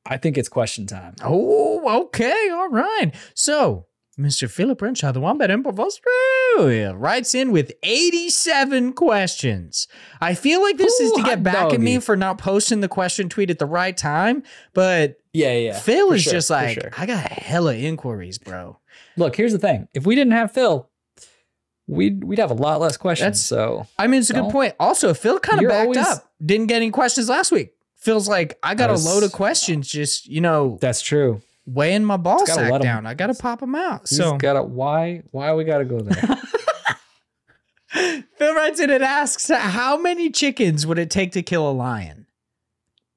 [0.05, 3.13] i think it's question time Oh, okay, all right.
[3.33, 3.85] So,
[4.19, 4.47] Mr.
[4.49, 9.87] Philip Renshaw, the Wombat Emperor of Australia, writes in with 87 questions.
[10.21, 13.27] I feel like this is to get back at me for not posting the question
[13.27, 14.43] tweet at the right time,
[14.75, 15.79] but Yeah, yeah.
[15.79, 16.91] Phil for is sure, just like, sure.
[16.95, 18.77] I got hella inquiries, bro.
[19.17, 19.87] Look, here's the thing.
[19.95, 20.87] If we didn't have Phil,
[21.87, 23.25] we'd we'd have a lot less questions.
[23.25, 24.75] That's- so I mean, it's a good point.
[24.79, 26.31] Also, Phil kind of backed always- up.
[26.43, 27.73] Didn't get any questions last week.
[27.97, 31.41] Phil's like, I got a load of questions just, you know, that's true.
[31.65, 33.05] Weighing my ball sack let 'em- down.
[33.05, 34.01] I got to pop them out.
[34.09, 36.37] He's So gotta why why we gotta go there?
[38.37, 42.25] Phil writes in and asks, how many chickens would it take to kill a lion?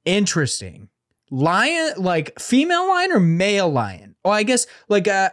[0.04, 0.88] Interesting.
[1.30, 4.16] Lion, like female lion or male lion?
[4.24, 5.32] Well, I guess like a,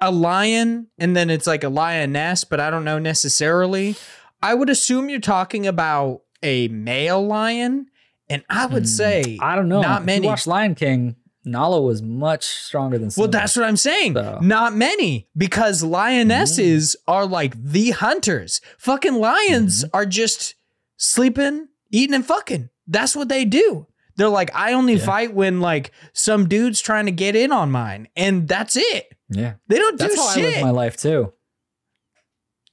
[0.00, 3.96] a lion and then it's like a lioness, but I don't know necessarily.
[4.42, 7.86] I would assume you're talking about a male lion.
[8.28, 9.44] And I would say, Hmm.
[9.44, 9.80] I don't know.
[9.82, 10.26] Not If many.
[10.26, 11.16] You watch Lion King.
[11.44, 13.10] Nala was much stronger than.
[13.16, 14.14] Well, that's what I'm saying.
[14.14, 17.12] So- Not many because lionesses Mm.
[17.12, 18.60] are like the hunters.
[18.78, 19.96] Fucking lions Mm-hmm.
[19.96, 20.54] are just
[20.96, 22.68] sleeping, eating, and fucking.
[22.86, 23.86] That's what they do.
[24.16, 25.04] They're like, I only Yeah.
[25.06, 29.12] fight when like some dude's trying to get in on mine, and that's it.
[29.28, 29.54] yeah.
[29.68, 30.44] They don't That's do how I shit.
[30.54, 31.32] live my life too.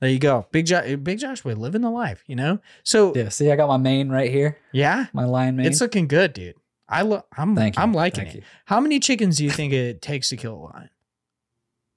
[0.02, 0.96] there you go, Big Josh.
[1.04, 2.60] Big Josh, we're living the life, you know.
[2.84, 3.30] So yeah, Yeah.
[3.30, 4.58] See, I got my mane right here.
[4.72, 5.66] Yeah, my lion mane.
[5.66, 6.56] it's looking good, dude.
[6.90, 7.58] I lo- I'm.
[7.58, 8.40] I'm liking Thank it.
[8.40, 8.44] you.
[8.66, 10.90] How many chickens do you think it takes to kill a lion?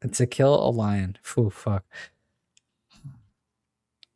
[0.12, 1.16] to kill a lion.
[1.22, 1.84] Phew, fuck.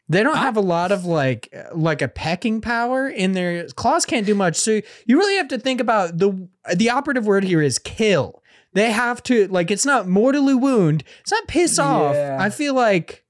[0.08, 4.06] They don't I- have a lot of like like a pecking power in their claws
[4.06, 4.56] can't do much.
[4.56, 8.42] So you really have to think about the the operative word here is kill.
[8.72, 11.02] They have to like it's not mortally wound.
[11.22, 12.14] It's not piss off.
[12.14, 12.36] Yeah.
[12.38, 13.24] I feel like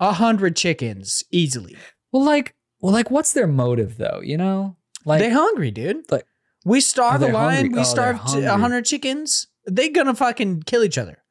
[0.00, 1.76] a hundred chickens easily.
[2.12, 4.20] Well, like, well, like, what's their motive though?
[4.22, 6.10] You know, like, they hungry, dude.
[6.10, 6.26] like-
[6.66, 7.54] we starve Oh, a lion.
[7.56, 7.74] hungry.
[7.74, 9.46] We Oh, starve a hundred chickens.
[9.64, 11.22] They're gonna fucking kill each other.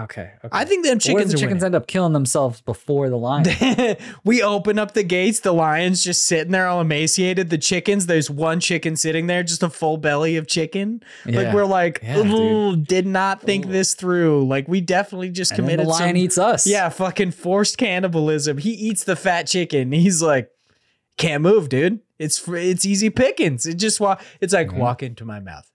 [0.00, 0.48] okay, okay.
[0.52, 1.64] I think them chickens the chickens winning.
[1.66, 3.44] end up killing themselves before the lion.
[4.24, 5.40] we open up the gates.
[5.40, 7.50] The lion's just sitting there all emaciated.
[7.50, 11.02] The chickens, there's one chicken sitting there, just a full belly of chicken.
[11.26, 13.70] Like we're like, Yeah, did not think Ooh.
[13.72, 14.46] this through.
[14.48, 16.66] Like we definitely just and committed the lion some, eats us.
[16.66, 18.56] yeah, fucking forced cannibalism.
[18.58, 19.92] He eats the fat chicken.
[19.92, 20.48] He's like,
[21.18, 22.00] can't move, dude.
[22.18, 23.66] It's it's easy pickings.
[23.66, 24.22] It just walk.
[24.40, 24.78] It's like Mhm.
[24.78, 25.70] walk into my mouth.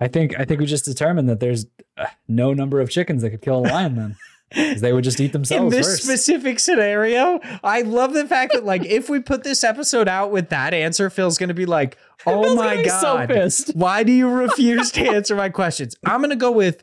[0.00, 1.66] I think I think we just determined that there's
[1.96, 5.32] uh, no number of chickens that could kill a lion then, they would just eat
[5.32, 5.72] themselves.
[5.72, 6.02] in this first.
[6.02, 10.48] specific scenario, I love the fact that like if we put this episode out with
[10.50, 11.96] that answer, Phil's gonna be like,
[12.26, 13.74] "Oh my so god, pissed.
[13.76, 16.82] why do you refuse to answer my questions?" I'm gonna go with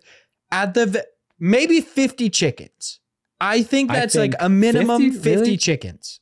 [0.52, 1.00] at the v-
[1.38, 3.00] maybe 50 chickens.
[3.42, 5.18] I think I that's like a minimum 50?
[5.20, 5.58] 50, Really?
[5.58, 6.21] chickens.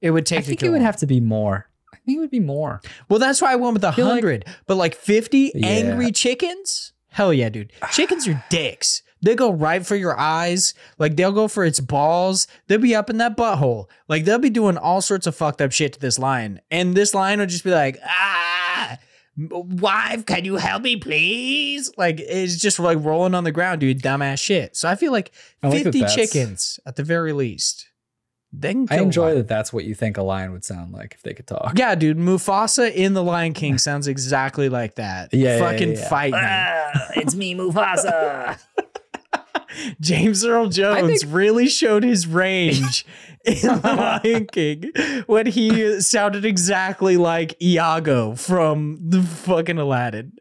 [0.00, 1.68] It would take I think it would have to be more.
[1.92, 2.80] I think it would be more.
[3.08, 4.44] Well, that's why I went with a feel like- hundred.
[4.66, 5.66] but like 50 Yeah.
[5.66, 6.92] angry chickens?
[7.08, 7.72] Hell yeah, dude.
[7.92, 9.02] Chickens are dicks.
[9.22, 10.72] They go right for your eyes.
[10.98, 12.46] Like they'll go for its balls.
[12.68, 13.86] They'll be up in that butthole.
[14.08, 16.60] Like they'll be doing all sorts of fucked up shit to this lion.
[16.70, 18.96] And this lion will just be like, ah,
[19.36, 21.90] wife, can you help me, please?
[21.98, 24.00] Like it's just like rolling on the ground, dude.
[24.00, 24.74] Dumbass shit.
[24.76, 25.32] So I feel like
[25.62, 27.88] 50 chickens at the very least.
[28.52, 29.34] They can I enjoy one.
[29.36, 29.48] that.
[29.48, 31.74] That's what you think a lion would sound like if they could talk.
[31.76, 35.32] Yeah, dude, Mufasa in The Lion King sounds exactly like that.
[35.32, 36.08] Yeah, yeah, fucking yeah, yeah.
[36.08, 36.38] fight me.
[36.42, 38.58] Ah, it's me, Mufasa.
[40.00, 43.06] James Earl Jones think- really showed his range
[43.44, 44.92] in The Lion King
[45.26, 50.32] when he sounded exactly like Iago from the fucking Aladdin.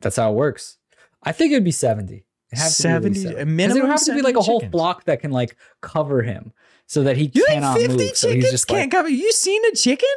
[0.00, 0.78] That's how it works.
[1.22, 2.24] I think it'd be seventy.
[2.50, 4.14] It has have to be at least 70 a 'Cause minimum There would have to
[4.14, 4.72] be like a 70 whole chickens.
[4.72, 6.52] flock that can like cover him
[6.90, 8.16] so that he You think cannot 50 move.
[8.16, 10.08] So chickens he's just can't like, cover you seen a chicken?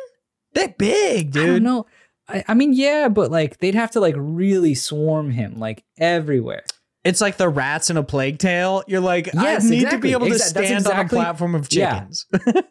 [0.54, 1.64] They're big, I don't dude.
[1.64, 1.86] know.
[2.28, 6.64] I, I mean, yeah, but like they'd have to like really swarm him like everywhere.
[7.04, 8.82] It's like the rats in a plague tale.
[8.88, 11.54] You're like, Yes, I need to be able to Exa- stand exactly- on a platform
[11.54, 11.94] of Yeah.
[12.00, 12.26] chickens.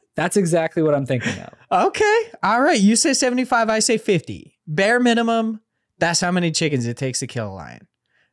[0.17, 1.87] That's exactly what I'm thinking of.
[1.87, 2.23] Okay.
[2.43, 2.81] All right.
[2.81, 4.59] You say 75, I say 50.
[4.67, 5.61] Bare minimum,
[5.99, 7.87] that's how many chickens it takes to kill a lion.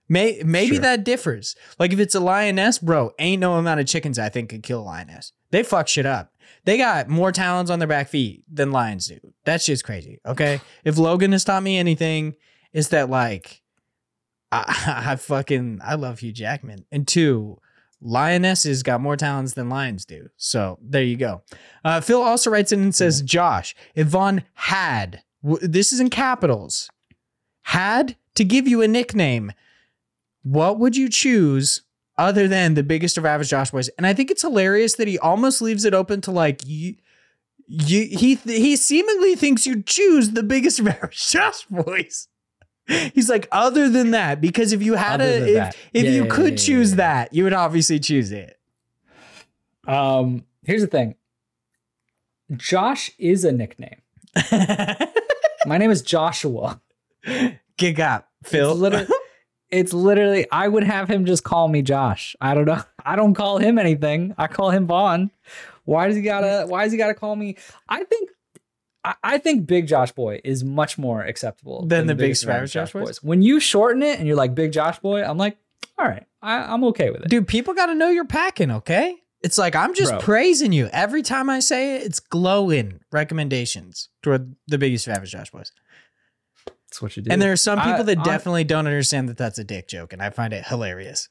[0.08, 0.82] May, maybe Sure.
[0.82, 1.56] that differs.
[1.78, 4.82] Like if it's a lioness, bro, ain't no amount of chickens I think could kill
[4.82, 5.32] a lioness.
[5.52, 6.34] They fuck shit up.
[6.66, 9.20] They got more talons on their back feet than lions do.
[9.46, 10.20] That's just crazy.
[10.26, 10.62] Okay.
[10.84, 12.36] If Logan has taught me anything,
[12.74, 13.62] it's that like
[14.52, 16.86] I, I fucking I love Hugh Jackman.
[16.92, 17.60] And two,
[18.02, 20.30] lionesses got more talons than lions do.
[20.38, 21.42] So there you go.
[21.84, 26.90] Uh, Phil also writes in and says, Josh, Yvonne had, w- this is in capitals,
[27.64, 29.52] had to give you a nickname,
[30.44, 31.82] what would you choose
[32.20, 33.90] other than the biggest of average Josh boys?
[33.98, 36.96] And I think it's hilarious that he almost leaves it open to like, you,
[37.68, 42.28] you, he he seemingly thinks you choose the biggest of average Josh boys.
[42.88, 46.24] He's like, other than that, because if you had Other a, if, if Yeah, you
[46.24, 48.60] yeah, could yeah, choose that, you would obviously choose it.
[49.88, 51.16] Um, here's the thing.
[52.56, 54.02] Josh is a nickname.
[55.66, 56.82] My name is Joshua.
[57.78, 58.72] Gig up, Phil.
[58.72, 59.08] It's literally,
[59.72, 62.36] it's literally, I would have him just call me Josh.
[62.42, 62.82] I don't know.
[63.06, 64.34] I don't call him anything.
[64.38, 65.32] I call him Vaughn.
[65.86, 66.68] Why does he gotta?
[66.68, 67.58] Why does he gotta call me?
[67.88, 68.30] I think,
[69.04, 72.94] I, I think Big Josh Boy is much more acceptable Than the Big Savage Savage
[72.94, 73.24] Josh Boys?
[73.24, 75.58] When you shorten it and you're like Big Josh Boy, I'm like,
[75.98, 77.30] all right, I, I'm okay with it.
[77.30, 79.16] Dude, people got to know you're packing, okay?
[79.42, 80.20] It's like I'm just Bro.
[80.20, 80.90] praising you.
[80.92, 85.72] Every time I say it, it's glowing recommendations toward the biggest Savage Josh boys.
[86.90, 87.32] That's what you do.
[87.32, 89.88] And there are some people I- that I- definitely don't understand that that's a dick
[89.88, 91.30] joke, and I find it hilarious.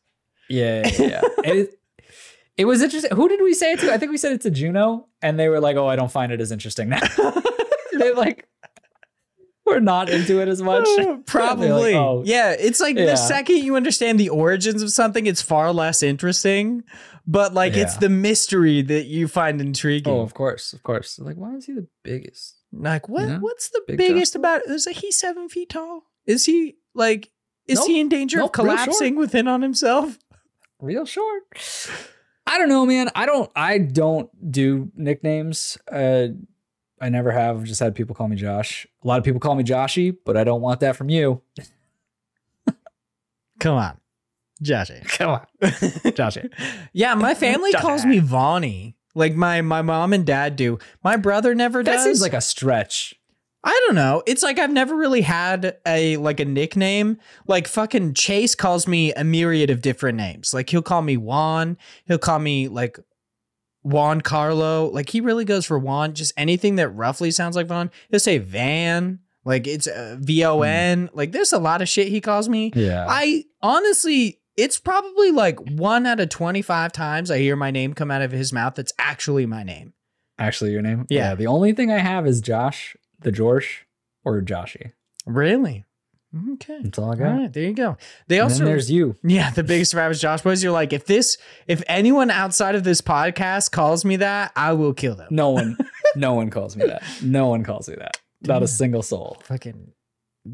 [0.48, 1.20] Yeah, yeah, yeah.
[1.44, 1.78] it,
[2.56, 3.10] it was interesting.
[3.14, 3.92] Who did we say it to?
[3.92, 6.32] I think we said it to Juno, and they were like, "Oh, I don't find
[6.32, 7.00] it as interesting now."
[7.98, 8.48] they like,
[9.66, 10.84] we're not into it as much.
[10.96, 11.94] They're like, Probably.
[11.94, 13.06] "Oh, yeah, it's like Yeah.
[13.06, 16.84] the second you understand the origins of something, it's far less interesting.
[17.26, 20.12] But like it's the mystery that you find intriguing.
[20.14, 21.18] Oh, of course, of course.
[21.18, 22.56] Like, why is he the biggest?
[22.72, 23.28] Like what?
[23.28, 23.38] Know?
[23.38, 24.66] What's the Big biggest about?
[24.66, 26.04] Is he seven feet tall?
[26.26, 27.30] Is he like?
[27.66, 27.88] Is Nope.
[27.88, 30.18] he in danger Nope, of collapsing within on himself?
[30.80, 31.42] Real short.
[32.46, 33.10] I don't know, man.
[33.14, 33.50] I don't.
[33.54, 35.76] I don't do nicknames.
[35.90, 36.28] Uh,
[37.00, 37.64] I never have.
[37.64, 38.86] Just had people call me Josh.
[39.04, 41.42] A lot of people call me Joshy, but I don't want that from you.
[43.60, 43.98] Come on,
[44.62, 45.04] Joshy.
[45.18, 46.50] Come on, Joshy.
[46.92, 48.96] Yeah, my family calls me Vonnie.
[49.14, 50.78] Like my my mom and dad do.
[51.02, 52.04] My brother never That does.
[52.04, 53.14] seems like a stretch.
[53.64, 54.22] I don't know.
[54.26, 57.18] It's like I've never really had a like a nickname.
[57.46, 60.54] Like fucking Chase calls me a myriad of different names.
[60.54, 61.76] Like he'll call me Juan.
[62.06, 62.98] He'll call me like
[63.82, 64.86] Juan Carlo.
[64.86, 66.14] Like he really goes for Juan.
[66.14, 67.90] Just anything that roughly sounds like Juan.
[68.10, 69.18] He'll say Van.
[69.44, 71.10] Like it's uh, V O N.
[71.12, 72.70] Like there's a lot of shit he calls me.
[72.74, 73.06] Yeah.
[73.08, 78.10] I honestly, it's probably like one out of 25 times I hear my name come
[78.10, 79.94] out of his mouth that's actually my name.
[80.38, 81.06] Actually, your name?
[81.08, 81.34] Yeah.
[81.34, 83.86] The only thing I have is Josh, the George,
[84.24, 84.92] or Joshy.
[85.26, 85.84] Really?
[86.54, 86.80] Okay.
[86.82, 87.24] That's all I got.
[87.24, 87.96] right, there you go.
[88.26, 89.16] They And also there's you.
[89.22, 90.62] Yeah, the biggest survivors Josh boys.
[90.62, 94.92] You're like, if this if anyone outside of this podcast calls me that, I will
[94.92, 95.28] kill them.
[95.30, 95.78] No one,
[96.16, 97.02] no one calls me that.
[97.22, 98.20] No one calls me that.
[98.42, 99.38] Not a single soul.
[99.44, 99.92] Fucking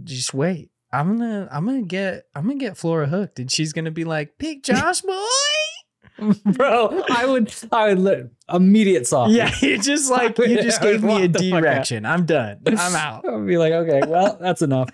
[0.05, 0.71] just wait.
[0.95, 4.39] I'm gonna I'm gonna get I'm gonna get Flora hooked and she's gonna be like,
[4.39, 5.15] "Pick Josh boy.
[6.45, 8.23] Bro, I would, I would li-
[8.53, 9.33] immediate soft.
[9.33, 12.07] Yeah, you just like you just gave me a what the fuck, direction.
[12.07, 12.61] I'm done.
[12.69, 13.25] I'm out.
[13.27, 14.91] I would be like, okay, well, that's enough.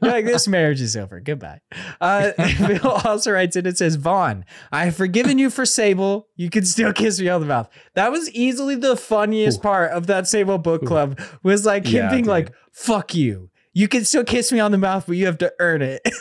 [0.00, 1.18] Like, this marriage is over.
[1.18, 1.60] Goodbye.
[2.00, 2.30] Uh,
[2.68, 6.28] Bill also writes in, it says, Vaughn, I have forgiven you for Sable.
[6.36, 7.68] You can still kiss me on the mouth.
[7.94, 9.62] That was easily the funniest Ooh.
[9.62, 12.30] part of that Sable book club was like him Yeah, being dude.
[12.30, 13.50] like, fuck you.
[13.72, 16.02] You can still kiss me on the mouth, but you have to earn it.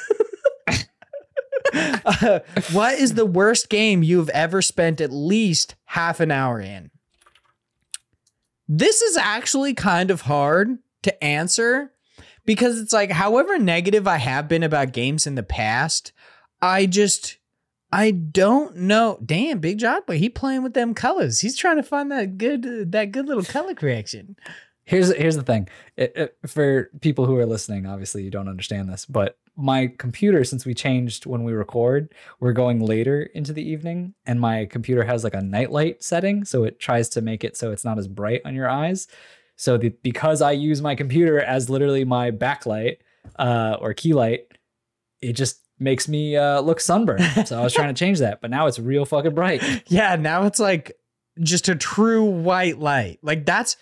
[1.71, 2.39] Uh,
[2.71, 6.89] what is the worst game you've ever spent at least half an hour in?
[8.67, 11.91] This is actually kind of hard to answer
[12.45, 16.11] because it's like, however negative I have been about games in the past,
[16.61, 17.37] I just,
[17.91, 19.19] I don't know.
[19.23, 21.39] Damn, Big John, but he playing with them colors.
[21.39, 24.35] He's trying to find that good, that good little color correction.
[24.89, 25.69] Here's here's the thing.
[25.97, 30.43] It- it- for people who are listening, obviously you don't understand this, but my computer,
[30.43, 35.03] since we changed when we record, we're going later into the evening, and my computer
[35.03, 38.07] has like a nightlight setting, so it tries to make it so it's not as
[38.07, 39.07] bright on your eyes.
[39.57, 42.97] So the, because I use my computer as literally my backlight
[43.37, 44.47] uh, or key light,
[45.21, 47.47] it just makes me uh, look sunburned.
[47.47, 49.61] So I was trying to change that, but now it's real fucking bright.
[49.87, 50.97] Yeah, now it's like
[51.41, 53.19] just a true white light.
[53.21, 53.75] Like that's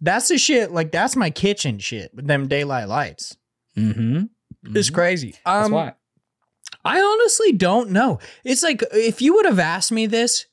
[0.00, 0.70] that's the shit.
[0.70, 3.36] Like that's my kitchen shit with them daylight lights.
[3.76, 4.24] Mm-hmm.
[4.76, 5.34] It's crazy.
[5.44, 5.92] That's Um, why.
[6.84, 8.18] I honestly don't know.
[8.44, 10.46] It's like if you would have asked me this,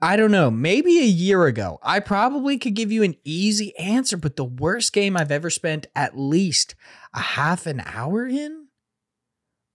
[0.00, 4.16] I don't know, maybe a year ago, I probably could give you an easy answer,
[4.16, 6.74] but the worst game I've ever spent at least
[7.14, 8.66] a half an hour in?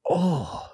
[0.09, 0.69] Oh.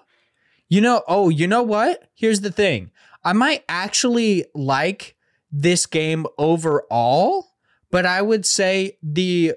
[0.68, 2.10] You know, oh, you know what?
[2.14, 2.92] Here's the thing.
[3.24, 5.16] I might actually like
[5.52, 7.48] this game overall,
[7.92, 9.54] but I would say the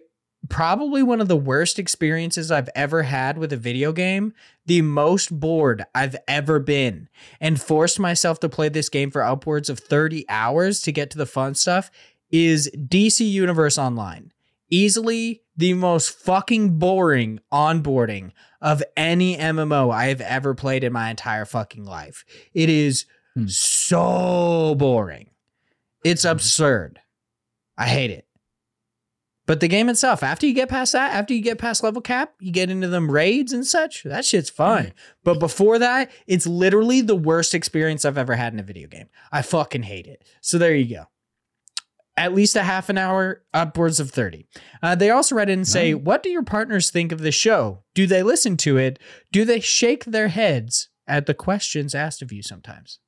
[0.48, 4.34] probably one of the worst experiences I've ever had with a video game,
[4.66, 7.08] the most bored I've ever been,
[7.40, 11.18] and forced myself to play this game for upwards of 30 hours to get to
[11.18, 11.90] the fun stuff
[12.30, 14.32] is DC Universe Online.
[14.68, 21.10] Easily the most fucking boring onboarding of any MMO I have ever played in my
[21.10, 22.24] entire fucking life.
[22.54, 23.04] It is
[23.34, 23.46] Hmm.
[23.46, 25.30] so boring.
[26.04, 27.00] It's absurd.
[27.76, 28.26] I hate it.
[29.44, 32.34] But the game itself, after you get past that, after you get past level cap,
[32.40, 34.04] you get into them raids and such.
[34.04, 34.92] That shit's fun.
[35.24, 39.08] But before that, it's literally the worst experience I've ever had in a video game.
[39.32, 40.24] I fucking hate it.
[40.40, 41.04] So there you go.
[42.16, 44.46] At least a half an hour, upwards of 30.
[44.82, 47.82] Uh, they also read in and say, What do your partners think of the show?
[47.94, 48.98] Do they listen to it?
[49.32, 53.00] Do they shake their heads at the questions asked of you sometimes?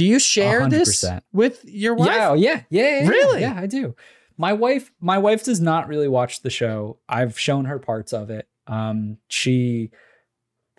[0.00, 1.20] Do you share this 100%.
[1.30, 2.08] with your wife?
[2.08, 3.08] Yeah, oh, yeah, yeah, yeah, yeah.
[3.10, 3.40] Really?
[3.42, 3.94] Yeah, I do.
[4.38, 6.96] My wife, my wife does not really watch the show.
[7.06, 8.48] I've shown her parts of it.
[8.66, 9.90] Um, she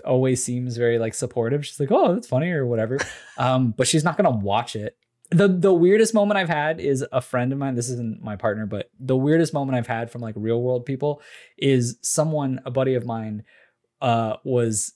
[0.04, 1.64] always seems very like supportive.
[1.68, 2.98] She's like, "Oh, that's funny" or whatever.
[3.38, 4.98] um, but she's not gonna watch it.
[5.30, 7.76] the The weirdest moment I've had is a friend of mine.
[7.76, 11.22] This isn't my partner, but the weirdest moment I've had from like real world people
[11.60, 13.44] is someone, a buddy of mine,
[14.02, 14.94] uh, was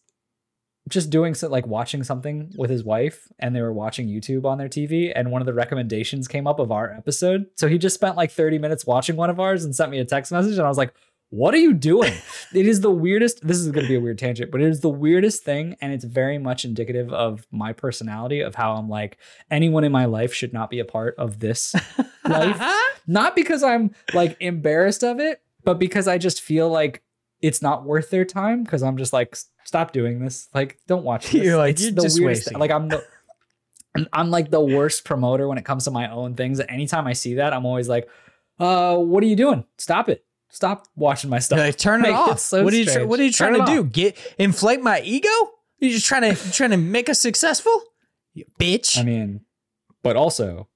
[0.90, 4.58] just doing so like watching something with his wife and they were watching YouTube on
[4.58, 7.48] their TV and one of the recommendations came up of our episode.
[7.56, 10.06] So he just spent like 30 minutes watching one of ours and sent me a
[10.06, 10.94] text message and I was like,
[11.30, 12.14] "What are you doing?"
[12.54, 14.82] it is the weirdest this is going to be a weird tangent, but it is
[14.82, 19.18] the weirdest thing and it's very much indicative of my personality of how I'm like
[19.50, 21.74] anyone in my life should not be a part of this
[22.28, 22.62] life.
[23.08, 27.04] Not because I'm like embarrassed of it, but because I just feel like
[27.42, 29.36] it's not worth their time because I'm just like,
[29.66, 30.48] stop doing this.
[30.54, 31.44] Like, don't watch this.
[31.44, 33.04] You're like, It's you're the just weirdest- wasting Like, I'm the,
[34.14, 36.60] I'm- like the worst promoter when it comes to my own things.
[36.60, 38.08] And anytime I see that, I'm always like,
[38.60, 39.66] uh, what are you doing?
[39.78, 40.26] Stop it.
[40.50, 41.58] Stop watching my stuff.
[41.58, 42.40] You're like, turn it Like, off.
[42.40, 42.86] so what are you?
[42.88, 43.08] Strange.
[43.10, 43.82] what are you trying to do?
[43.86, 43.92] off.
[43.92, 45.30] Get inflate my ego?
[45.80, 47.84] You're just trying to trying to make us successful?
[48.34, 48.98] You bitch.
[48.98, 49.42] I mean,
[50.04, 50.70] but also,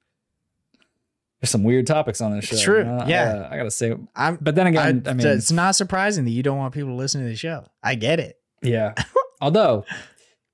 [1.42, 2.56] there's some weird topics on this show.
[2.56, 2.82] It's true.
[2.84, 3.48] Uh, Yeah.
[3.50, 4.38] I, I gotta say, I'm.
[4.42, 7.22] but then again, I, mean, it's not surprising that you don't want people to listen
[7.22, 7.66] to the show.
[7.84, 8.38] I get it.
[8.62, 8.94] Yeah.
[9.42, 9.86] Although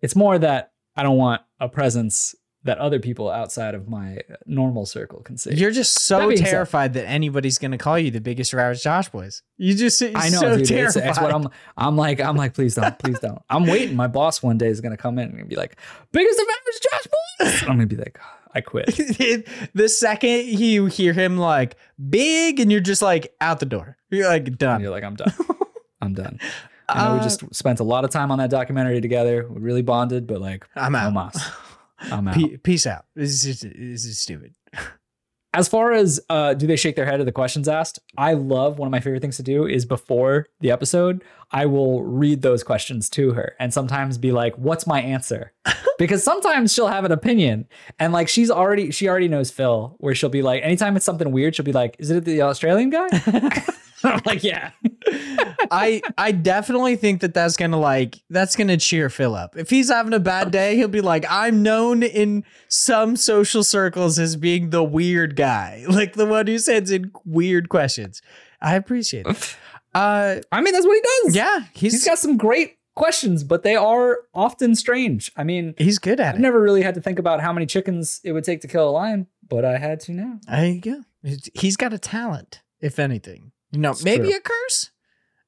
[0.02, 4.18] it's more that I don't want a presence that other people outside of my
[4.48, 5.54] normal circle can see.
[5.54, 8.82] You're just That so said- terrified that anybody's going to call you the biggest Ravage
[8.84, 9.44] Josh boys.
[9.58, 10.62] You just I know, so dude.
[10.62, 11.04] It's, terrified.
[11.10, 11.48] it's what I'm.
[11.78, 12.20] I'm like.
[12.20, 12.54] I'm like.
[12.56, 12.98] Please don't.
[13.00, 13.40] Please don't.
[13.52, 13.96] I'm waiting.
[13.96, 15.78] My boss one day is gonna come in and be like,
[16.12, 17.08] "Biggest of average Josh
[17.52, 18.20] boys." I'm gonna be like,
[18.56, 18.88] "I quit."
[19.74, 21.76] the second you hear him like
[22.10, 23.98] big, and you're just like out the door.
[24.10, 24.82] You're like And done.
[24.82, 25.34] you're like, "I'm done.
[26.02, 26.40] I'm done."
[26.88, 29.48] I know Uh, we just spent a lot of time on that documentary together.
[29.50, 31.36] We really bonded, but like, I'm out.
[32.12, 32.36] I'm out.
[32.36, 33.06] Pe- peace out.
[33.16, 34.54] This is this is stupid.
[35.56, 38.78] As far as uh, do they shake their head at the questions asked i love
[38.78, 42.64] one of my favorite things to do is before the episode i will read those
[42.64, 45.54] questions to her and sometimes be like what's my answer?
[45.98, 47.70] Because sometimes she'll have an opinion
[48.00, 51.32] and like she's already she already knows phil where she'll be like anytime it's something
[51.32, 53.08] weird she'll be like is it the australian guy
[54.04, 54.72] i'm like yeah
[55.72, 59.58] I I definitely think that that's gonna like that's gonna cheer Phil up.
[59.58, 64.20] If he's having a bad day, he'll be like, "I'm known in some social circles
[64.20, 68.22] as being the weird guy, like the one who sends in weird questions."
[68.62, 69.58] I appreciate it.
[69.94, 73.64] Uh, i mean that's what he does yeah, he's he's got some great questions but
[73.64, 76.30] they are often strange i mean he's good at it.
[76.32, 76.42] i've it.
[76.42, 78.92] never really had to think about how many chickens it would take to kill a
[78.92, 81.02] lion but i had to now There you go.
[81.54, 83.54] He's got a talent, if anything.
[83.76, 84.38] You know, It's maybe true.
[84.38, 84.92] a curse,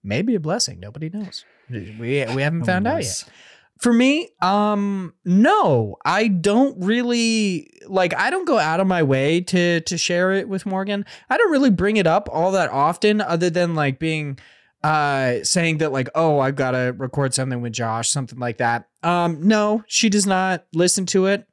[0.03, 0.79] maybe a blessing.
[0.79, 1.45] Nobody knows.
[1.69, 3.23] We we haven't found out knows?
[3.25, 3.33] yet.
[3.79, 8.15] For me, um, no, I don't really like.
[8.17, 11.05] I don't go out of my way to to share it with Morgan.
[11.29, 14.39] I don't really bring it up all that often, other than like being,
[14.83, 18.87] uh, saying that like, oh, I've got to record something with Josh, something like that.
[19.03, 21.47] Um, no, she does not listen to it.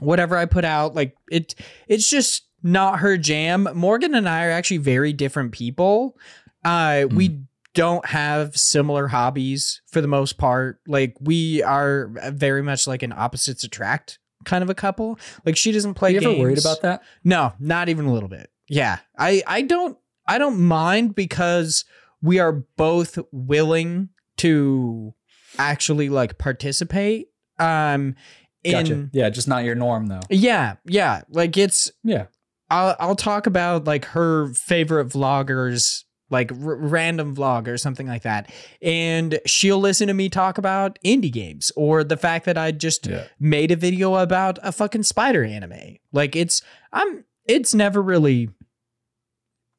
[0.00, 1.54] Whatever I put out, like it,
[1.86, 3.68] it's just not her jam.
[3.74, 6.16] Morgan and I are actually very different people.
[6.64, 7.42] Uh, we
[7.74, 10.80] don't have similar hobbies for the most part.
[10.86, 15.18] Like we are very much like an opposites attract kind of a couple.
[15.44, 17.02] Like she doesn't play Are you ever worried about that?
[17.22, 18.50] No, not even a little bit.
[18.68, 18.98] Yeah.
[19.18, 21.84] I I don't I don't mind because
[22.22, 24.08] we are both willing
[24.38, 25.14] to
[25.58, 27.28] actually like participate
[27.58, 28.14] um
[28.62, 29.10] in Gotcha.
[29.12, 30.20] Yeah, just not your norm though.
[30.30, 31.22] yeah, yeah.
[31.28, 32.26] Like it's Yeah.
[32.70, 38.22] I'll I'll talk about like her favorite vloggers, like r- random vlog or something like
[38.22, 38.50] that,
[38.80, 43.06] and she'll listen to me talk about indie games or the fact that I just
[43.06, 43.24] Yeah.
[43.38, 45.96] made a video about a fucking spider anime.
[46.12, 46.62] Like it's
[46.92, 48.48] I'm it's never really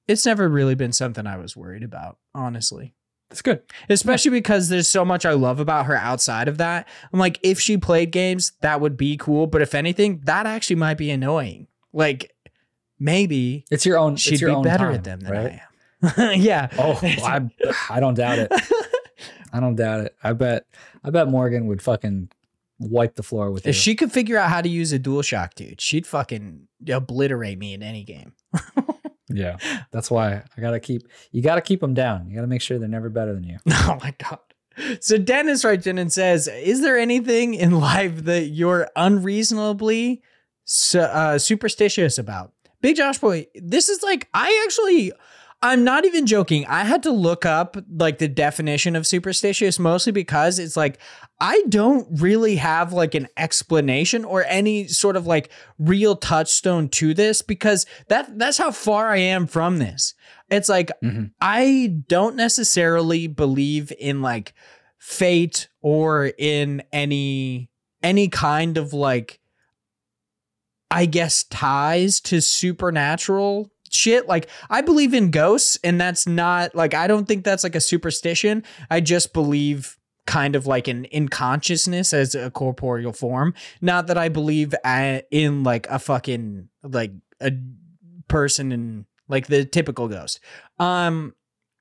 [0.07, 2.93] it's never really been something I was worried about, honestly.
[3.31, 3.63] It's good.
[3.89, 6.87] Especially because there's so much I love about her outside of that.
[7.11, 9.47] I'm like, if she played games, that would be cool.
[9.47, 11.65] But if anything, that actually might be annoying.
[11.91, 12.34] Like,
[12.99, 14.15] maybe It's your own.
[14.15, 15.59] she'd your be own better time, at them than right?
[16.17, 16.41] I am.
[16.41, 16.69] yeah.
[16.77, 17.49] Oh, I,
[17.89, 18.51] I don't doubt it.
[19.53, 20.15] I don't doubt it.
[20.23, 20.65] I bet.
[21.03, 22.29] I bet Morgan would fucking
[22.79, 23.69] wipe the floor with it.
[23.69, 23.81] if you.
[23.81, 27.73] she could figure out how to use a dual shock, dude, she'd fucking obliterate me
[27.73, 28.33] in any game.
[29.27, 29.57] Yeah,
[29.91, 31.01] that's why I gotta keep.
[31.31, 32.29] You gotta keep them down.
[32.29, 33.57] You gotta make sure they're never better than you.
[33.67, 34.37] Oh my god.
[35.01, 40.21] So Dennis writes in and says, "Is there anything in life that you're unreasonably
[40.63, 45.11] su- uh, superstitious about?" Big Josh boy, this is like I actually
[45.61, 46.65] I'm not even joking.
[46.67, 50.99] I had to look up like the definition of superstitious mostly because it's like
[51.39, 55.49] I don't really have like an explanation or any sort of like
[55.79, 60.13] real touchstone to this because that that's how far I am from this.
[60.49, 61.31] It's like Mhm.
[61.41, 64.53] I don't necessarily believe in like
[64.99, 67.69] fate or in any
[68.03, 69.39] any kind of like
[70.91, 74.27] I guess ties to supernatural shit.
[74.27, 77.81] Like I believe in ghosts and that's not like I don't think that's like a
[77.81, 78.63] superstition.
[78.89, 79.97] I just believe
[80.27, 83.53] kind of like an in consciousness as a corporeal form.
[83.81, 84.73] Not that I believe
[85.31, 87.51] in like a fucking like a
[88.27, 90.39] person in like the typical ghost.
[90.79, 91.35] Um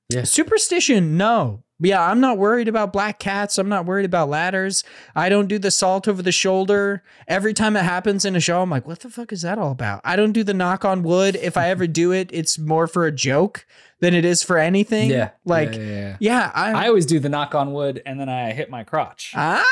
[0.09, 0.23] Yeah.
[0.23, 1.64] superstition, no.
[1.79, 3.57] Yeah, I'm not worried about black cats.
[3.57, 4.83] I'm not worried about ladders.
[5.13, 7.03] I don't do the salt over the shoulder.
[7.27, 9.71] Every time it happens in a show, I'm like, what the fuck is that all
[9.71, 9.99] about?
[10.05, 11.35] I don't do the knock on wood.
[11.35, 13.65] If I ever do it, it's more for a joke
[13.99, 15.09] than it is for anything.
[15.09, 16.51] Yeah, Like, yeah, yeah, yeah, yeah.
[16.53, 19.33] I, I always do the knock on wood, and then I hit my crotch.
[19.35, 19.63] ah,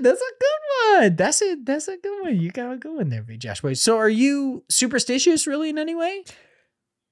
[0.00, 1.16] that's a good one.
[1.16, 1.64] That's it.
[1.66, 2.36] That's a good one.
[2.38, 3.62] You got a good one there, Josh.
[3.62, 6.24] Wait, so are you superstitious really in any way?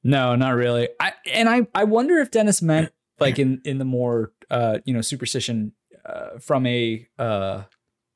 [0.04, 0.88] No, not really.
[1.00, 4.94] I and I I wonder if Dennis meant like in in the more uh you
[4.94, 5.72] know superstition
[6.04, 7.62] uh, from a uh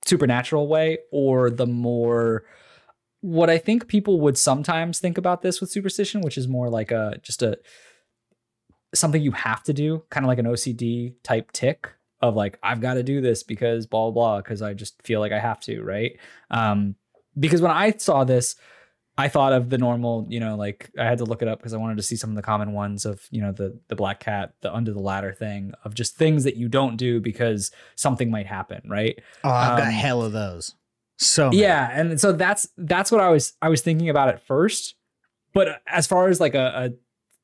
[0.05, 2.44] supernatural way or the more
[3.20, 6.90] what I think people would sometimes think about this with superstition, which is more like
[6.90, 7.59] a just a
[8.94, 11.90] something you have to do, kind of like an OCD type tick
[12.23, 15.20] of like I've got to do this because blah blah blah because I just feel
[15.20, 16.19] like I have to, right?
[16.51, 16.97] Um
[17.39, 18.57] because when I saw this,
[19.21, 21.75] I thought of the normal, you know, like I had to look it up because
[21.75, 24.21] I wanted to see some of the common ones of, you know, the the black
[24.21, 28.31] cat, the under the ladder thing of just things that you don't do because something
[28.31, 29.19] might happen, right?
[29.45, 30.75] Oh, I've got Um, hell of those.
[31.19, 31.63] So many.
[31.63, 34.95] Yeah, and so that's that's what I was I was thinking about at first.
[35.53, 36.91] But as far as like a, a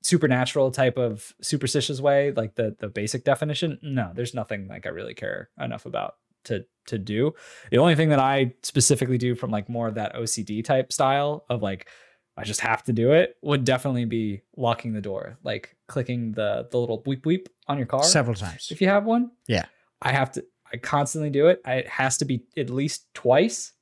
[0.03, 4.91] supernatural type of superstitious way, like the the basic definition, no, there's nothing like I
[4.91, 6.15] really care enough about
[6.47, 7.33] to to do.
[7.71, 11.45] The only thing that I specifically do from like more of that OCD type style
[11.51, 11.89] of like
[12.37, 16.69] I just have to do it would definitely be locking the door, like clicking the
[16.71, 18.69] the little bleep bleep on your car several times.
[18.71, 19.31] if you have one.
[19.49, 19.67] Yeah.
[20.03, 21.61] I have to I constantly do it.
[21.65, 23.73] I, it has to be at least twice.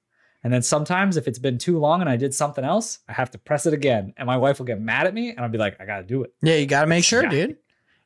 [0.45, 3.31] And then sometimes if it's been too long and I did something else, I have
[3.31, 4.13] to press it again.
[4.19, 6.23] And my wife will get mad at me and I'll be like, I gotta do
[6.23, 6.33] it.
[6.43, 7.31] Yeah, you got to make sure, Yeah.
[7.31, 7.57] dude.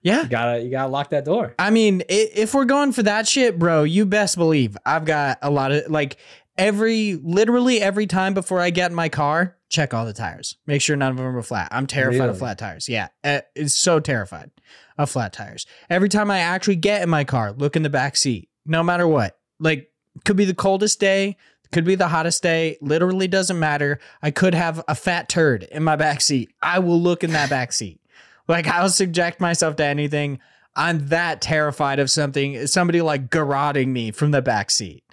[0.03, 0.23] Yeah.
[0.23, 1.55] You gotta you gotta lock that door.
[1.59, 5.51] I mean, if we're going for that shit, bro, you best believe I've got a
[5.51, 6.17] lot of like
[6.57, 10.57] every literally every time before I get in my car, check all the tires.
[10.67, 11.69] Make sure none of them are flat.
[11.73, 12.89] I'm terrified of flat tires.
[12.89, 14.51] Yeah, it's so terrified
[14.97, 15.67] of flat tires.
[15.91, 18.49] Every time I actually get in my car, look in the back seat.
[18.67, 19.91] No matter what, like
[20.25, 21.37] could be the coldest day,
[21.73, 22.77] could be the hottest day.
[22.81, 23.99] Literally doesn't matter.
[24.23, 26.51] I could have a fat turd in my back seat.
[26.63, 28.01] I will look in that back seat.
[28.49, 30.41] Like I'll subject myself to anything.
[30.75, 35.05] I'm that terrified of something, somebody like garroting me from the back seat.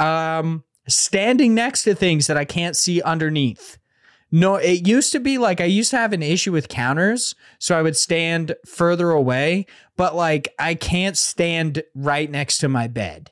[0.00, 3.78] Um, standing next to things that I can't see underneath.
[4.30, 7.78] No, it used to be like I used to have an issue with counters, so
[7.78, 9.66] I would stand further away,
[9.96, 13.30] but like I can't stand right next to my bed.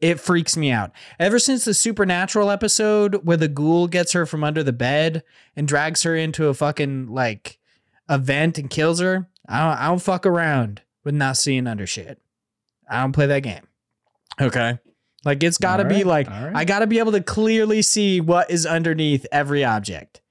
[0.00, 0.92] It freaks me out.
[1.18, 5.24] Ever since the supernatural episode where the ghoul gets her from under the bed
[5.56, 7.57] and drags her into a fucking like
[8.08, 12.20] event and kills her, I don't, I don't fuck around with not seeing under shit.
[12.90, 13.66] I don't play that game.
[14.40, 14.78] Okay.
[15.24, 16.52] Like it's got to All be like right.
[16.54, 20.22] I got to be able to clearly see what is underneath every object.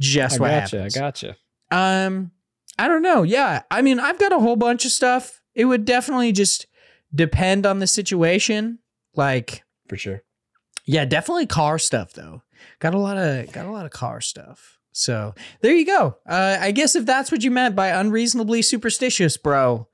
[0.00, 0.96] Just I what gotcha, happens.
[0.96, 1.36] I gotcha.
[1.70, 2.32] Um,
[2.78, 3.22] I don't know.
[3.22, 5.40] Yeah, I mean, I've got a whole bunch of stuff.
[5.54, 6.66] It would definitely just
[7.14, 8.80] depend on the situation.
[9.14, 10.22] Like, For sure.
[10.84, 12.42] yeah, definitely car stuff though.
[12.80, 14.73] Got a lot of got a lot of car stuff.
[14.94, 16.16] So there you go.
[16.26, 19.88] Uh, I guess if that's what you meant by unreasonably superstitious, bro,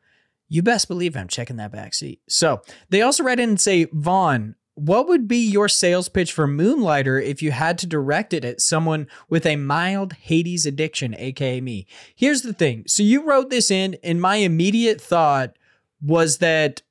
[0.48, 2.20] you best believe I'm checking that back seat.
[2.28, 2.60] So
[2.90, 7.18] they also write in and say, Vaughn, what would be your sales pitch for Moonlighter
[7.18, 11.86] if you had to direct it at someone with a mild Hades addiction, aka me?
[12.14, 12.84] Here's the thing.
[12.86, 15.56] So you wrote this in, and my immediate thought
[16.02, 16.82] was that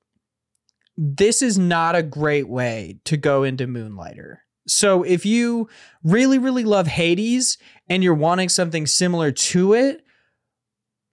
[0.98, 4.41] this is not a great way to go into Moonlighter.
[4.69, 5.69] So if you
[6.03, 7.57] really, really love Hades
[7.89, 10.03] and you're wanting something similar to it,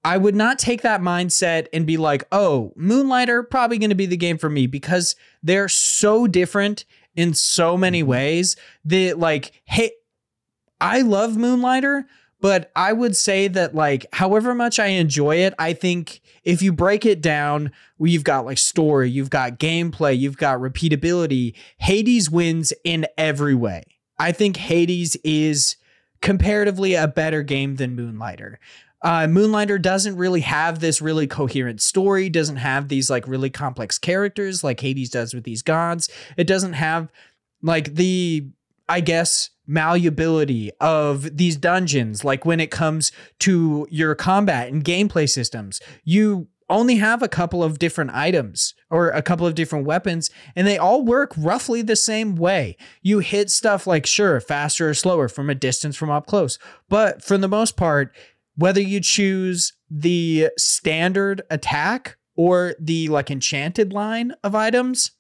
[0.05, 4.07] I would not take that mindset and be like, oh, Moonlighter, probably going to be
[4.07, 6.85] the game for me because they're so different
[7.17, 8.11] in so many mm-hmm.
[8.11, 9.91] ways that, like, hey,
[10.81, 12.07] I love Moonlighter,
[12.47, 16.73] but I would say that like however much I enjoy it, I think if you
[16.73, 22.73] break it down, you've got like story, you've got gameplay, you've got repeatability, Hades wins
[22.85, 23.83] in every way.
[24.21, 25.75] I think Hades is
[26.23, 28.61] comparatively a better game than Moonlighter.
[29.03, 33.99] Uh, Moonlighter doesn't really have this really coherent story, doesn't have these like really complex
[33.99, 36.09] characters like Hades does with these gods.
[36.37, 37.11] It doesn't have
[37.61, 38.47] like the,
[38.89, 42.25] I guess, malleability of these dungeons.
[42.25, 47.63] Like when it comes to your combat and gameplay systems, you only have a couple
[47.63, 51.97] of different items or a couple of different weapons, and they all work roughly the
[51.97, 52.77] same way.
[53.03, 56.59] You hit stuff like, sure, faster or slower from a distance from up close,
[56.89, 58.15] but for the most part,
[58.57, 65.13] whether you choose the standard attack or the like enchanted line of items,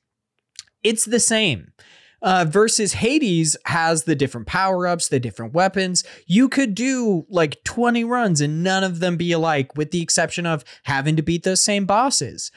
[0.82, 1.72] it's the same.
[2.26, 6.02] Uh, versus Hades has the different power ups, the different weapons.
[6.26, 10.44] You could do like 20 runs and none of them be alike, with the exception
[10.44, 12.50] of having to beat those same bosses.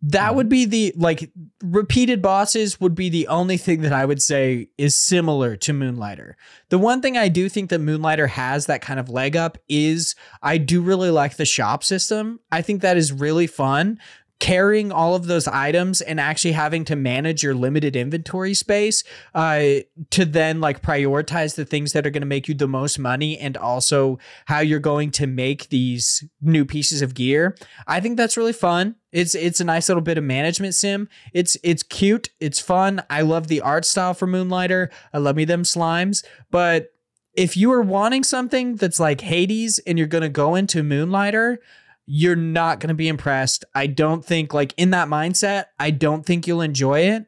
[0.00, 4.22] That would be the like repeated bosses would be the only thing that I would
[4.22, 6.36] say is similar to Moonlighter.
[6.68, 10.14] The one thing I do think that Moonlighter has that kind of leg up is
[10.40, 12.38] I do really like the shop system.
[12.52, 13.98] I think that is really fun
[14.40, 19.04] carrying all of those items and actually having to manage your limited inventory space
[19.34, 19.62] uh,
[20.10, 23.38] to then like prioritize the things that are going to make you the most money
[23.38, 27.56] and also how you're going to make these new pieces of gear.
[27.86, 28.96] I think that's really fun.
[29.12, 31.08] It's it's a nice little bit of management sim.
[31.32, 32.30] It's it's cute.
[32.40, 33.02] It's fun.
[33.08, 34.90] I love the art style for Moonlighter.
[35.12, 36.24] I love me them slimes.
[36.50, 36.92] But
[37.34, 41.60] if you are wanting something that's like Hades and you're gonna go into Moonlighter,
[42.06, 43.64] you're not going to be impressed.
[43.74, 47.26] I don't think like in that mindset, I don't think you'll enjoy it.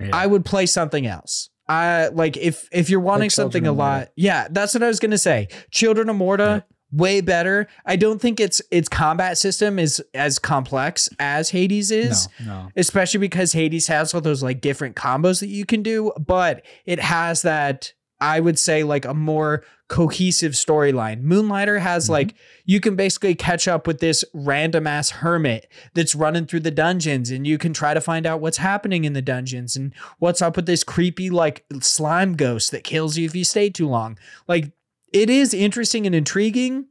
[0.00, 0.10] Yeah.
[0.12, 1.50] I would play something else.
[1.68, 4.08] I like if if you're wanting Like something a lot.
[4.16, 5.48] Yeah, that's what I was going to say.
[5.70, 7.68] Children of Morta way better.
[7.86, 12.68] I don't think its its combat system is as complex as Hades is no, no.
[12.76, 16.98] especially because Hades has all those like different combos that you can do, but it
[16.98, 21.22] has that I would say like a more cohesive storyline.
[21.22, 22.10] Moonlighter has Mhm.
[22.10, 22.34] like
[22.64, 27.30] you can basically catch up with this random ass hermit that's running through the dungeons
[27.30, 30.54] and you can try to find out what's happening in the dungeons and what's up
[30.54, 34.16] with this creepy like slime ghost that kills you if you stay too long.
[34.46, 34.70] Like
[35.12, 36.86] it is interesting and intriguing,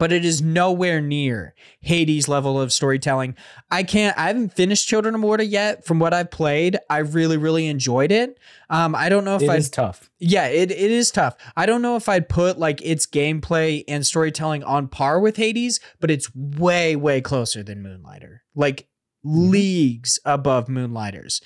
[0.00, 3.36] but it is nowhere near Hades level of storytelling.
[3.70, 4.18] I can't.
[4.18, 5.84] I haven't finished Children of Morta yet.
[5.84, 8.36] From what I've played, I really, really enjoyed it.
[8.68, 9.56] Um, I don't know if It I.
[9.56, 10.10] is tough.
[10.18, 11.36] Yeah, it, it is tough.
[11.56, 15.78] I don't know if I'd put like its gameplay and storytelling on par with Hades,
[16.00, 18.42] but it's way, way closer than Moonlighter.
[18.56, 18.88] Like
[19.22, 21.40] leagues above Moonlighters.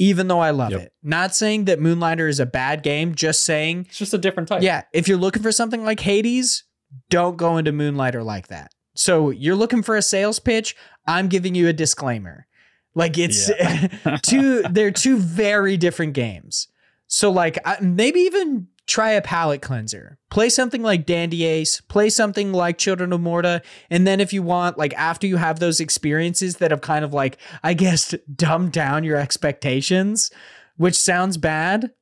[0.00, 0.80] Even though I love Yep.
[0.80, 0.92] it.
[1.02, 4.62] Not saying that Moonlighter is a bad game, just saying It's just a different type.
[4.62, 6.62] yeah, if you're looking for something like Hades,
[7.10, 8.72] don't go into Moonlighter like that.
[8.94, 10.74] So you're looking for a sales pitch,
[11.06, 12.46] I'm giving you a disclaimer.
[12.94, 13.50] Like it's
[14.22, 16.68] two they're two very different games.
[17.06, 20.18] So like I, maybe even try a palate cleanser.
[20.30, 24.42] Play something like Dandy Ace, play something like Children of Morta, and then if you
[24.42, 28.72] want like after you have those experiences that have kind of like I guess dumbed
[28.72, 30.30] down your expectations,
[30.76, 31.92] which sounds bad,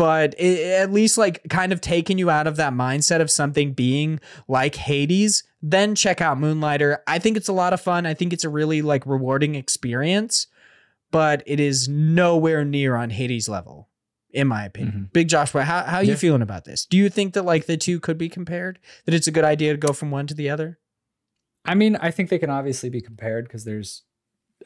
[0.00, 3.74] but it, at least like kind of taking you out of that mindset of something
[3.74, 4.18] being
[4.48, 7.02] like Hades, then check out Moonlighter.
[7.06, 8.06] I think it's a lot of fun.
[8.06, 10.46] I think it's a really like rewarding experience,
[11.10, 13.90] but it is nowhere near on Hades level,
[14.30, 14.94] in my opinion.
[14.94, 15.12] Mm-hmm.
[15.12, 16.16] Big Joshua, how how you Yeah.
[16.16, 16.86] feeling about this?
[16.86, 18.78] Do you think that like the two could be compared?
[19.04, 20.78] That it's a good idea to go from one to the other?
[21.66, 24.04] I mean, I think they can obviously be compared because there's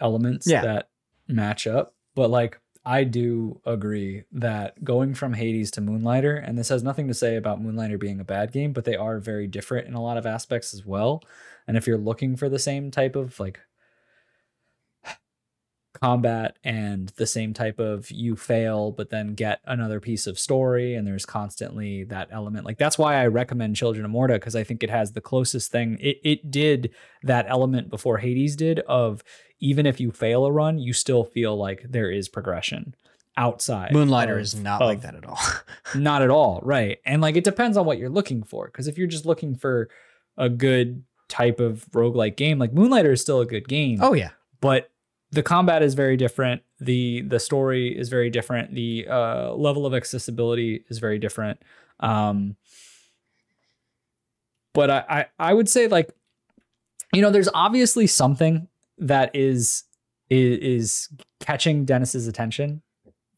[0.01, 0.62] elements Yeah.
[0.62, 0.90] that
[1.27, 1.97] match up.
[2.15, 7.09] But like, I do agree that going from Hades to Moonlighter, and this has nothing
[7.09, 10.02] to say about Moonlighter being a bad game, but they are very different in a
[10.02, 11.23] lot of aspects as well.
[11.66, 13.59] And if you're looking for the same type of like
[16.05, 20.94] combat and the same type of you fail but then get another piece of story
[20.94, 24.62] and there's constantly that element like that's why i recommend children of morta because i
[24.62, 26.90] think it has the closest thing it, it did
[27.22, 29.24] that element before hades did of
[29.60, 32.94] even if you fail a run you still feel like there is progression
[33.39, 35.40] outside Moonlighter of- is not like that at all.
[35.94, 38.98] not at all right and like it depends on what you're looking for because if
[38.98, 39.89] you're just looking for
[40.36, 44.32] a good type of roguelike game like moonlighter is still a good game oh yeah.
[44.60, 44.90] but
[45.35, 46.62] the combat is very different.
[46.81, 48.74] The the story is very different.
[48.74, 51.61] The uh level of accessibility is very different.
[52.01, 52.56] Um
[54.73, 56.11] but I, I i would say like
[57.12, 58.66] you know there's obviously something
[58.98, 59.85] that is
[60.31, 61.09] is, is
[61.39, 62.82] catching dennis's attention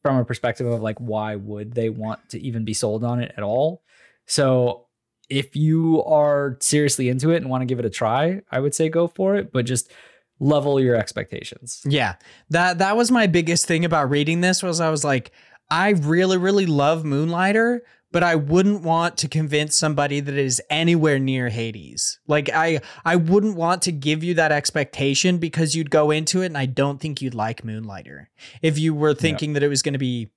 [0.07, 3.35] from a perspective of like why would they want to even be sold on it
[3.37, 3.83] at all?
[4.27, 4.87] So
[5.29, 8.73] if you are seriously into it and want to give it a try, I would
[8.73, 9.91] say go for it, but just
[10.39, 11.83] level your expectations.
[11.85, 12.17] Yeah.
[12.51, 15.33] That that was my biggest thing about reading this was I was like,
[15.71, 17.83] I really, really love Moonlighter,
[18.13, 22.21] but I wouldn't want to convince somebody that it is anywhere near Hades.
[22.27, 26.47] Like I I wouldn't want to give you that expectation because you'd go into it
[26.47, 28.29] and I don't think you'd like Moonlighter.
[28.63, 30.31] If you were thinking that it was going to be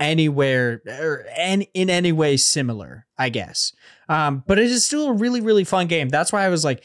[0.00, 3.72] anywhere or any, in any way similar, I guess.
[4.08, 6.08] Um, but it is still a really, really fun game.
[6.08, 6.82] That's why I was like,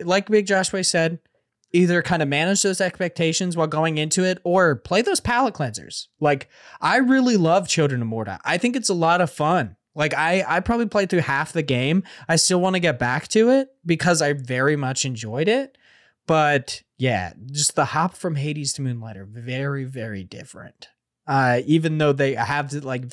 [0.00, 1.18] like Big Joshua said,
[1.76, 6.06] either kind of manage those expectations while going into it or play those palate cleansers.
[6.20, 6.48] Like
[6.80, 8.38] I really love Children of Morta.
[8.44, 9.76] I think it's a lot of fun.
[9.94, 12.02] Like I I probably played through half the game.
[12.28, 15.76] I still want to get back to it because I very much enjoyed it.
[16.26, 20.88] But yeah, just the hop from Hades to Moonlighter very very different.
[21.26, 23.12] Uh even though they have like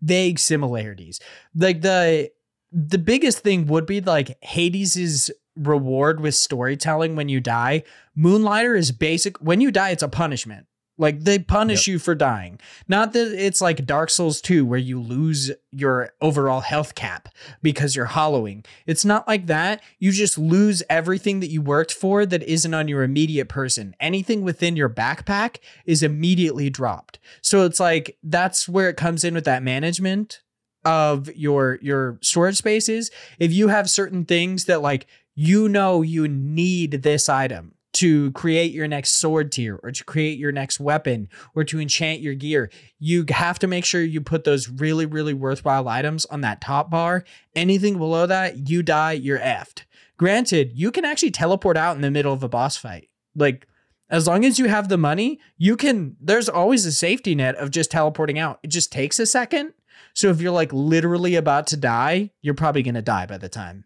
[0.00, 1.20] vague similarities.
[1.54, 2.30] Like the
[2.72, 7.82] the biggest thing would be like Hades's reward with storytelling when you die.
[8.14, 9.38] Moonlighter is basic.
[9.38, 10.66] When you die, it's a punishment.
[10.96, 12.60] Like they punish you for dying.
[12.86, 17.28] Not that it's like Dark Souls 2 where you lose your overall health cap
[17.62, 18.64] because you're hollowing.
[18.86, 19.82] It's not like that.
[19.98, 23.96] You just lose everything that you worked for that isn't on your immediate person.
[23.98, 27.18] Anything within your backpack is immediately dropped.
[27.42, 30.42] So it's like that's where it comes in with that management
[30.84, 33.10] of your your storage spaces.
[33.38, 38.72] If you have certain things that like you know you need this item to create
[38.72, 42.70] your next sword tier or to create your next weapon or to enchant your gear.
[42.98, 46.90] You have to make sure you put those really, really worthwhile items on that top
[46.90, 47.24] bar.
[47.54, 49.84] Anything below that, you die, you're effed.
[50.16, 53.10] Granted, you can actually teleport out in the middle of a boss fight.
[53.36, 53.66] Like,
[54.10, 57.70] as long as you have the money, you can, there's always a safety net of
[57.70, 58.58] just teleporting out.
[58.62, 59.72] It just takes a second.
[60.14, 63.48] So if you're like literally about to die, you're probably going to die by the
[63.48, 63.84] time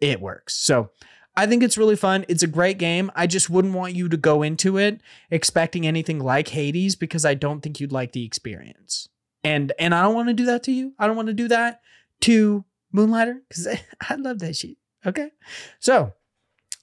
[0.00, 0.56] it works.
[0.56, 0.90] So
[1.36, 2.24] I think it's really fun.
[2.28, 3.10] It's a great game.
[3.14, 5.00] I just wouldn't want you to go into it
[5.30, 9.08] expecting anything like Hades because I don't think you'd like the experience.
[9.42, 10.92] And and I don't want to do that to you.
[10.98, 11.80] I don't want to do that
[12.22, 13.68] to Moonlighter because
[14.08, 14.76] I love that shit.
[15.06, 15.30] Okay.
[15.78, 16.12] So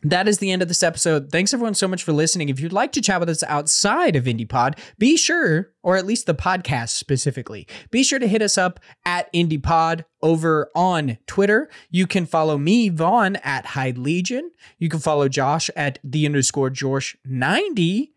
[0.04, 1.32] that is the end of this episode.
[1.32, 2.50] Thanks everyone so much for listening.
[2.50, 6.28] If you'd like to chat with us outside of IndiePod, be sure, or at least
[6.28, 11.70] the podcast specifically, be sure to hit us up at IndiePod over on Twitter.
[11.90, 14.52] You can follow me, Vaughn, at Hyde Legion.
[14.78, 18.14] You can follow Josh at the underscore Josh 90.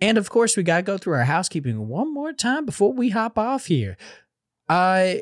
[0.00, 3.38] And of course, we gotta go through our housekeeping one more time before we hop
[3.38, 3.96] off here.
[4.68, 5.16] Uh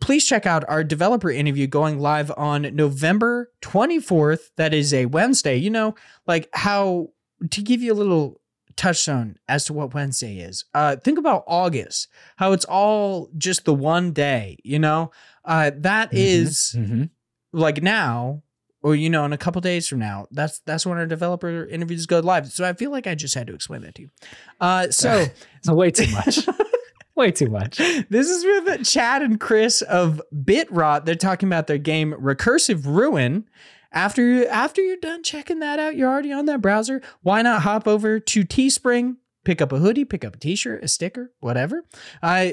[0.00, 4.50] please check out our developer interview going live on November 24th.
[4.56, 5.56] That is a Wednesday.
[5.56, 5.94] You know,
[6.26, 7.08] like how
[7.50, 8.40] to give you a little
[8.76, 10.64] touchstone as to what Wednesday is.
[10.74, 15.10] Uh, think about August, how it's all just the one day, you know?
[15.44, 17.04] Uh, that is Mm-hmm.
[17.52, 18.42] like now
[18.82, 22.06] or you know in a couple days from now that's that's when our developer interviews
[22.06, 24.10] go live so i feel like i just had to explain that to you
[24.60, 25.24] uh so
[25.64, 26.46] So way too much.
[27.18, 27.76] way too much.
[28.10, 31.04] this is with Chad and Chris of BitRot.
[31.04, 33.44] They're talking about their game Recursive Ruin.
[33.92, 37.02] After after you're done checking that out, you're already on that browser.
[37.22, 40.88] Why not hop over to Teespring, pick up a hoodie, pick up a t-shirt, a
[40.88, 41.84] sticker, whatever.
[42.22, 42.50] Uh,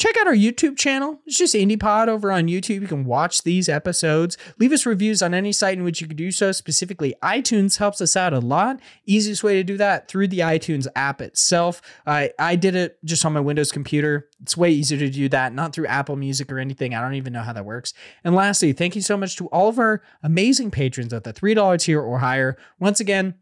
[0.00, 1.20] check out our YouTube channel.
[1.26, 2.80] It's just IndiePod over on YouTube.
[2.80, 4.38] You can watch these episodes.
[4.58, 6.52] Leave us reviews on any site in which you can do so.
[6.52, 8.80] Specifically, iTunes helps us out a lot.
[9.04, 11.82] Easiest way to do that through the iTunes app itself.
[12.06, 14.30] I I did it just on my Windows computer.
[14.40, 16.94] It's way easier to do that, not through Apple Music or anything.
[16.94, 17.92] I don't even know how that works.
[18.24, 21.78] And lastly, thank you so much to all of our amazing patrons at the $3
[21.78, 22.56] tier or higher.
[22.78, 23.34] Once again,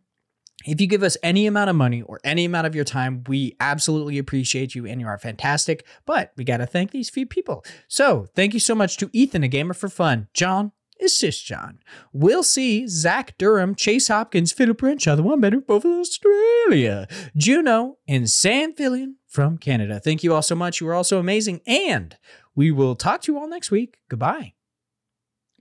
[0.64, 3.56] if you give us any amount of money or any amount of your time, we
[3.60, 5.86] absolutely appreciate you and you are fantastic.
[6.04, 7.64] But we got to thank these few people.
[7.86, 11.78] So thank you so much to Ethan, a gamer for fun, John, is Sis John,
[12.12, 17.06] Will C, Zach Durham, Chase Hopkins, Philip Renshaw, the one better both of Australia,
[17.36, 20.00] Juno, and Sam Fillion from Canada.
[20.00, 20.80] Thank you all so much.
[20.80, 21.60] You are also amazing.
[21.66, 22.16] And
[22.56, 23.98] we will talk to you all next week.
[24.08, 24.54] Goodbye.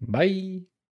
[0.02, 0.62] Bye.